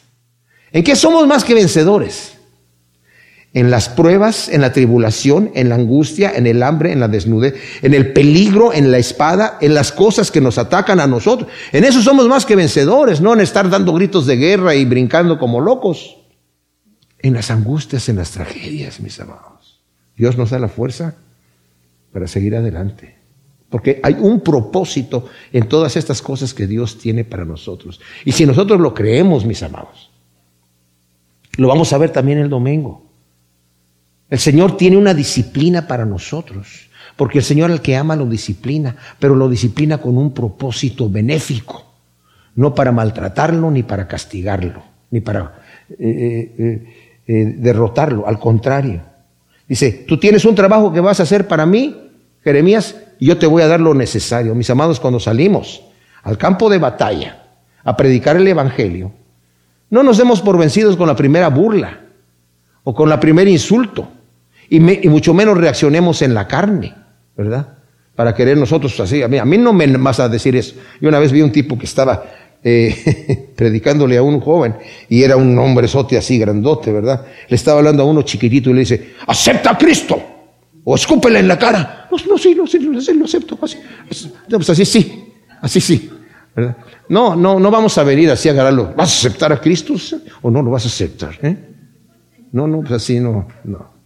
¿En 0.71 0.83
qué 0.83 0.95
somos 0.95 1.25
más 1.27 1.43
que 1.43 1.53
vencedores? 1.53 2.33
En 3.53 3.71
las 3.71 3.89
pruebas, 3.89 4.49
en 4.49 4.61
la 4.61 4.73
tribulación, 4.73 5.51
en 5.55 5.69
la 5.69 5.75
angustia, 5.75 6.33
en 6.35 6.45
el 6.45 6.61
hambre, 6.61 6.91
en 6.91 6.99
la 6.99 7.07
desnudez, 7.07 7.55
en 7.81 7.93
el 7.93 8.11
peligro, 8.11 8.73
en 8.73 8.91
la 8.91 8.97
espada, 8.97 9.57
en 9.61 9.73
las 9.73 9.91
cosas 9.91 10.29
que 10.29 10.41
nos 10.41 10.57
atacan 10.57 10.99
a 10.99 11.07
nosotros. 11.07 11.49
En 11.71 11.85
eso 11.85 12.01
somos 12.01 12.27
más 12.27 12.45
que 12.45 12.55
vencedores, 12.55 13.21
no 13.21 13.33
en 13.33 13.39
estar 13.39 13.69
dando 13.69 13.93
gritos 13.93 14.25
de 14.25 14.35
guerra 14.35 14.75
y 14.75 14.83
brincando 14.83 15.39
como 15.39 15.61
locos 15.61 16.17
en 17.27 17.33
las 17.33 17.51
angustias, 17.51 18.09
en 18.09 18.17
las 18.17 18.31
tragedias, 18.31 18.99
mis 18.99 19.19
amados. 19.19 19.81
Dios 20.15 20.37
nos 20.37 20.49
da 20.49 20.59
la 20.59 20.67
fuerza 20.67 21.15
para 22.11 22.27
seguir 22.27 22.55
adelante. 22.55 23.15
Porque 23.69 23.99
hay 24.01 24.13
un 24.13 24.41
propósito 24.41 25.27
en 25.51 25.67
todas 25.67 25.97
estas 25.97 26.21
cosas 26.21 26.53
que 26.53 26.67
Dios 26.67 26.97
tiene 26.97 27.23
para 27.25 27.45
nosotros. 27.45 27.99
Y 28.23 28.31
si 28.31 28.45
nosotros 28.45 28.79
lo 28.79 28.93
creemos, 28.93 29.45
mis 29.45 29.61
amados, 29.61 30.09
lo 31.57 31.67
vamos 31.67 31.91
a 31.91 31.97
ver 31.97 32.11
también 32.11 32.39
el 32.39 32.49
domingo. 32.49 33.05
El 34.29 34.39
Señor 34.39 34.77
tiene 34.77 34.97
una 34.97 35.13
disciplina 35.13 35.87
para 35.87 36.05
nosotros. 36.05 36.87
Porque 37.17 37.39
el 37.39 37.43
Señor 37.43 37.71
al 37.71 37.81
que 37.81 37.95
ama 37.95 38.15
lo 38.15 38.27
disciplina, 38.27 38.95
pero 39.19 39.35
lo 39.35 39.49
disciplina 39.49 39.97
con 39.97 40.17
un 40.17 40.33
propósito 40.33 41.09
benéfico. 41.09 41.83
No 42.55 42.73
para 42.73 42.91
maltratarlo, 42.91 43.69
ni 43.71 43.83
para 43.83 44.07
castigarlo, 44.07 44.83
ni 45.09 45.19
para... 45.19 45.63
Eh, 45.89 46.55
eh, 46.57 46.96
eh, 47.27 47.55
derrotarlo, 47.57 48.27
al 48.27 48.39
contrario. 48.39 49.01
Dice, 49.67 50.05
tú 50.07 50.17
tienes 50.17 50.45
un 50.45 50.55
trabajo 50.55 50.93
que 50.93 51.01
vas 51.01 51.19
a 51.19 51.23
hacer 51.23 51.47
para 51.47 51.65
mí, 51.65 52.09
Jeremías, 52.41 52.95
y 53.19 53.27
yo 53.27 53.37
te 53.37 53.47
voy 53.47 53.61
a 53.63 53.67
dar 53.67 53.81
lo 53.81 53.93
necesario. 53.93 54.55
Mis 54.55 54.69
amados, 54.69 54.99
cuando 54.99 55.19
salimos 55.19 55.83
al 56.23 56.37
campo 56.37 56.69
de 56.69 56.77
batalla 56.77 57.43
a 57.83 57.97
predicar 57.97 58.37
el 58.37 58.47
Evangelio, 58.47 59.11
no 59.89 60.03
nos 60.03 60.17
demos 60.17 60.41
por 60.41 60.57
vencidos 60.57 60.95
con 60.95 61.07
la 61.07 61.15
primera 61.15 61.49
burla 61.49 62.01
o 62.83 62.93
con 62.95 63.09
la 63.09 63.19
primer 63.19 63.47
insulto, 63.47 64.07
y, 64.69 64.79
mucho 64.79 65.33
menos 65.33 65.57
reaccionemos 65.57 66.21
en 66.21 66.33
la 66.33 66.47
carne, 66.47 66.93
¿verdad? 67.35 67.77
Para 68.15 68.33
querer 68.33 68.57
nosotros 68.57 68.99
así. 68.99 69.23
A 69.23 69.27
mí, 69.27 69.37
a 69.37 69.45
mí 69.45 69.57
no 69.57 69.73
me 69.73 69.87
vas 69.97 70.19
a 70.19 70.27
decir 70.29 70.55
eso. 70.55 70.75
Yo 70.99 71.09
una 71.09 71.19
vez 71.19 71.31
vi 71.31 71.41
un 71.41 71.51
tipo 71.51 71.77
que 71.77 71.85
estaba 71.85 72.23
eh, 72.63 73.51
predicándole 73.55 74.17
a 74.17 74.23
un 74.23 74.39
joven, 74.39 74.75
y 75.09 75.23
era 75.23 75.37
un 75.37 75.57
hombre 75.57 75.87
sote 75.87 76.17
así, 76.17 76.37
grandote, 76.37 76.91
¿verdad? 76.91 77.25
Le 77.47 77.55
estaba 77.55 77.79
hablando 77.79 78.03
a 78.03 78.05
uno 78.05 78.21
chiquitito 78.23 78.69
y 78.69 78.73
le 78.73 78.79
dice, 78.81 79.13
acepta 79.27 79.71
a 79.71 79.77
Cristo, 79.77 80.21
o 80.83 80.95
escúpele 80.95 81.39
en 81.39 81.47
la 81.47 81.57
cara. 81.57 82.07
No, 82.11 82.17
no, 82.29 82.37
sí, 82.37 82.55
no, 82.55 82.65
sí, 82.67 82.79
lo 82.79 83.25
acepto, 83.25 83.57
así. 83.61 83.77
Pues 84.49 84.69
así 84.69 84.85
sí, 84.85 85.33
así 85.61 85.81
sí. 85.81 86.09
No, 87.09 87.35
no, 87.35 87.59
no 87.59 87.71
vamos 87.71 87.97
a 87.97 88.03
venir 88.03 88.31
así 88.31 88.49
a 88.49 88.51
agarrarlo. 88.51 88.93
¿Vas 88.95 89.11
a 89.11 89.27
aceptar 89.27 89.53
a 89.53 89.61
Cristo 89.61 89.93
o 90.41 90.49
no 90.49 90.61
lo 90.61 90.71
vas 90.71 90.85
a 90.85 90.87
aceptar? 90.87 91.37
Eh? 91.43 91.55
No, 92.51 92.67
no, 92.67 92.79
pues 92.79 92.93
así 92.93 93.19
no, 93.19 93.47
no. 93.63 93.97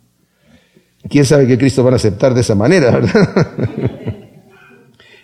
¿Quién 1.09 1.25
sabe 1.25 1.47
que 1.47 1.57
Cristo 1.57 1.83
van 1.83 1.93
a 1.93 1.95
aceptar 1.95 2.33
de 2.33 2.41
esa 2.41 2.55
manera, 2.55 2.91
verdad? 2.99 3.90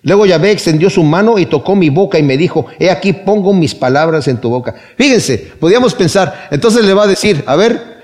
Luego 0.07 0.25
Yahvé 0.25 0.51
extendió 0.51 0.89
su 0.89 1.03
mano 1.03 1.37
y 1.37 1.47
tocó 1.47 1.75
mi 1.75 1.89
boca 1.89 2.17
y 2.17 2.23
me 2.23 2.37
dijo, 2.37 2.67
he 2.79 2.89
aquí 2.89 3.11
pongo 3.11 3.51
mis 3.51 3.75
palabras 3.75 4.29
en 4.29 4.37
tu 4.37 4.49
boca. 4.49 4.73
Fíjense, 4.95 5.51
podíamos 5.59 5.93
pensar, 5.95 6.47
entonces 6.49 6.85
le 6.85 6.93
va 6.93 7.03
a 7.03 7.07
decir, 7.07 7.43
a 7.45 7.57
ver, 7.57 7.97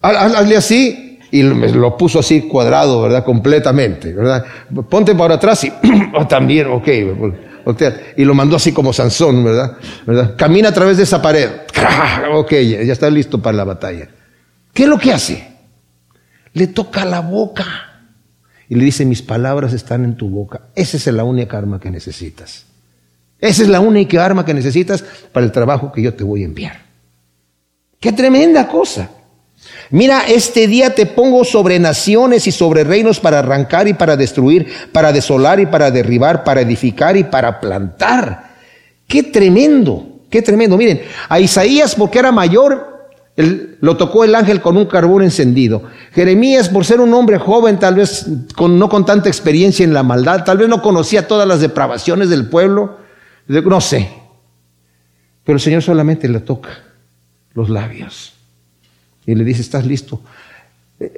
hazle 0.00 0.56
así, 0.56 1.18
y 1.30 1.42
lo 1.42 1.98
puso 1.98 2.20
así 2.20 2.48
cuadrado, 2.48 3.02
¿verdad? 3.02 3.24
Completamente, 3.24 4.14
¿verdad? 4.14 4.42
Ponte 4.88 5.14
para 5.14 5.34
atrás 5.34 5.62
y 5.64 5.70
oh, 6.18 6.26
también, 6.26 6.66
ok, 6.68 6.88
y 8.16 8.24
lo 8.24 8.32
mandó 8.32 8.56
así 8.56 8.72
como 8.72 8.94
Sansón, 8.94 9.44
¿verdad? 9.44 9.76
¿verdad? 10.06 10.34
Camina 10.38 10.70
a 10.70 10.72
través 10.72 10.96
de 10.96 11.02
esa 11.02 11.20
pared, 11.20 11.50
ok, 12.32 12.52
ya 12.52 12.92
está 12.92 13.10
listo 13.10 13.38
para 13.42 13.58
la 13.58 13.64
batalla. 13.64 14.08
¿Qué 14.72 14.84
es 14.84 14.88
lo 14.88 14.98
que 14.98 15.12
hace? 15.12 15.46
Le 16.54 16.68
toca 16.68 17.04
la 17.04 17.20
boca 17.20 17.89
y 18.70 18.76
le 18.76 18.84
dice, 18.84 19.04
mis 19.04 19.20
palabras 19.20 19.72
están 19.72 20.04
en 20.04 20.16
tu 20.16 20.30
boca. 20.30 20.60
Esa 20.76 20.96
es 20.96 21.06
la 21.08 21.24
única 21.24 21.58
arma 21.58 21.80
que 21.80 21.90
necesitas. 21.90 22.66
Esa 23.40 23.62
es 23.62 23.68
la 23.68 23.80
única 23.80 24.24
arma 24.24 24.44
que 24.44 24.54
necesitas 24.54 25.04
para 25.32 25.44
el 25.44 25.50
trabajo 25.50 25.90
que 25.90 26.00
yo 26.00 26.14
te 26.14 26.22
voy 26.22 26.42
a 26.42 26.44
enviar. 26.44 26.80
Qué 27.98 28.12
tremenda 28.12 28.68
cosa. 28.68 29.10
Mira, 29.90 30.22
este 30.28 30.68
día 30.68 30.94
te 30.94 31.04
pongo 31.04 31.44
sobre 31.44 31.80
naciones 31.80 32.46
y 32.46 32.52
sobre 32.52 32.84
reinos 32.84 33.18
para 33.18 33.40
arrancar 33.40 33.88
y 33.88 33.94
para 33.94 34.16
destruir, 34.16 34.68
para 34.92 35.12
desolar 35.12 35.58
y 35.58 35.66
para 35.66 35.90
derribar, 35.90 36.44
para 36.44 36.60
edificar 36.60 37.16
y 37.16 37.24
para 37.24 37.58
plantar. 37.58 38.50
Qué 39.08 39.24
tremendo, 39.24 40.20
qué 40.30 40.42
tremendo. 40.42 40.76
Miren, 40.76 41.02
a 41.28 41.40
Isaías 41.40 41.96
porque 41.96 42.20
era 42.20 42.30
mayor 42.30 42.99
lo 43.42 43.96
tocó 43.96 44.24
el 44.24 44.34
ángel 44.34 44.60
con 44.60 44.76
un 44.76 44.86
carbón 44.86 45.22
encendido. 45.22 45.84
Jeremías, 46.12 46.68
por 46.68 46.84
ser 46.84 47.00
un 47.00 47.12
hombre 47.14 47.38
joven, 47.38 47.78
tal 47.78 47.94
vez 47.94 48.26
no 48.26 48.88
con 48.88 49.04
tanta 49.04 49.28
experiencia 49.28 49.84
en 49.84 49.94
la 49.94 50.02
maldad, 50.02 50.44
tal 50.44 50.58
vez 50.58 50.68
no 50.68 50.82
conocía 50.82 51.28
todas 51.28 51.46
las 51.46 51.60
depravaciones 51.60 52.28
del 52.28 52.48
pueblo, 52.48 52.98
no 53.46 53.80
sé. 53.80 54.08
Pero 55.44 55.56
el 55.56 55.60
Señor 55.60 55.82
solamente 55.82 56.28
le 56.28 56.40
toca 56.40 56.70
los 57.54 57.68
labios 57.68 58.34
y 59.26 59.34
le 59.34 59.44
dice, 59.44 59.62
estás 59.62 59.86
listo. 59.86 60.20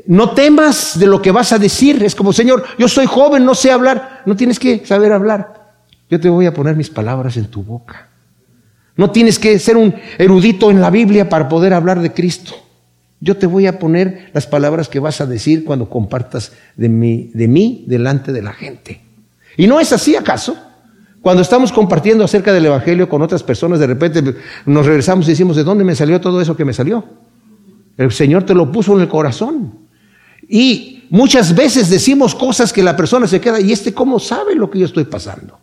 No 0.07 0.31
temas 0.31 0.99
de 0.99 1.07
lo 1.07 1.21
que 1.21 1.33
vas 1.33 1.53
a 1.53 1.59
decir. 1.59 2.03
Es 2.05 2.15
como, 2.15 2.33
Señor, 2.33 2.65
yo 2.79 2.87
soy 2.89 3.07
joven, 3.07 3.45
no 3.45 3.55
sé 3.55 3.73
hablar. 3.73 4.23
No 4.27 4.37
tienes 4.37 4.59
que 4.59 4.87
saber 4.87 5.13
hablar. 5.13 5.75
Yo 6.09 6.21
te 6.21 6.29
voy 6.29 6.47
a 6.47 6.55
poner 6.55 6.77
mis 6.77 6.91
palabras 6.91 7.37
en 7.37 7.47
tu 7.47 7.63
boca. 7.63 8.09
No 8.97 9.11
tienes 9.11 9.39
que 9.39 9.59
ser 9.59 9.77
un 9.77 9.95
erudito 10.19 10.71
en 10.71 10.81
la 10.81 10.91
Biblia 10.91 11.29
para 11.29 11.49
poder 11.49 11.73
hablar 11.73 12.01
de 12.01 12.13
Cristo. 12.13 12.53
Yo 13.21 13.37
te 13.37 13.47
voy 13.47 13.67
a 13.67 13.79
poner 13.79 14.31
las 14.35 14.47
palabras 14.47 14.89
que 14.89 14.99
vas 14.99 15.21
a 15.21 15.27
decir 15.27 15.65
cuando 15.65 15.89
compartas 15.89 16.53
de 16.77 16.89
mí, 16.89 17.31
de 17.35 17.49
mí 17.49 17.85
delante 17.87 18.33
de 18.33 18.43
la 18.43 18.53
gente. 18.53 19.01
¿Y 19.57 19.67
no 19.67 19.79
es 19.81 19.93
así 19.93 20.17
acaso? 20.17 20.57
Cuando 21.21 21.41
estamos 21.41 21.71
compartiendo 21.71 22.25
acerca 22.25 22.53
del 22.53 22.67
Evangelio 22.67 23.09
con 23.09 23.23
otras 23.23 23.45
personas, 23.45 23.79
de 23.79 23.87
repente 23.87 24.23
nos 24.67 24.87
regresamos 24.87 25.27
y 25.27 25.31
decimos, 25.31 25.57
¿de 25.57 25.63
dónde 25.63 25.85
me 25.85 25.95
salió 25.95 26.21
todo 26.21 26.41
eso 26.41 26.57
que 26.57 26.65
me 26.65 26.73
salió? 26.73 27.05
El 27.97 28.11
Señor 28.11 28.45
te 28.45 28.55
lo 28.55 28.73
puso 28.73 28.95
en 28.97 29.03
el 29.03 29.09
corazón. 29.09 29.73
Y 30.49 31.05
muchas 31.11 31.55
veces 31.55 31.89
decimos 31.89 32.35
cosas 32.35 32.73
que 32.73 32.83
la 32.83 32.97
persona 32.97 33.29
se 33.29 33.41
queda, 33.41 33.61
¿y 33.61 33.71
este 33.71 33.95
cómo 33.95 34.19
sabe 34.19 34.57
lo 34.57 34.69
que 34.69 34.81
yo 34.81 34.87
estoy 34.87 35.05
pasando? 35.05 35.59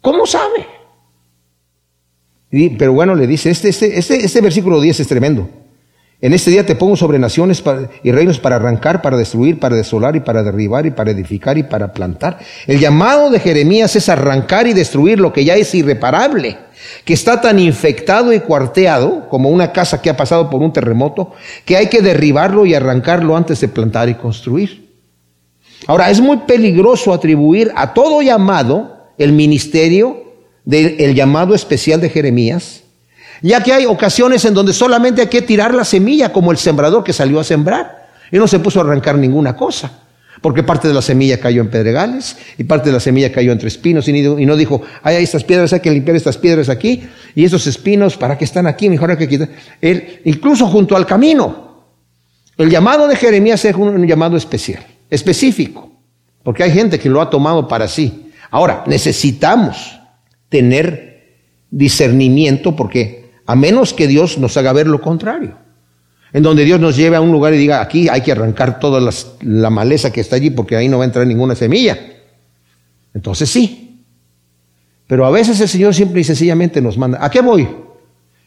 ¿Cómo 0.00 0.24
sabe? 0.26 0.75
Pero 2.78 2.92
bueno, 2.92 3.14
le 3.14 3.26
dice, 3.26 3.50
este, 3.50 3.68
este, 3.68 3.98
este, 3.98 4.24
este 4.24 4.40
versículo 4.40 4.80
10 4.80 5.00
es 5.00 5.08
tremendo. 5.08 5.48
En 6.18 6.32
este 6.32 6.50
día 6.50 6.64
te 6.64 6.76
pongo 6.76 6.96
sobre 6.96 7.18
naciones 7.18 7.62
y 8.02 8.10
reinos 8.10 8.38
para 8.38 8.56
arrancar, 8.56 9.02
para 9.02 9.18
destruir, 9.18 9.58
para 9.58 9.76
desolar 9.76 10.16
y 10.16 10.20
para 10.20 10.42
derribar 10.42 10.86
y 10.86 10.90
para 10.90 11.10
edificar 11.10 11.58
y 11.58 11.62
para 11.62 11.92
plantar. 11.92 12.38
El 12.66 12.80
llamado 12.80 13.28
de 13.28 13.38
Jeremías 13.38 13.94
es 13.96 14.08
arrancar 14.08 14.66
y 14.66 14.72
destruir 14.72 15.20
lo 15.20 15.30
que 15.30 15.44
ya 15.44 15.56
es 15.56 15.74
irreparable, 15.74 16.56
que 17.04 17.12
está 17.12 17.42
tan 17.42 17.58
infectado 17.58 18.32
y 18.32 18.40
cuarteado 18.40 19.28
como 19.28 19.50
una 19.50 19.72
casa 19.72 20.00
que 20.00 20.08
ha 20.08 20.16
pasado 20.16 20.48
por 20.48 20.62
un 20.62 20.72
terremoto, 20.72 21.32
que 21.66 21.76
hay 21.76 21.88
que 21.88 22.00
derribarlo 22.00 22.64
y 22.64 22.72
arrancarlo 22.72 23.36
antes 23.36 23.60
de 23.60 23.68
plantar 23.68 24.08
y 24.08 24.14
construir. 24.14 24.86
Ahora, 25.86 26.10
es 26.10 26.22
muy 26.22 26.38
peligroso 26.38 27.12
atribuir 27.12 27.72
a 27.76 27.92
todo 27.92 28.22
llamado 28.22 29.10
el 29.18 29.32
ministerio 29.32 30.25
del 30.66 31.14
llamado 31.14 31.54
especial 31.54 32.00
de 32.02 32.10
Jeremías 32.10 32.82
ya 33.42 33.62
que 33.62 33.72
hay 33.72 33.86
ocasiones 33.86 34.44
en 34.44 34.54
donde 34.54 34.72
solamente 34.72 35.22
hay 35.22 35.28
que 35.28 35.42
tirar 35.42 35.74
la 35.74 35.84
semilla, 35.84 36.32
como 36.32 36.52
el 36.52 36.58
sembrador 36.58 37.04
que 37.04 37.12
salió 37.12 37.40
a 37.40 37.44
sembrar. 37.44 38.06
Y 38.30 38.38
no 38.38 38.48
se 38.48 38.58
puso 38.58 38.80
a 38.80 38.82
arrancar 38.82 39.16
ninguna 39.18 39.56
cosa. 39.56 40.02
Porque 40.40 40.62
parte 40.62 40.88
de 40.88 40.94
la 40.94 41.02
semilla 41.02 41.40
cayó 41.40 41.62
en 41.62 41.70
pedregales 41.70 42.36
y 42.58 42.64
parte 42.64 42.90
de 42.90 42.92
la 42.92 43.00
semilla 43.00 43.32
cayó 43.32 43.52
entre 43.52 43.68
espinos 43.68 44.06
y 44.06 44.46
no 44.46 44.56
dijo, 44.56 44.82
hay 45.02 45.22
estas 45.22 45.44
piedras, 45.44 45.72
hay 45.72 45.80
que 45.80 45.90
limpiar 45.90 46.14
estas 46.14 46.36
piedras 46.36 46.68
aquí 46.68 47.04
y 47.34 47.44
esos 47.44 47.66
espinos, 47.66 48.16
¿para 48.16 48.36
qué 48.36 48.44
están 48.44 48.66
aquí? 48.66 48.90
Mejor 48.90 49.10
hay 49.10 49.16
que 49.16 49.28
quitar. 49.28 49.48
Él, 49.80 50.20
incluso 50.24 50.66
junto 50.66 50.94
al 50.94 51.06
camino. 51.06 51.66
El 52.58 52.70
llamado 52.70 53.08
de 53.08 53.16
Jeremías 53.16 53.64
es 53.64 53.74
un 53.74 54.06
llamado 54.06 54.36
especial, 54.36 54.84
específico, 55.10 55.90
porque 56.42 56.62
hay 56.62 56.70
gente 56.70 56.98
que 56.98 57.08
lo 57.08 57.20
ha 57.20 57.30
tomado 57.30 57.66
para 57.66 57.88
sí. 57.88 58.30
Ahora, 58.50 58.84
necesitamos 58.86 59.98
tener 60.48 61.36
discernimiento 61.70 62.76
porque 62.76 63.30
a 63.46 63.56
menos 63.56 63.92
que 63.92 64.06
Dios 64.06 64.38
nos 64.38 64.56
haga 64.56 64.72
ver 64.72 64.86
lo 64.86 65.00
contrario. 65.00 65.56
En 66.32 66.42
donde 66.42 66.64
Dios 66.64 66.80
nos 66.80 66.96
lleve 66.96 67.16
a 67.16 67.20
un 67.20 67.32
lugar 67.32 67.54
y 67.54 67.58
diga, 67.58 67.80
aquí 67.80 68.08
hay 68.08 68.20
que 68.20 68.32
arrancar 68.32 68.80
toda 68.80 69.12
la 69.40 69.70
maleza 69.70 70.12
que 70.12 70.20
está 70.20 70.36
allí 70.36 70.50
porque 70.50 70.76
ahí 70.76 70.88
no 70.88 70.98
va 70.98 71.04
a 71.04 71.06
entrar 71.06 71.26
ninguna 71.26 71.54
semilla. 71.54 71.98
Entonces 73.14 73.48
sí. 73.48 74.04
Pero 75.06 75.24
a 75.24 75.30
veces 75.30 75.60
el 75.60 75.68
Señor 75.68 75.94
simple 75.94 76.20
y 76.20 76.24
sencillamente 76.24 76.80
nos 76.82 76.98
manda. 76.98 77.24
¿A 77.24 77.30
qué 77.30 77.40
voy? 77.40 77.68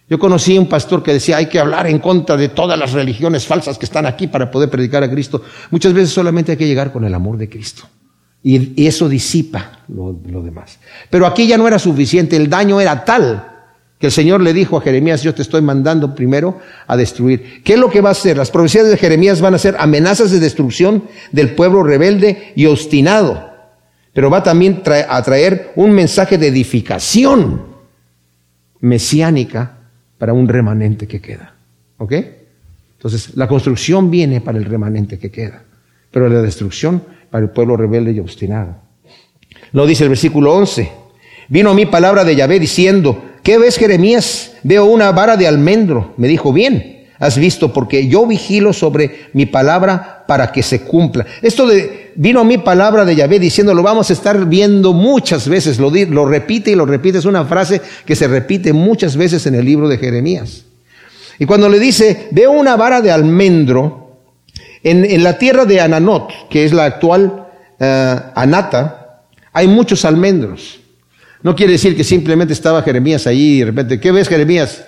Yo 0.09 0.19
conocí 0.19 0.57
a 0.57 0.59
un 0.59 0.67
pastor 0.67 1.03
que 1.03 1.13
decía, 1.13 1.37
hay 1.37 1.45
que 1.45 1.59
hablar 1.59 1.87
en 1.87 1.99
contra 1.99 2.35
de 2.35 2.49
todas 2.49 2.77
las 2.77 2.93
religiones 2.93 3.45
falsas 3.45 3.77
que 3.77 3.85
están 3.85 4.05
aquí 4.05 4.27
para 4.27 4.51
poder 4.51 4.69
predicar 4.69 5.03
a 5.03 5.09
Cristo. 5.09 5.43
Muchas 5.71 5.93
veces 5.93 6.09
solamente 6.09 6.51
hay 6.51 6.57
que 6.57 6.67
llegar 6.67 6.91
con 6.91 7.05
el 7.05 7.13
amor 7.13 7.37
de 7.37 7.47
Cristo. 7.47 7.83
Y, 8.43 8.85
eso 8.87 9.09
disipa 9.09 9.79
lo 9.87 10.41
demás. 10.43 10.79
Pero 11.09 11.25
aquí 11.25 11.47
ya 11.47 11.57
no 11.57 11.67
era 11.67 11.79
suficiente, 11.79 12.35
el 12.35 12.49
daño 12.49 12.79
era 12.79 13.03
tal 13.03 13.49
que 13.99 14.07
el 14.07 14.13
Señor 14.13 14.39
le 14.41 14.53
dijo 14.53 14.77
a 14.77 14.81
Jeremías, 14.81 15.21
yo 15.23 15.35
te 15.35 15.41
estoy 15.41 15.61
mandando 15.61 16.15
primero 16.15 16.57
a 16.87 16.95
destruir. 16.95 17.61
¿Qué 17.63 17.73
es 17.73 17.79
lo 17.79 17.89
que 17.89 17.99
va 17.99 18.09
a 18.09 18.11
hacer? 18.13 18.37
Las 18.37 18.49
profecías 18.49 18.87
de 18.87 18.95
Jeremías 18.95 19.41
van 19.41 19.53
a 19.53 19.57
ser 19.57 19.75
amenazas 19.77 20.31
de 20.31 20.39
destrucción 20.39 21.03
del 21.33 21.53
pueblo 21.53 21.83
rebelde 21.83 22.53
y 22.55 22.65
obstinado, 22.65 23.51
pero 24.13 24.29
va 24.29 24.41
también 24.41 24.81
a 25.09 25.21
traer 25.21 25.73
un 25.75 25.91
mensaje 25.91 26.37
de 26.37 26.47
edificación 26.47 27.65
mesiánica 28.79 29.79
para 30.17 30.31
un 30.31 30.47
remanente 30.47 31.05
que 31.05 31.19
queda. 31.19 31.55
¿Ok? 31.97 32.13
Entonces, 32.95 33.35
la 33.35 33.49
construcción 33.49 34.09
viene 34.09 34.39
para 34.39 34.57
el 34.57 34.65
remanente 34.65 35.19
que 35.19 35.29
queda, 35.29 35.63
pero 36.09 36.29
la 36.29 36.41
destrucción 36.41 37.03
para 37.29 37.43
el 37.43 37.51
pueblo 37.51 37.77
rebelde 37.77 38.11
y 38.11 38.19
obstinado. 38.19 38.77
Lo 39.71 39.85
dice 39.85 40.03
el 40.03 40.09
versículo 40.09 40.53
11. 40.53 40.91
Vino 41.47 41.71
a 41.71 41.73
mí 41.73 41.85
palabra 41.85 42.23
de 42.23 42.35
Yahvé 42.35 42.59
diciendo, 42.59 43.23
¿Qué 43.43 43.57
ves, 43.57 43.77
Jeremías? 43.77 44.53
Veo 44.63 44.85
una 44.85 45.11
vara 45.11 45.37
de 45.37 45.47
almendro. 45.47 46.13
Me 46.17 46.27
dijo, 46.27 46.51
bien, 46.51 47.07
has 47.19 47.37
visto, 47.37 47.73
porque 47.73 48.07
yo 48.07 48.25
vigilo 48.25 48.73
sobre 48.73 49.27
mi 49.33 49.45
palabra 49.45 50.23
para 50.27 50.51
que 50.51 50.61
se 50.61 50.81
cumpla. 50.81 51.25
Esto 51.41 51.65
de, 51.65 52.11
vino 52.15 52.43
mi 52.43 52.57
palabra 52.57 53.05
de 53.05 53.15
Yahvé 53.15 53.39
diciendo, 53.39 53.73
lo 53.73 53.83
vamos 53.83 54.09
a 54.09 54.13
estar 54.13 54.45
viendo 54.47 54.93
muchas 54.93 55.47
veces, 55.47 55.79
lo, 55.79 55.89
lo 55.89 56.25
repite 56.25 56.71
y 56.71 56.75
lo 56.75 56.85
repite, 56.85 57.17
es 57.17 57.25
una 57.25 57.45
frase 57.45 57.81
que 58.05 58.15
se 58.15 58.27
repite 58.27 58.73
muchas 58.73 59.17
veces 59.17 59.45
en 59.47 59.55
el 59.55 59.65
libro 59.65 59.87
de 59.87 59.97
Jeremías. 59.97 60.65
Y 61.39 61.45
cuando 61.45 61.69
le 61.69 61.79
dice, 61.79 62.27
veo 62.31 62.51
una 62.51 62.75
vara 62.75 63.01
de 63.01 63.11
almendro, 63.11 64.08
en, 64.83 65.23
la 65.23 65.37
tierra 65.37 65.65
de 65.65 65.81
Ananot, 65.81 66.49
que 66.49 66.65
es 66.65 66.73
la 66.73 66.85
actual 66.85 67.47
uh, 67.79 67.85
Anata, 68.35 69.23
hay 69.53 69.67
muchos 69.67 70.05
almendros. 70.05 70.79
No 71.41 71.55
quiere 71.55 71.73
decir 71.73 71.95
que 71.95 72.03
simplemente 72.03 72.53
estaba 72.53 72.81
Jeremías 72.81 73.27
ahí 73.27 73.55
y 73.55 73.59
de 73.59 73.65
repente, 73.65 73.99
¿qué 73.99 74.11
ves 74.11 74.27
Jeremías? 74.27 74.85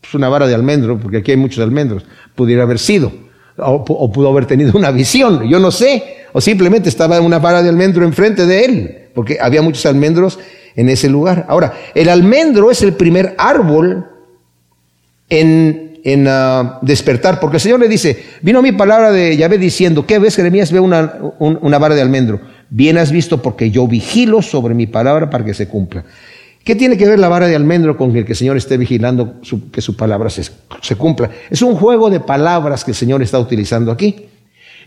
Pues 0.00 0.14
una 0.14 0.28
vara 0.28 0.46
de 0.46 0.54
almendro, 0.54 0.98
porque 0.98 1.18
aquí 1.18 1.30
hay 1.30 1.36
muchos 1.36 1.62
almendros. 1.62 2.04
Pudiera 2.34 2.64
haber 2.64 2.78
sido. 2.78 3.12
O, 3.56 3.84
pudo 4.12 4.28
haber 4.30 4.46
tenido 4.46 4.72
una 4.76 4.90
visión, 4.90 5.48
yo 5.48 5.60
no 5.60 5.70
sé. 5.70 6.26
O 6.32 6.40
simplemente 6.40 6.88
estaba 6.88 7.20
una 7.20 7.38
vara 7.38 7.62
de 7.62 7.68
almendro 7.68 8.04
enfrente 8.04 8.46
de 8.46 8.64
él, 8.64 8.98
porque 9.14 9.38
había 9.40 9.62
muchos 9.62 9.86
almendros 9.86 10.38
en 10.74 10.88
ese 10.88 11.08
lugar. 11.08 11.46
Ahora, 11.48 11.72
el 11.94 12.08
almendro 12.08 12.72
es 12.72 12.82
el 12.82 12.94
primer 12.94 13.36
árbol 13.38 14.08
en, 15.28 15.93
en 16.04 16.26
ah, 16.28 16.78
despertar, 16.82 17.40
porque 17.40 17.56
el 17.56 17.62
Señor 17.62 17.80
le 17.80 17.88
dice, 17.88 18.22
vino 18.42 18.60
mi 18.60 18.72
palabra 18.72 19.10
de 19.10 19.36
Yahvé 19.36 19.56
diciendo, 19.58 20.06
¿qué 20.06 20.18
ves 20.18 20.36
Jeremías? 20.36 20.70
Ve 20.70 20.78
una, 20.78 21.14
una 21.38 21.78
vara 21.78 21.94
de 21.94 22.02
almendro. 22.02 22.40
Bien 22.68 22.98
has 22.98 23.10
visto 23.10 23.40
porque 23.40 23.70
yo 23.70 23.88
vigilo 23.88 24.42
sobre 24.42 24.74
mi 24.74 24.86
palabra 24.86 25.30
para 25.30 25.44
que 25.44 25.54
se 25.54 25.66
cumpla. 25.66 26.04
¿Qué 26.62 26.74
tiene 26.74 26.96
que 26.96 27.06
ver 27.06 27.18
la 27.18 27.28
vara 27.28 27.46
de 27.46 27.56
almendro 27.56 27.96
con 27.96 28.14
el 28.16 28.24
que 28.24 28.32
el 28.32 28.38
Señor 28.38 28.56
esté 28.56 28.76
vigilando 28.76 29.40
que 29.70 29.80
su 29.80 29.96
palabra 29.96 30.30
se, 30.30 30.44
se, 30.80 30.96
cumpla? 30.96 31.30
Es 31.50 31.62
un 31.62 31.74
juego 31.74 32.08
de 32.08 32.20
palabras 32.20 32.84
que 32.84 32.92
el 32.92 32.94
Señor 32.94 33.22
está 33.22 33.38
utilizando 33.38 33.90
aquí. 33.90 34.26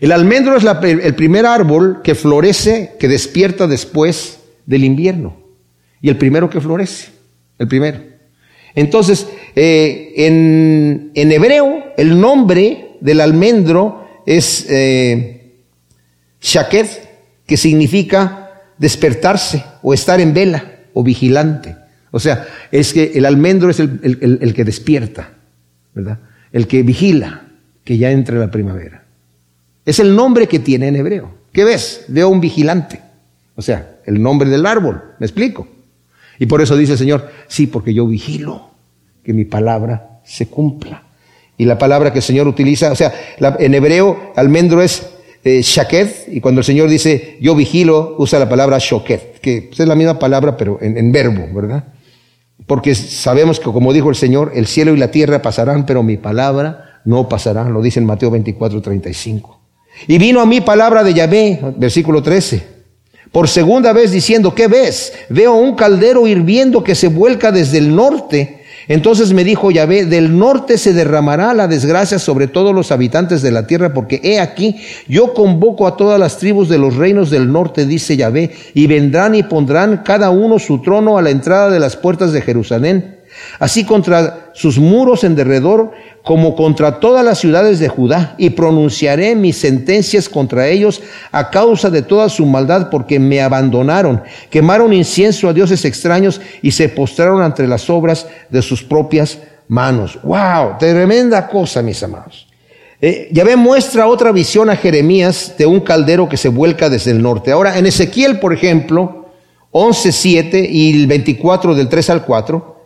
El 0.00 0.12
almendro 0.12 0.56
es 0.56 0.64
el 0.64 1.14
primer 1.14 1.46
árbol 1.46 2.00
que 2.02 2.14
florece, 2.14 2.94
que 2.98 3.08
despierta 3.08 3.66
después 3.66 4.40
del 4.66 4.84
invierno. 4.84 5.36
Y 6.00 6.08
el 6.08 6.16
primero 6.16 6.48
que 6.48 6.60
florece, 6.60 7.10
el 7.58 7.66
primero. 7.66 7.98
Entonces, 8.74 9.28
eh, 9.56 10.12
en, 10.16 11.32
hebreo, 11.32 11.92
el 11.96 12.20
nombre 12.20 12.96
del 13.00 13.20
almendro 13.20 14.06
es 14.26 14.66
eh, 14.68 15.54
que 17.46 17.56
significa 17.56 18.50
despertarse 18.78 19.64
o 19.82 19.94
estar 19.94 20.20
en 20.20 20.34
vela 20.34 20.64
o 20.94 21.02
vigilante. 21.02 21.76
O 22.10 22.20
sea, 22.20 22.46
es 22.70 22.92
que 22.92 23.12
el 23.14 23.26
almendro 23.26 23.70
es 23.70 23.80
el, 23.80 24.52
que 24.54 24.64
despierta, 24.64 25.30
¿verdad? 25.94 26.18
El 26.52 26.66
que 26.66 26.82
vigila 26.82 27.48
que 27.84 27.98
ya 27.98 28.10
entre 28.10 28.38
la 28.38 28.50
primavera. 28.50 29.04
Es 29.84 29.98
el 29.98 30.14
nombre 30.14 30.46
que 30.46 30.58
tiene 30.58 30.88
en 30.88 30.96
hebreo. 30.96 31.34
¿Qué 31.52 31.64
ves? 31.64 32.04
Veo 32.08 32.28
un 32.28 32.40
vigilante. 32.40 33.00
O 33.56 33.62
sea, 33.62 33.96
el 34.04 34.22
nombre 34.22 34.48
del 34.48 34.64
árbol. 34.66 35.02
¿Me 35.18 35.26
explico? 35.26 35.66
Y 36.38 36.46
por 36.46 36.62
eso 36.62 36.76
dice 36.76 36.92
el 36.92 36.98
Señor, 36.98 37.28
sí, 37.48 37.66
porque 37.66 37.92
yo 37.92 38.06
vigilo 38.06 38.70
que 39.24 39.32
mi 39.32 39.44
palabra 39.44 40.20
se 40.24 40.46
cumpla. 40.46 41.04
Y 41.56 41.64
la 41.64 41.76
palabra 41.76 42.12
que 42.12 42.20
el 42.20 42.22
Señor 42.22 42.46
utiliza, 42.46 42.92
o 42.92 42.94
sea, 42.94 43.12
en 43.58 43.74
hebreo 43.74 44.32
almendro 44.36 44.80
es 44.80 45.10
eh, 45.44 45.62
y 46.28 46.40
cuando 46.40 46.60
el 46.60 46.64
Señor 46.64 46.88
dice 46.88 47.38
yo 47.40 47.54
vigilo, 47.54 48.16
usa 48.18 48.38
la 48.38 48.48
palabra 48.48 48.78
shoket, 48.78 49.40
que 49.40 49.70
es 49.72 49.78
la 49.78 49.94
misma 49.94 50.18
palabra 50.18 50.56
pero 50.56 50.78
en, 50.80 51.10
verbo, 51.10 51.46
¿verdad? 51.52 51.84
Porque 52.66 52.94
sabemos 52.94 53.58
que 53.58 53.72
como 53.72 53.92
dijo 53.92 54.10
el 54.10 54.16
Señor, 54.16 54.52
el 54.54 54.66
cielo 54.66 54.94
y 54.94 54.98
la 54.98 55.10
tierra 55.10 55.42
pasarán, 55.42 55.86
pero 55.86 56.02
mi 56.02 56.16
palabra 56.16 57.00
no 57.04 57.28
pasará, 57.28 57.64
lo 57.68 57.82
dice 57.82 57.98
en 58.00 58.06
Mateo 58.06 58.30
24, 58.30 58.82
35. 58.82 59.60
Y 60.06 60.18
vino 60.18 60.40
a 60.40 60.46
mí 60.46 60.60
palabra 60.60 61.02
de 61.02 61.14
Yahvé, 61.14 61.60
versículo 61.76 62.22
13 62.22 62.77
por 63.32 63.48
segunda 63.48 63.92
vez 63.92 64.10
diciendo, 64.10 64.54
¿qué 64.54 64.68
ves? 64.68 65.12
Veo 65.28 65.54
un 65.54 65.74
caldero 65.74 66.26
hirviendo 66.26 66.82
que 66.82 66.94
se 66.94 67.08
vuelca 67.08 67.52
desde 67.52 67.78
el 67.78 67.94
norte 67.94 68.58
entonces 68.88 69.34
me 69.34 69.44
dijo 69.44 69.70
Yahvé, 69.70 70.06
del 70.06 70.36
norte 70.38 70.78
se 70.78 70.94
derramará 70.94 71.52
la 71.52 71.68
desgracia 71.68 72.18
sobre 72.18 72.48
todos 72.48 72.74
los 72.74 72.90
habitantes 72.90 73.42
de 73.42 73.50
la 73.50 73.66
tierra, 73.66 73.92
porque 73.92 74.18
he 74.24 74.40
aquí, 74.40 74.76
yo 75.06 75.34
convoco 75.34 75.86
a 75.86 75.96
todas 75.96 76.18
las 76.18 76.38
tribus 76.38 76.70
de 76.70 76.78
los 76.78 76.96
reinos 76.96 77.28
del 77.28 77.52
norte, 77.52 77.84
dice 77.84 78.16
Yahvé, 78.16 78.50
y 78.72 78.86
vendrán 78.86 79.34
y 79.34 79.42
pondrán 79.42 80.02
cada 80.04 80.30
uno 80.30 80.58
su 80.58 80.80
trono 80.80 81.18
a 81.18 81.22
la 81.22 81.30
entrada 81.30 81.70
de 81.70 81.80
las 81.80 81.96
puertas 81.96 82.32
de 82.32 82.40
Jerusalén. 82.40 83.17
Así 83.58 83.84
contra 83.84 84.50
sus 84.54 84.78
muros 84.78 85.24
en 85.24 85.34
derredor, 85.34 85.92
como 86.22 86.54
contra 86.56 87.00
todas 87.00 87.24
las 87.24 87.38
ciudades 87.38 87.78
de 87.78 87.88
Judá, 87.88 88.34
y 88.38 88.50
pronunciaré 88.50 89.34
mis 89.34 89.56
sentencias 89.56 90.28
contra 90.28 90.68
ellos 90.68 91.00
a 91.32 91.50
causa 91.50 91.90
de 91.90 92.02
toda 92.02 92.28
su 92.28 92.44
maldad, 92.44 92.90
porque 92.90 93.18
me 93.18 93.40
abandonaron, 93.40 94.22
quemaron 94.50 94.92
incienso 94.92 95.48
a 95.48 95.52
dioses 95.52 95.84
extraños 95.84 96.40
y 96.62 96.72
se 96.72 96.88
postraron 96.88 97.42
ante 97.42 97.66
las 97.66 97.88
obras 97.88 98.26
de 98.50 98.62
sus 98.62 98.82
propias 98.82 99.38
manos. 99.68 100.18
¡Wow! 100.22 100.78
Tremenda 100.78 101.46
cosa, 101.46 101.82
mis 101.82 102.02
amados. 102.02 102.46
Eh, 103.00 103.28
Yahvé 103.30 103.54
muestra 103.54 104.08
otra 104.08 104.32
visión 104.32 104.70
a 104.70 104.76
Jeremías 104.76 105.54
de 105.56 105.66
un 105.66 105.80
caldero 105.80 106.28
que 106.28 106.36
se 106.36 106.48
vuelca 106.48 106.88
desde 106.88 107.12
el 107.12 107.22
norte. 107.22 107.52
Ahora, 107.52 107.78
en 107.78 107.86
Ezequiel, 107.86 108.40
por 108.40 108.52
ejemplo, 108.52 109.30
11.7 109.70 110.68
y 110.68 111.00
el 111.00 111.06
24 111.06 111.74
del 111.74 111.88
3 111.88 112.10
al 112.10 112.24
4, 112.24 112.77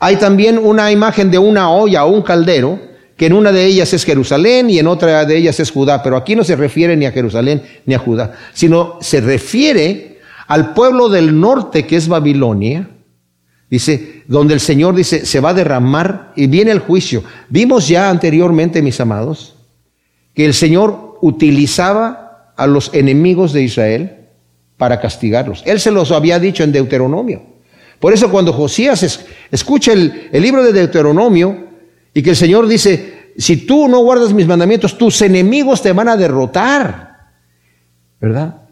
hay 0.00 0.16
también 0.16 0.58
una 0.58 0.90
imagen 0.90 1.30
de 1.30 1.38
una 1.38 1.70
olla 1.70 2.06
o 2.06 2.10
un 2.10 2.22
caldero, 2.22 2.80
que 3.16 3.26
en 3.26 3.34
una 3.34 3.52
de 3.52 3.66
ellas 3.66 3.92
es 3.92 4.04
Jerusalén 4.04 4.70
y 4.70 4.78
en 4.78 4.86
otra 4.86 5.26
de 5.26 5.36
ellas 5.36 5.60
es 5.60 5.70
Judá, 5.70 6.02
pero 6.02 6.16
aquí 6.16 6.34
no 6.34 6.42
se 6.42 6.56
refiere 6.56 6.96
ni 6.96 7.04
a 7.04 7.12
Jerusalén 7.12 7.62
ni 7.84 7.92
a 7.92 7.98
Judá, 7.98 8.32
sino 8.54 8.96
se 9.02 9.20
refiere 9.20 10.20
al 10.46 10.72
pueblo 10.72 11.10
del 11.10 11.38
norte 11.38 11.86
que 11.86 11.96
es 11.96 12.08
Babilonia, 12.08 12.88
dice, 13.68 14.22
donde 14.26 14.54
el 14.54 14.60
Señor 14.60 14.94
dice, 14.94 15.26
se 15.26 15.38
va 15.38 15.50
a 15.50 15.54
derramar 15.54 16.32
y 16.34 16.46
viene 16.46 16.70
el 16.70 16.78
juicio. 16.78 17.22
Vimos 17.50 17.86
ya 17.86 18.08
anteriormente, 18.08 18.80
mis 18.80 19.00
amados, 19.00 19.54
que 20.34 20.46
el 20.46 20.54
Señor 20.54 21.18
utilizaba 21.20 22.54
a 22.56 22.66
los 22.66 22.92
enemigos 22.94 23.52
de 23.52 23.62
Israel 23.62 24.16
para 24.78 24.98
castigarlos. 24.98 25.62
Él 25.66 25.78
se 25.78 25.90
los 25.90 26.10
había 26.10 26.38
dicho 26.38 26.64
en 26.64 26.72
Deuteronomio. 26.72 27.49
Por 28.00 28.14
eso 28.14 28.30
cuando 28.30 28.52
Josías 28.52 29.26
escucha 29.50 29.92
el, 29.92 30.30
libro 30.32 30.64
de 30.64 30.72
Deuteronomio 30.72 31.68
y 32.14 32.22
que 32.22 32.30
el 32.30 32.36
Señor 32.36 32.66
dice, 32.66 33.32
si 33.36 33.58
tú 33.58 33.88
no 33.88 33.98
guardas 34.00 34.32
mis 34.32 34.46
mandamientos, 34.46 34.96
tus 34.96 35.20
enemigos 35.20 35.82
te 35.82 35.92
van 35.92 36.08
a 36.08 36.16
derrotar. 36.16 37.10
¿Verdad? 38.18 38.62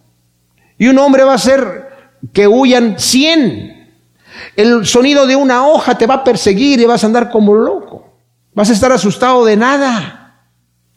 Y 0.79 0.89
un 0.89 0.99
hombre 0.99 1.25
va 1.25 1.35
a 1.35 1.39
ser 1.39 1.89
que 2.33 2.49
huyan 2.49 2.99
cien. 2.99 3.93
El 4.57 4.87
sonido 4.87 5.27
de 5.27 5.37
una 5.37 5.67
hoja 5.67 5.99
te 5.99 6.07
va 6.07 6.15
a 6.15 6.25
perseguir 6.25 6.81
y 6.81 6.87
vas 6.87 7.05
a 7.05 7.07
andar 7.07 7.31
como 7.31 7.55
loco. 7.55 8.15
Vas 8.55 8.71
a 8.71 8.73
estar 8.73 8.91
asustado 8.93 9.45
de 9.45 9.57
nada. 9.57 10.47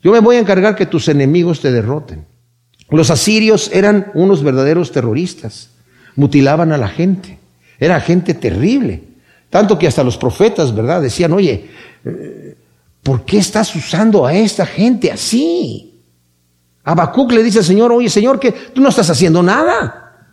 Yo 0.01 0.13
me 0.13 0.19
voy 0.19 0.38
a 0.38 0.39
encargar 0.39 0.75
que 0.75 0.86
tus 0.86 1.09
enemigos 1.09 1.59
te 1.59 1.71
derroten. 1.71 2.25
Los 2.89 3.09
asirios 3.09 3.69
eran 3.73 4.09
unos 4.13 4.41
verdaderos 4.41 4.91
terroristas. 4.91 5.71
Mutilaban 6.15 6.71
a 6.71 6.77
la 6.77 6.88
gente. 6.88 7.40
Era 7.82 7.99
gente 7.99 8.36
terrible. 8.36 9.03
Tanto 9.49 9.77
que 9.77 9.88
hasta 9.88 10.03
los 10.03 10.15
profetas, 10.15 10.73
¿verdad? 10.73 11.01
Decían, 11.01 11.34
oye, 11.34 11.67
eh, 12.05 12.55
¿por 13.01 13.25
qué 13.25 13.39
estás 13.39 13.75
usando 13.75 14.23
a 14.23 14.34
esta 14.36 14.67
gente 14.67 15.11
así? 15.11 15.99
Habacuc 16.84 17.32
le 17.32 17.41
dice 17.41 17.57
al 17.57 17.65
Señor, 17.65 17.91
oye 17.91 18.07
Señor, 18.07 18.39
que 18.39 18.51
tú 18.51 18.82
no 18.82 18.89
estás 18.89 19.09
haciendo 19.09 19.41
nada. 19.41 20.27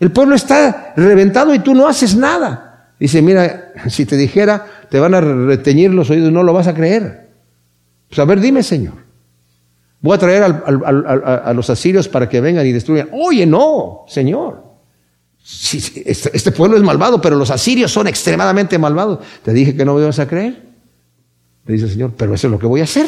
El 0.00 0.10
pueblo 0.10 0.34
está 0.34 0.92
reventado 0.96 1.54
y 1.54 1.60
tú 1.60 1.76
no 1.76 1.86
haces 1.86 2.16
nada. 2.16 2.88
Dice, 2.98 3.22
mira, 3.22 3.72
si 3.88 4.04
te 4.04 4.16
dijera, 4.16 4.66
te 4.90 4.98
van 4.98 5.14
a 5.14 5.20
reteñir 5.20 5.94
los 5.94 6.10
oídos, 6.10 6.32
no 6.32 6.42
lo 6.42 6.52
vas 6.52 6.66
a 6.66 6.74
creer. 6.74 7.30
Pues 8.08 8.18
a 8.18 8.24
ver, 8.24 8.40
dime, 8.40 8.64
Señor. 8.64 8.94
Voy 10.00 10.16
a 10.16 10.18
traer 10.18 10.42
a 10.42 11.52
los 11.54 11.70
asirios 11.70 12.08
para 12.08 12.28
que 12.28 12.40
vengan 12.40 12.66
y 12.66 12.72
destruyan. 12.72 13.10
Oye, 13.12 13.46
no, 13.46 14.06
Señor. 14.08 14.69
Este, 15.72 16.30
este, 16.36 16.52
pueblo 16.52 16.76
es 16.76 16.82
malvado, 16.82 17.20
pero 17.20 17.36
los 17.36 17.50
asirios 17.50 17.90
son 17.90 18.06
extremadamente 18.06 18.78
malvados. 18.78 19.18
Te 19.42 19.52
dije 19.52 19.76
que 19.76 19.84
no 19.84 19.94
me 19.94 20.02
ibas 20.02 20.18
a 20.18 20.26
creer. 20.26 20.62
Le 21.66 21.74
dice 21.74 21.86
el 21.86 21.92
Señor, 21.92 22.12
pero 22.16 22.34
eso 22.34 22.46
es 22.46 22.50
lo 22.50 22.58
que 22.58 22.66
voy 22.66 22.80
a 22.80 22.84
hacer, 22.84 23.06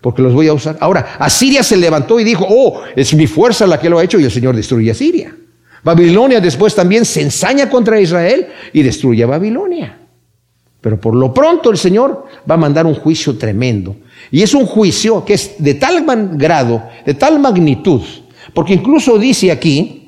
porque 0.00 0.22
los 0.22 0.32
voy 0.34 0.48
a 0.48 0.54
usar. 0.54 0.76
Ahora, 0.80 1.16
Asiria 1.18 1.62
se 1.62 1.76
levantó 1.76 2.18
y 2.18 2.24
dijo, 2.24 2.46
oh, 2.48 2.82
es 2.96 3.14
mi 3.14 3.26
fuerza 3.26 3.66
la 3.66 3.78
que 3.78 3.88
lo 3.88 3.98
ha 3.98 4.04
hecho 4.04 4.18
y 4.18 4.24
el 4.24 4.30
Señor 4.30 4.56
destruye 4.56 4.90
a 4.90 4.94
Siria. 4.94 5.36
Babilonia 5.84 6.40
después 6.40 6.74
también 6.74 7.04
se 7.04 7.22
ensaña 7.22 7.68
contra 7.68 8.00
Israel 8.00 8.48
y 8.72 8.82
destruye 8.82 9.22
a 9.22 9.26
Babilonia. 9.26 9.98
Pero 10.80 11.00
por 11.00 11.14
lo 11.14 11.32
pronto 11.32 11.70
el 11.70 11.78
Señor 11.78 12.26
va 12.48 12.54
a 12.54 12.58
mandar 12.58 12.86
un 12.86 12.94
juicio 12.94 13.36
tremendo. 13.36 13.96
Y 14.30 14.42
es 14.42 14.54
un 14.54 14.66
juicio 14.66 15.24
que 15.24 15.34
es 15.34 15.54
de 15.58 15.74
tal 15.74 16.04
grado, 16.36 16.82
de 17.06 17.14
tal 17.14 17.38
magnitud, 17.38 18.02
porque 18.54 18.74
incluso 18.74 19.18
dice 19.18 19.50
aquí, 19.50 20.01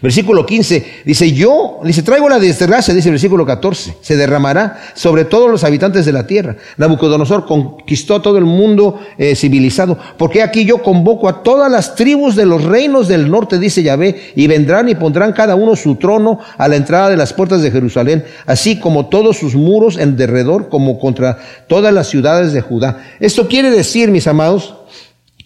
Versículo 0.00 0.46
15 0.46 1.02
dice, 1.04 1.32
yo, 1.32 1.80
dice, 1.84 2.02
traigo 2.02 2.28
la 2.28 2.38
desgracia, 2.38 2.94
dice 2.94 3.08
el 3.08 3.14
versículo 3.14 3.44
14, 3.44 3.96
se 4.00 4.16
derramará 4.16 4.80
sobre 4.94 5.24
todos 5.24 5.50
los 5.50 5.64
habitantes 5.64 6.06
de 6.06 6.12
la 6.12 6.26
tierra. 6.26 6.56
Nabucodonosor 6.76 7.46
conquistó 7.46 8.22
todo 8.22 8.38
el 8.38 8.44
mundo 8.44 9.00
eh, 9.18 9.36
civilizado, 9.36 9.98
porque 10.16 10.42
aquí 10.42 10.64
yo 10.64 10.82
convoco 10.82 11.28
a 11.28 11.42
todas 11.42 11.70
las 11.70 11.94
tribus 11.94 12.36
de 12.36 12.46
los 12.46 12.64
reinos 12.64 13.08
del 13.08 13.30
norte, 13.30 13.58
dice 13.58 13.82
Yahvé, 13.82 14.32
y 14.34 14.46
vendrán 14.46 14.88
y 14.88 14.94
pondrán 14.94 15.32
cada 15.32 15.54
uno 15.54 15.76
su 15.76 15.96
trono 15.96 16.38
a 16.56 16.68
la 16.68 16.76
entrada 16.76 17.10
de 17.10 17.16
las 17.16 17.32
puertas 17.32 17.62
de 17.62 17.70
Jerusalén, 17.70 18.24
así 18.46 18.78
como 18.78 19.06
todos 19.06 19.36
sus 19.36 19.54
muros 19.54 19.98
en 19.98 20.16
derredor, 20.16 20.68
como 20.68 20.98
contra 20.98 21.38
todas 21.68 21.92
las 21.92 22.08
ciudades 22.08 22.52
de 22.52 22.60
Judá. 22.60 23.04
Esto 23.20 23.46
quiere 23.46 23.70
decir, 23.70 24.10
mis 24.10 24.26
amados, 24.26 24.74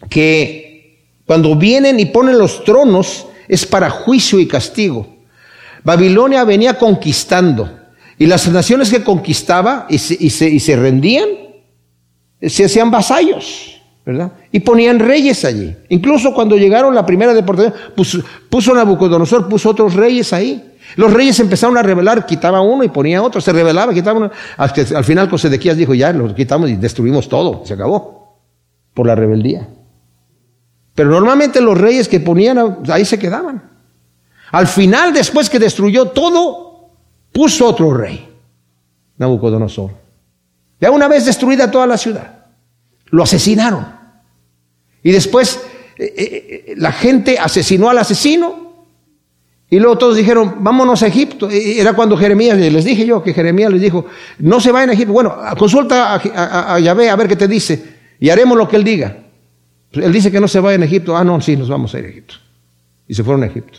que 0.08 1.06
cuando 1.26 1.56
vienen 1.56 1.98
y 1.98 2.06
ponen 2.06 2.38
los 2.38 2.64
tronos, 2.64 3.26
es 3.48 3.66
para 3.66 3.90
juicio 3.90 4.38
y 4.38 4.46
castigo. 4.46 5.16
Babilonia 5.84 6.44
venía 6.44 6.74
conquistando 6.74 7.70
y 8.18 8.26
las 8.26 8.48
naciones 8.48 8.90
que 8.90 9.04
conquistaba 9.04 9.86
y 9.88 9.98
se, 9.98 10.76
rendían, 10.76 11.28
se 12.42 12.64
hacían 12.64 12.90
vasallos, 12.90 13.80
¿verdad? 14.04 14.32
Y 14.50 14.60
ponían 14.60 14.98
reyes 14.98 15.44
allí. 15.44 15.76
Incluso 15.90 16.32
cuando 16.34 16.56
llegaron 16.56 16.94
la 16.94 17.04
primera 17.04 17.34
deportación, 17.34 17.74
puso, 17.94 18.18
puso 18.48 18.74
Nabucodonosor, 18.74 19.48
puso 19.48 19.70
otros 19.70 19.94
reyes 19.94 20.32
ahí. 20.32 20.72
Los 20.96 21.12
reyes 21.12 21.38
empezaron 21.40 21.76
a 21.76 21.82
rebelar, 21.82 22.24
quitaba 22.24 22.60
uno 22.60 22.82
y 22.84 22.88
ponía 22.88 23.22
otro, 23.22 23.40
se 23.40 23.52
rebelaba, 23.52 23.92
quitaba 23.92 24.18
uno. 24.18 24.30
Hasta 24.56 24.96
al 24.96 25.04
final 25.04 25.28
Cosedequías 25.28 25.76
dijo, 25.76 25.94
ya, 25.94 26.12
los 26.12 26.32
quitamos 26.32 26.70
y 26.70 26.76
destruimos 26.76 27.28
todo, 27.28 27.66
se 27.66 27.74
acabó, 27.74 28.40
por 28.94 29.06
la 29.06 29.14
rebeldía. 29.14 29.68
Pero 30.96 31.10
normalmente 31.10 31.60
los 31.60 31.78
reyes 31.78 32.08
que 32.08 32.18
ponían 32.18 32.78
ahí 32.88 33.04
se 33.04 33.18
quedaban. 33.18 33.62
Al 34.50 34.66
final, 34.66 35.12
después 35.12 35.50
que 35.50 35.58
destruyó 35.58 36.06
todo, 36.06 36.90
puso 37.32 37.66
otro 37.66 37.92
rey, 37.92 38.26
Nabucodonosor. 39.18 39.90
Ya 40.80 40.90
una 40.90 41.06
vez 41.06 41.26
destruida 41.26 41.70
toda 41.70 41.86
la 41.86 41.98
ciudad, 41.98 42.46
lo 43.10 43.22
asesinaron. 43.22 43.86
Y 45.02 45.12
después 45.12 45.60
eh, 45.98 46.14
eh, 46.16 46.64
eh, 46.68 46.74
la 46.78 46.92
gente 46.92 47.38
asesinó 47.38 47.90
al 47.90 47.98
asesino. 47.98 48.64
Y 49.68 49.78
luego 49.78 49.98
todos 49.98 50.16
dijeron, 50.16 50.56
vámonos 50.60 51.02
a 51.02 51.08
Egipto. 51.08 51.50
Era 51.50 51.92
cuando 51.92 52.16
Jeremías, 52.16 52.56
les 52.56 52.84
dije 52.84 53.04
yo 53.04 53.22
que 53.22 53.34
Jeremías 53.34 53.70
les 53.70 53.82
dijo, 53.82 54.06
no 54.38 54.60
se 54.60 54.72
vayan 54.72 54.90
a 54.90 54.92
Egipto. 54.94 55.12
Bueno, 55.12 55.36
consulta 55.58 56.14
a, 56.14 56.74
a 56.74 56.78
Yahvé 56.80 57.10
a 57.10 57.16
ver 57.16 57.28
qué 57.28 57.36
te 57.36 57.48
dice 57.48 57.96
y 58.18 58.30
haremos 58.30 58.56
lo 58.56 58.66
que 58.66 58.76
él 58.76 58.84
diga. 58.84 59.25
Él 59.92 60.12
dice 60.12 60.30
que 60.30 60.40
no 60.40 60.48
se 60.48 60.60
vaya 60.60 60.80
a 60.80 60.84
Egipto. 60.84 61.16
Ah, 61.16 61.24
no, 61.24 61.40
sí, 61.40 61.56
nos 61.56 61.68
vamos 61.68 61.94
a 61.94 61.98
ir 61.98 62.06
a 62.06 62.08
Egipto. 62.08 62.34
Y 63.08 63.14
se 63.14 63.24
fueron 63.24 63.42
a 63.42 63.46
Egipto. 63.46 63.78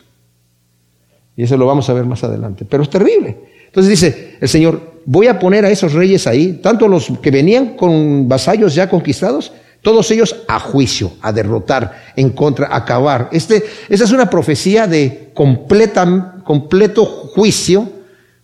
Y 1.36 1.44
eso 1.44 1.56
lo 1.58 1.66
vamos 1.66 1.90
a 1.90 1.94
ver 1.94 2.06
más 2.06 2.24
adelante. 2.24 2.66
Pero 2.66 2.84
es 2.84 2.90
terrible. 2.90 3.38
Entonces 3.68 3.90
dice 3.90 4.38
el 4.40 4.50
Señor, 4.50 4.98
voy 5.06 5.28
a 5.28 5.38
poner 5.38 5.66
a 5.66 5.70
esos 5.70 5.94
reyes 5.94 6.26
ahí, 6.28 6.60
tanto 6.64 6.88
los 6.88 7.12
que 7.22 7.32
venían 7.32 7.76
con 7.76 8.28
vasallos 8.28 8.74
ya 8.74 8.90
conquistados, 8.90 9.52
todos 9.82 10.10
ellos 10.12 10.36
a 10.48 10.60
juicio, 10.60 11.14
a 11.22 11.32
derrotar, 11.32 12.12
en 12.16 12.32
contra, 12.32 12.68
a 12.68 12.78
acabar. 12.78 13.30
Este, 13.32 13.64
esa 13.88 14.04
es 14.04 14.12
una 14.12 14.30
profecía 14.30 14.88
de 14.88 15.32
completo 15.34 17.06
juicio, 17.06 17.90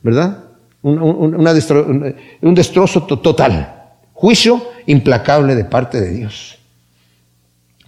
¿verdad? 0.01 0.43
Un, 0.83 0.99
un 0.99 2.55
destrozo 2.55 3.03
total. 3.03 3.81
Juicio 4.13 4.61
implacable 4.85 5.55
de 5.55 5.65
parte 5.65 5.99
de 5.99 6.11
Dios. 6.11 6.59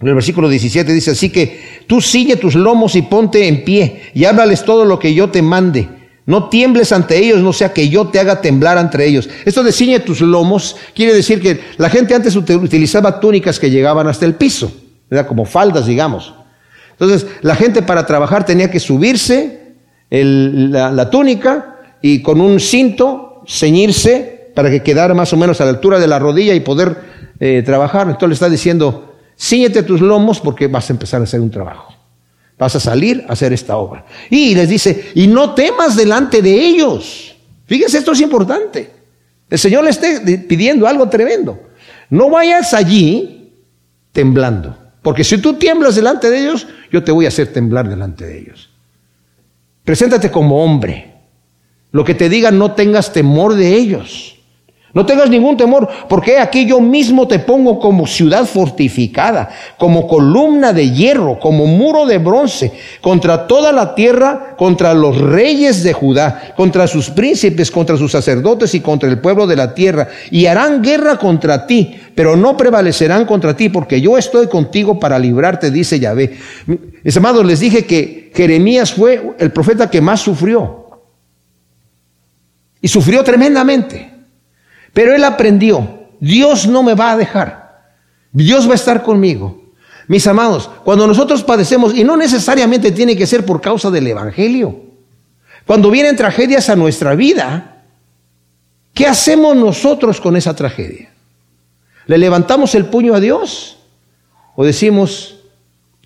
En 0.00 0.08
el 0.08 0.14
versículo 0.14 0.48
17 0.48 0.92
dice, 0.92 1.12
así 1.12 1.30
que 1.30 1.84
tú 1.86 2.00
sigue 2.00 2.36
tus 2.36 2.54
lomos 2.54 2.96
y 2.96 3.02
ponte 3.02 3.48
en 3.48 3.64
pie 3.64 4.02
y 4.14 4.24
háblales 4.24 4.64
todo 4.64 4.84
lo 4.84 4.98
que 4.98 5.14
yo 5.14 5.30
te 5.30 5.40
mande. 5.40 5.88
No 6.26 6.48
tiembles 6.48 6.92
ante 6.92 7.16
ellos, 7.18 7.40
no 7.40 7.52
sea 7.52 7.72
que 7.72 7.88
yo 7.88 8.08
te 8.08 8.18
haga 8.18 8.40
temblar 8.40 8.78
entre 8.78 9.06
ellos. 9.06 9.28
Esto 9.44 9.62
de 9.62 9.72
ciñe 9.72 10.00
tus 10.00 10.20
lomos 10.20 10.76
quiere 10.94 11.14
decir 11.14 11.40
que 11.40 11.60
la 11.78 11.88
gente 11.88 12.14
antes 12.14 12.34
utilizaba 12.36 13.20
túnicas 13.20 13.60
que 13.60 13.70
llegaban 13.70 14.08
hasta 14.08 14.26
el 14.26 14.34
piso, 14.34 14.70
era 15.08 15.26
como 15.26 15.44
faldas, 15.44 15.86
digamos. 15.86 16.34
Entonces, 16.92 17.26
la 17.42 17.54
gente 17.54 17.82
para 17.82 18.06
trabajar 18.06 18.44
tenía 18.44 18.70
que 18.70 18.80
subirse 18.80 19.74
la, 20.10 21.10
túnica 21.10 21.76
y 22.02 22.22
con 22.22 22.40
un 22.40 22.58
cinto 22.58 23.42
ceñirse 23.46 24.50
para 24.54 24.70
que 24.70 24.82
quedara 24.82 25.14
más 25.14 25.32
o 25.32 25.36
menos 25.36 25.60
a 25.60 25.64
la 25.64 25.70
altura 25.70 25.98
de 26.00 26.06
la 26.06 26.18
rodilla 26.18 26.54
y 26.54 26.60
poder 26.60 26.96
eh, 27.38 27.62
trabajar. 27.64 28.06
Entonces 28.06 28.28
le 28.28 28.34
está 28.34 28.48
diciendo, 28.48 29.15
Síñete 29.36 29.82
tus 29.82 30.00
lomos 30.00 30.40
porque 30.40 30.66
vas 30.66 30.88
a 30.88 30.94
empezar 30.94 31.20
a 31.20 31.24
hacer 31.24 31.40
un 31.40 31.50
trabajo. 31.50 31.94
Vas 32.58 32.74
a 32.74 32.80
salir 32.80 33.24
a 33.28 33.34
hacer 33.34 33.52
esta 33.52 33.76
obra. 33.76 34.04
Y 34.30 34.54
les 34.54 34.68
dice, 34.68 35.12
y 35.14 35.26
no 35.26 35.54
temas 35.54 35.94
delante 35.94 36.40
de 36.40 36.52
ellos. 36.52 37.36
Fíjese, 37.66 37.98
esto 37.98 38.12
es 38.12 38.20
importante. 38.22 38.90
El 39.48 39.58
Señor 39.58 39.84
le 39.84 39.90
esté 39.90 40.38
pidiendo 40.38 40.86
algo 40.86 41.08
tremendo. 41.08 41.60
No 42.08 42.30
vayas 42.30 42.72
allí 42.72 43.52
temblando. 44.12 44.76
Porque 45.02 45.22
si 45.22 45.38
tú 45.38 45.54
tiemblas 45.54 45.94
delante 45.94 46.30
de 46.30 46.40
ellos, 46.40 46.66
yo 46.90 47.04
te 47.04 47.12
voy 47.12 47.26
a 47.26 47.28
hacer 47.28 47.52
temblar 47.52 47.88
delante 47.88 48.24
de 48.24 48.38
ellos. 48.38 48.70
Preséntate 49.84 50.30
como 50.30 50.64
hombre. 50.64 51.14
Lo 51.92 52.04
que 52.04 52.14
te 52.14 52.28
digan, 52.28 52.58
no 52.58 52.72
tengas 52.72 53.12
temor 53.12 53.54
de 53.54 53.74
ellos. 53.74 54.35
No 54.96 55.04
tengas 55.04 55.28
ningún 55.28 55.58
temor, 55.58 55.86
porque 56.08 56.38
aquí 56.38 56.64
yo 56.64 56.80
mismo 56.80 57.28
te 57.28 57.38
pongo 57.38 57.78
como 57.78 58.06
ciudad 58.06 58.46
fortificada, 58.46 59.50
como 59.76 60.08
columna 60.08 60.72
de 60.72 60.90
hierro, 60.90 61.38
como 61.38 61.66
muro 61.66 62.06
de 62.06 62.16
bronce, 62.16 62.72
contra 63.02 63.46
toda 63.46 63.72
la 63.72 63.94
tierra, 63.94 64.54
contra 64.56 64.94
los 64.94 65.18
reyes 65.18 65.82
de 65.82 65.92
Judá, 65.92 66.54
contra 66.56 66.86
sus 66.86 67.10
príncipes, 67.10 67.70
contra 67.70 67.98
sus 67.98 68.10
sacerdotes 68.10 68.74
y 68.74 68.80
contra 68.80 69.10
el 69.10 69.18
pueblo 69.18 69.46
de 69.46 69.56
la 69.56 69.74
tierra. 69.74 70.08
Y 70.30 70.46
harán 70.46 70.80
guerra 70.80 71.18
contra 71.18 71.66
ti, 71.66 71.94
pero 72.14 72.34
no 72.34 72.56
prevalecerán 72.56 73.26
contra 73.26 73.54
ti, 73.54 73.68
porque 73.68 74.00
yo 74.00 74.16
estoy 74.16 74.46
contigo 74.46 74.98
para 74.98 75.18
librarte, 75.18 75.70
dice 75.70 76.00
Yahvé. 76.00 76.38
Mis 77.02 77.16
amados, 77.18 77.44
les 77.44 77.60
dije 77.60 77.84
que 77.84 78.32
Jeremías 78.34 78.94
fue 78.94 79.34
el 79.38 79.52
profeta 79.52 79.90
que 79.90 80.00
más 80.00 80.20
sufrió. 80.20 80.86
Y 82.80 82.88
sufrió 82.88 83.22
tremendamente. 83.22 84.15
Pero 84.96 85.14
él 85.14 85.24
aprendió, 85.24 86.06
Dios 86.20 86.66
no 86.66 86.82
me 86.82 86.94
va 86.94 87.10
a 87.10 87.18
dejar, 87.18 87.82
Dios 88.32 88.66
va 88.66 88.72
a 88.72 88.76
estar 88.76 89.02
conmigo. 89.02 89.62
Mis 90.08 90.26
amados, 90.26 90.70
cuando 90.86 91.06
nosotros 91.06 91.42
padecemos, 91.42 91.94
y 91.94 92.02
no 92.02 92.16
necesariamente 92.16 92.92
tiene 92.92 93.14
que 93.14 93.26
ser 93.26 93.44
por 93.44 93.60
causa 93.60 93.90
del 93.90 94.06
Evangelio, 94.06 94.80
cuando 95.66 95.90
vienen 95.90 96.16
tragedias 96.16 96.70
a 96.70 96.76
nuestra 96.76 97.14
vida, 97.14 97.82
¿qué 98.94 99.06
hacemos 99.06 99.54
nosotros 99.54 100.18
con 100.18 100.34
esa 100.34 100.56
tragedia? 100.56 101.10
¿Le 102.06 102.16
levantamos 102.16 102.74
el 102.74 102.86
puño 102.86 103.14
a 103.14 103.20
Dios? 103.20 103.76
¿O 104.54 104.64
decimos, 104.64 105.40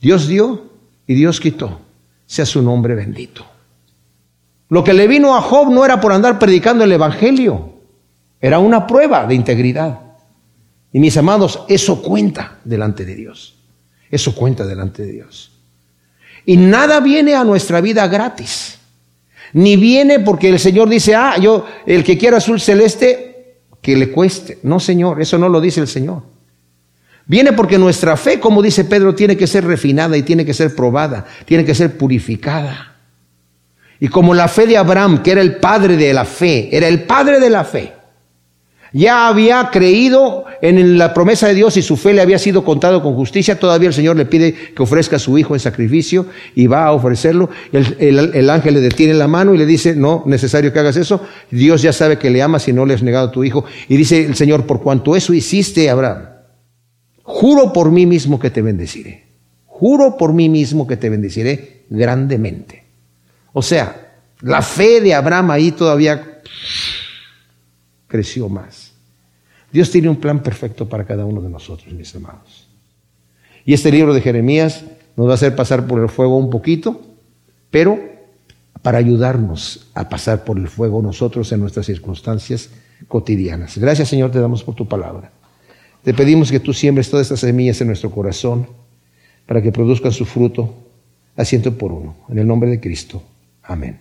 Dios 0.01 0.27
dio 0.27 0.65
y 1.07 1.15
Dios 1.15 1.39
quitó? 1.39 1.81
Sea 2.27 2.45
su 2.45 2.61
nombre 2.61 2.97
bendito. 2.97 3.47
Lo 4.69 4.83
que 4.83 4.95
le 4.95 5.07
vino 5.07 5.37
a 5.37 5.43
Job 5.43 5.71
no 5.71 5.85
era 5.85 6.01
por 6.01 6.13
andar 6.13 6.41
predicando 6.41 6.83
el 6.83 6.91
Evangelio. 6.91 7.70
Era 8.41 8.59
una 8.59 8.87
prueba 8.87 9.27
de 9.27 9.35
integridad. 9.35 10.01
Y 10.93 10.99
mis 10.99 11.17
amados, 11.17 11.65
eso 11.69 12.03
cuenta 12.03 12.59
delante 12.65 13.05
de 13.05 13.15
Dios. 13.15 13.57
Eso 14.11 14.35
cuenta 14.35 14.67
delante 14.67 15.03
de 15.05 15.13
Dios. 15.13 15.53
Y 16.47 16.57
nada 16.57 17.01
viene 17.01 17.35
a 17.35 17.45
nuestra 17.45 17.81
vida 17.81 18.09
gratis. 18.09 18.79
Ni 19.53 19.77
viene 19.77 20.21
porque 20.21 20.49
el 20.49 20.59
Señor 20.59 20.89
dice, 20.89 21.15
ah, 21.15 21.37
yo, 21.39 21.67
el 21.87 22.03
que 22.03 22.17
quiera 22.17 22.39
azul 22.39 22.61
celeste, 22.61 23.31
que 23.81 23.97
le 23.97 24.11
cueste. 24.11 24.59
No, 24.63 24.81
Señor, 24.81 25.21
eso 25.21 25.39
no 25.39 25.49
lo 25.49 25.61
dice 25.61 25.81
el 25.81 25.89
Señor. 25.89 26.23
Viene 27.27 27.53
porque 27.53 27.79
nuestra 27.79 28.17
fe, 28.17 28.41
como 28.41 28.63
dice 28.63 28.85
Pedro, 28.85 29.15
tiene 29.15 29.37
que 29.37 29.47
ser 29.47 29.65
refinada 29.65 30.17
y 30.17 30.23
tiene 30.23 30.45
que 30.45 30.55
ser 30.55 30.75
probada, 30.75 31.27
tiene 31.45 31.65
que 31.65 31.75
ser 31.75 31.97
purificada. 31.97 32.97
Y 34.01 34.09
como 34.09 34.35
la 34.35 34.49
fe 34.49 34.67
de 34.67 34.77
Abraham, 34.77 35.23
que 35.23 35.33
era 35.33 35.41
el 35.41 35.57
padre 35.57 35.97
de 35.97 36.13
la 36.13 36.25
fe, 36.25 36.75
era 36.75 36.89
el 36.89 37.05
padre 37.05 37.39
de 37.39 37.51
la 37.51 37.65
fe, 37.65 37.93
ya 38.93 39.29
había 39.29 39.71
creído 39.71 40.45
en 40.63 40.99
la 40.99 41.15
promesa 41.15 41.47
de 41.47 41.55
Dios 41.55 41.77
y 41.77 41.83
su 41.83 41.97
fe 41.97 42.13
le 42.13 42.23
había 42.23 42.39
sido 42.39 42.65
contado 42.65 43.03
con 43.03 43.15
justicia. 43.15 43.59
Todavía 43.59 43.89
el 43.89 43.95
Señor 43.95 44.17
le 44.17 44.27
pide 44.27 44.53
que 44.53 44.83
ofrezca 44.83 45.17
a 45.17 45.19
su 45.21 45.39
hijo 45.39 45.55
en 45.55 45.61
sacrificio 45.61 46.27
y 46.55 46.67
va 46.67 46.87
a 46.87 46.93
ofrecerlo. 46.93 47.51
El, 47.73 48.51
ángel 48.51 48.75
le 48.75 48.81
detiene 48.81 49.15
la 49.15 49.29
mano 49.29 49.55
y 49.55 49.59
le 49.59 49.67
dice, 49.67 49.95
no, 49.95 50.25
necesario 50.27 50.73
que 50.73 50.79
hagas 50.81 50.97
eso. 50.97 51.25
Dios 51.51 51.83
ya 51.83 51.93
sabe 51.93 52.19
que 52.19 52.31
le 52.31 52.43
amas 52.43 52.67
y 52.69 52.73
no 52.73 52.85
le 52.85 52.95
has 52.95 53.03
negado 53.03 53.29
a 53.29 53.33
tu 53.33 53.45
hijo. 53.45 53.65
Y 53.89 53.97
dice 53.97 54.25
el 54.25 54.35
Señor, 54.35 54.67
por 54.67 54.83
cuanto 54.83 55.15
eso 55.15 55.33
hiciste, 55.33 55.89
Abraham, 55.89 56.25
juro 57.23 57.73
por 57.73 57.93
mí 57.93 58.07
mismo 58.07 58.41
que 58.41 58.51
te 58.51 58.63
bendeciré. 58.63 59.27
Juro 59.67 60.17
por 60.19 60.33
mí 60.33 60.49
mismo 60.49 60.87
que 60.87 60.97
te 60.97 61.09
bendeciré 61.09 61.85
grandemente. 61.89 62.85
O 63.53 63.63
sea, 63.63 64.11
la 64.43 64.63
fe 64.63 65.01
de 65.01 65.15
Abraham 65.15 65.53
ahí 65.53 65.73
todavía 65.73 66.41
creció 68.11 68.49
más. 68.51 68.93
Dios 69.73 69.91
tiene 69.91 70.09
un 70.09 70.17
plan 70.17 70.43
perfecto 70.43 70.89
para 70.89 71.07
cada 71.07 71.25
uno 71.25 71.41
de 71.41 71.49
nosotros, 71.49 71.95
mis 71.95 72.15
amados. 72.15 72.69
Y 73.65 73.73
este 73.73 73.93
libro 73.93 74.13
de 74.13 74.21
Jeremías 74.21 74.85
nos 75.17 75.29
va 75.29 75.33
a 75.33 75.35
hacer 75.35 75.55
pasar 75.55 75.87
por 75.87 76.01
el 76.01 76.09
fuego 76.09 76.37
un 76.37 76.51
poquito, 76.51 77.01
pero 77.71 77.99
para 78.83 78.99
ayudarnos 78.99 79.89
a 79.95 80.09
pasar 80.09 80.45
por 80.45 80.59
el 80.59 80.69
fuego 80.69 81.03
nosotros 81.03 81.53
en 81.53 81.61
nuestras 81.61 81.87
circunstancias 81.87 82.71
cotidianas. 83.09 83.79
Gracias 83.79 84.09
Señor, 84.09 84.31
te 84.31 84.41
damos 84.41 84.65
por 84.65 84.75
tu 84.75 84.89
palabra. 84.89 85.31
Te 86.03 86.15
pedimos 86.15 86.51
que 86.51 86.61
tú 86.61 86.73
siembres 86.73 87.11
todas 87.11 87.27
estas 87.27 87.41
semillas 87.41 87.81
en 87.81 87.89
nuestro 87.89 88.11
corazón 88.11 88.67
para 89.47 89.63
que 89.63 89.71
produzcan 89.71 90.13
su 90.13 90.25
fruto 90.25 90.75
a 91.37 91.45
ciento 91.45 91.77
por 91.77 91.93
uno. 91.93 92.17
En 92.29 92.39
el 92.39 92.47
nombre 92.47 92.71
de 92.71 92.81
Cristo. 92.81 93.23
Amén. 93.63 94.01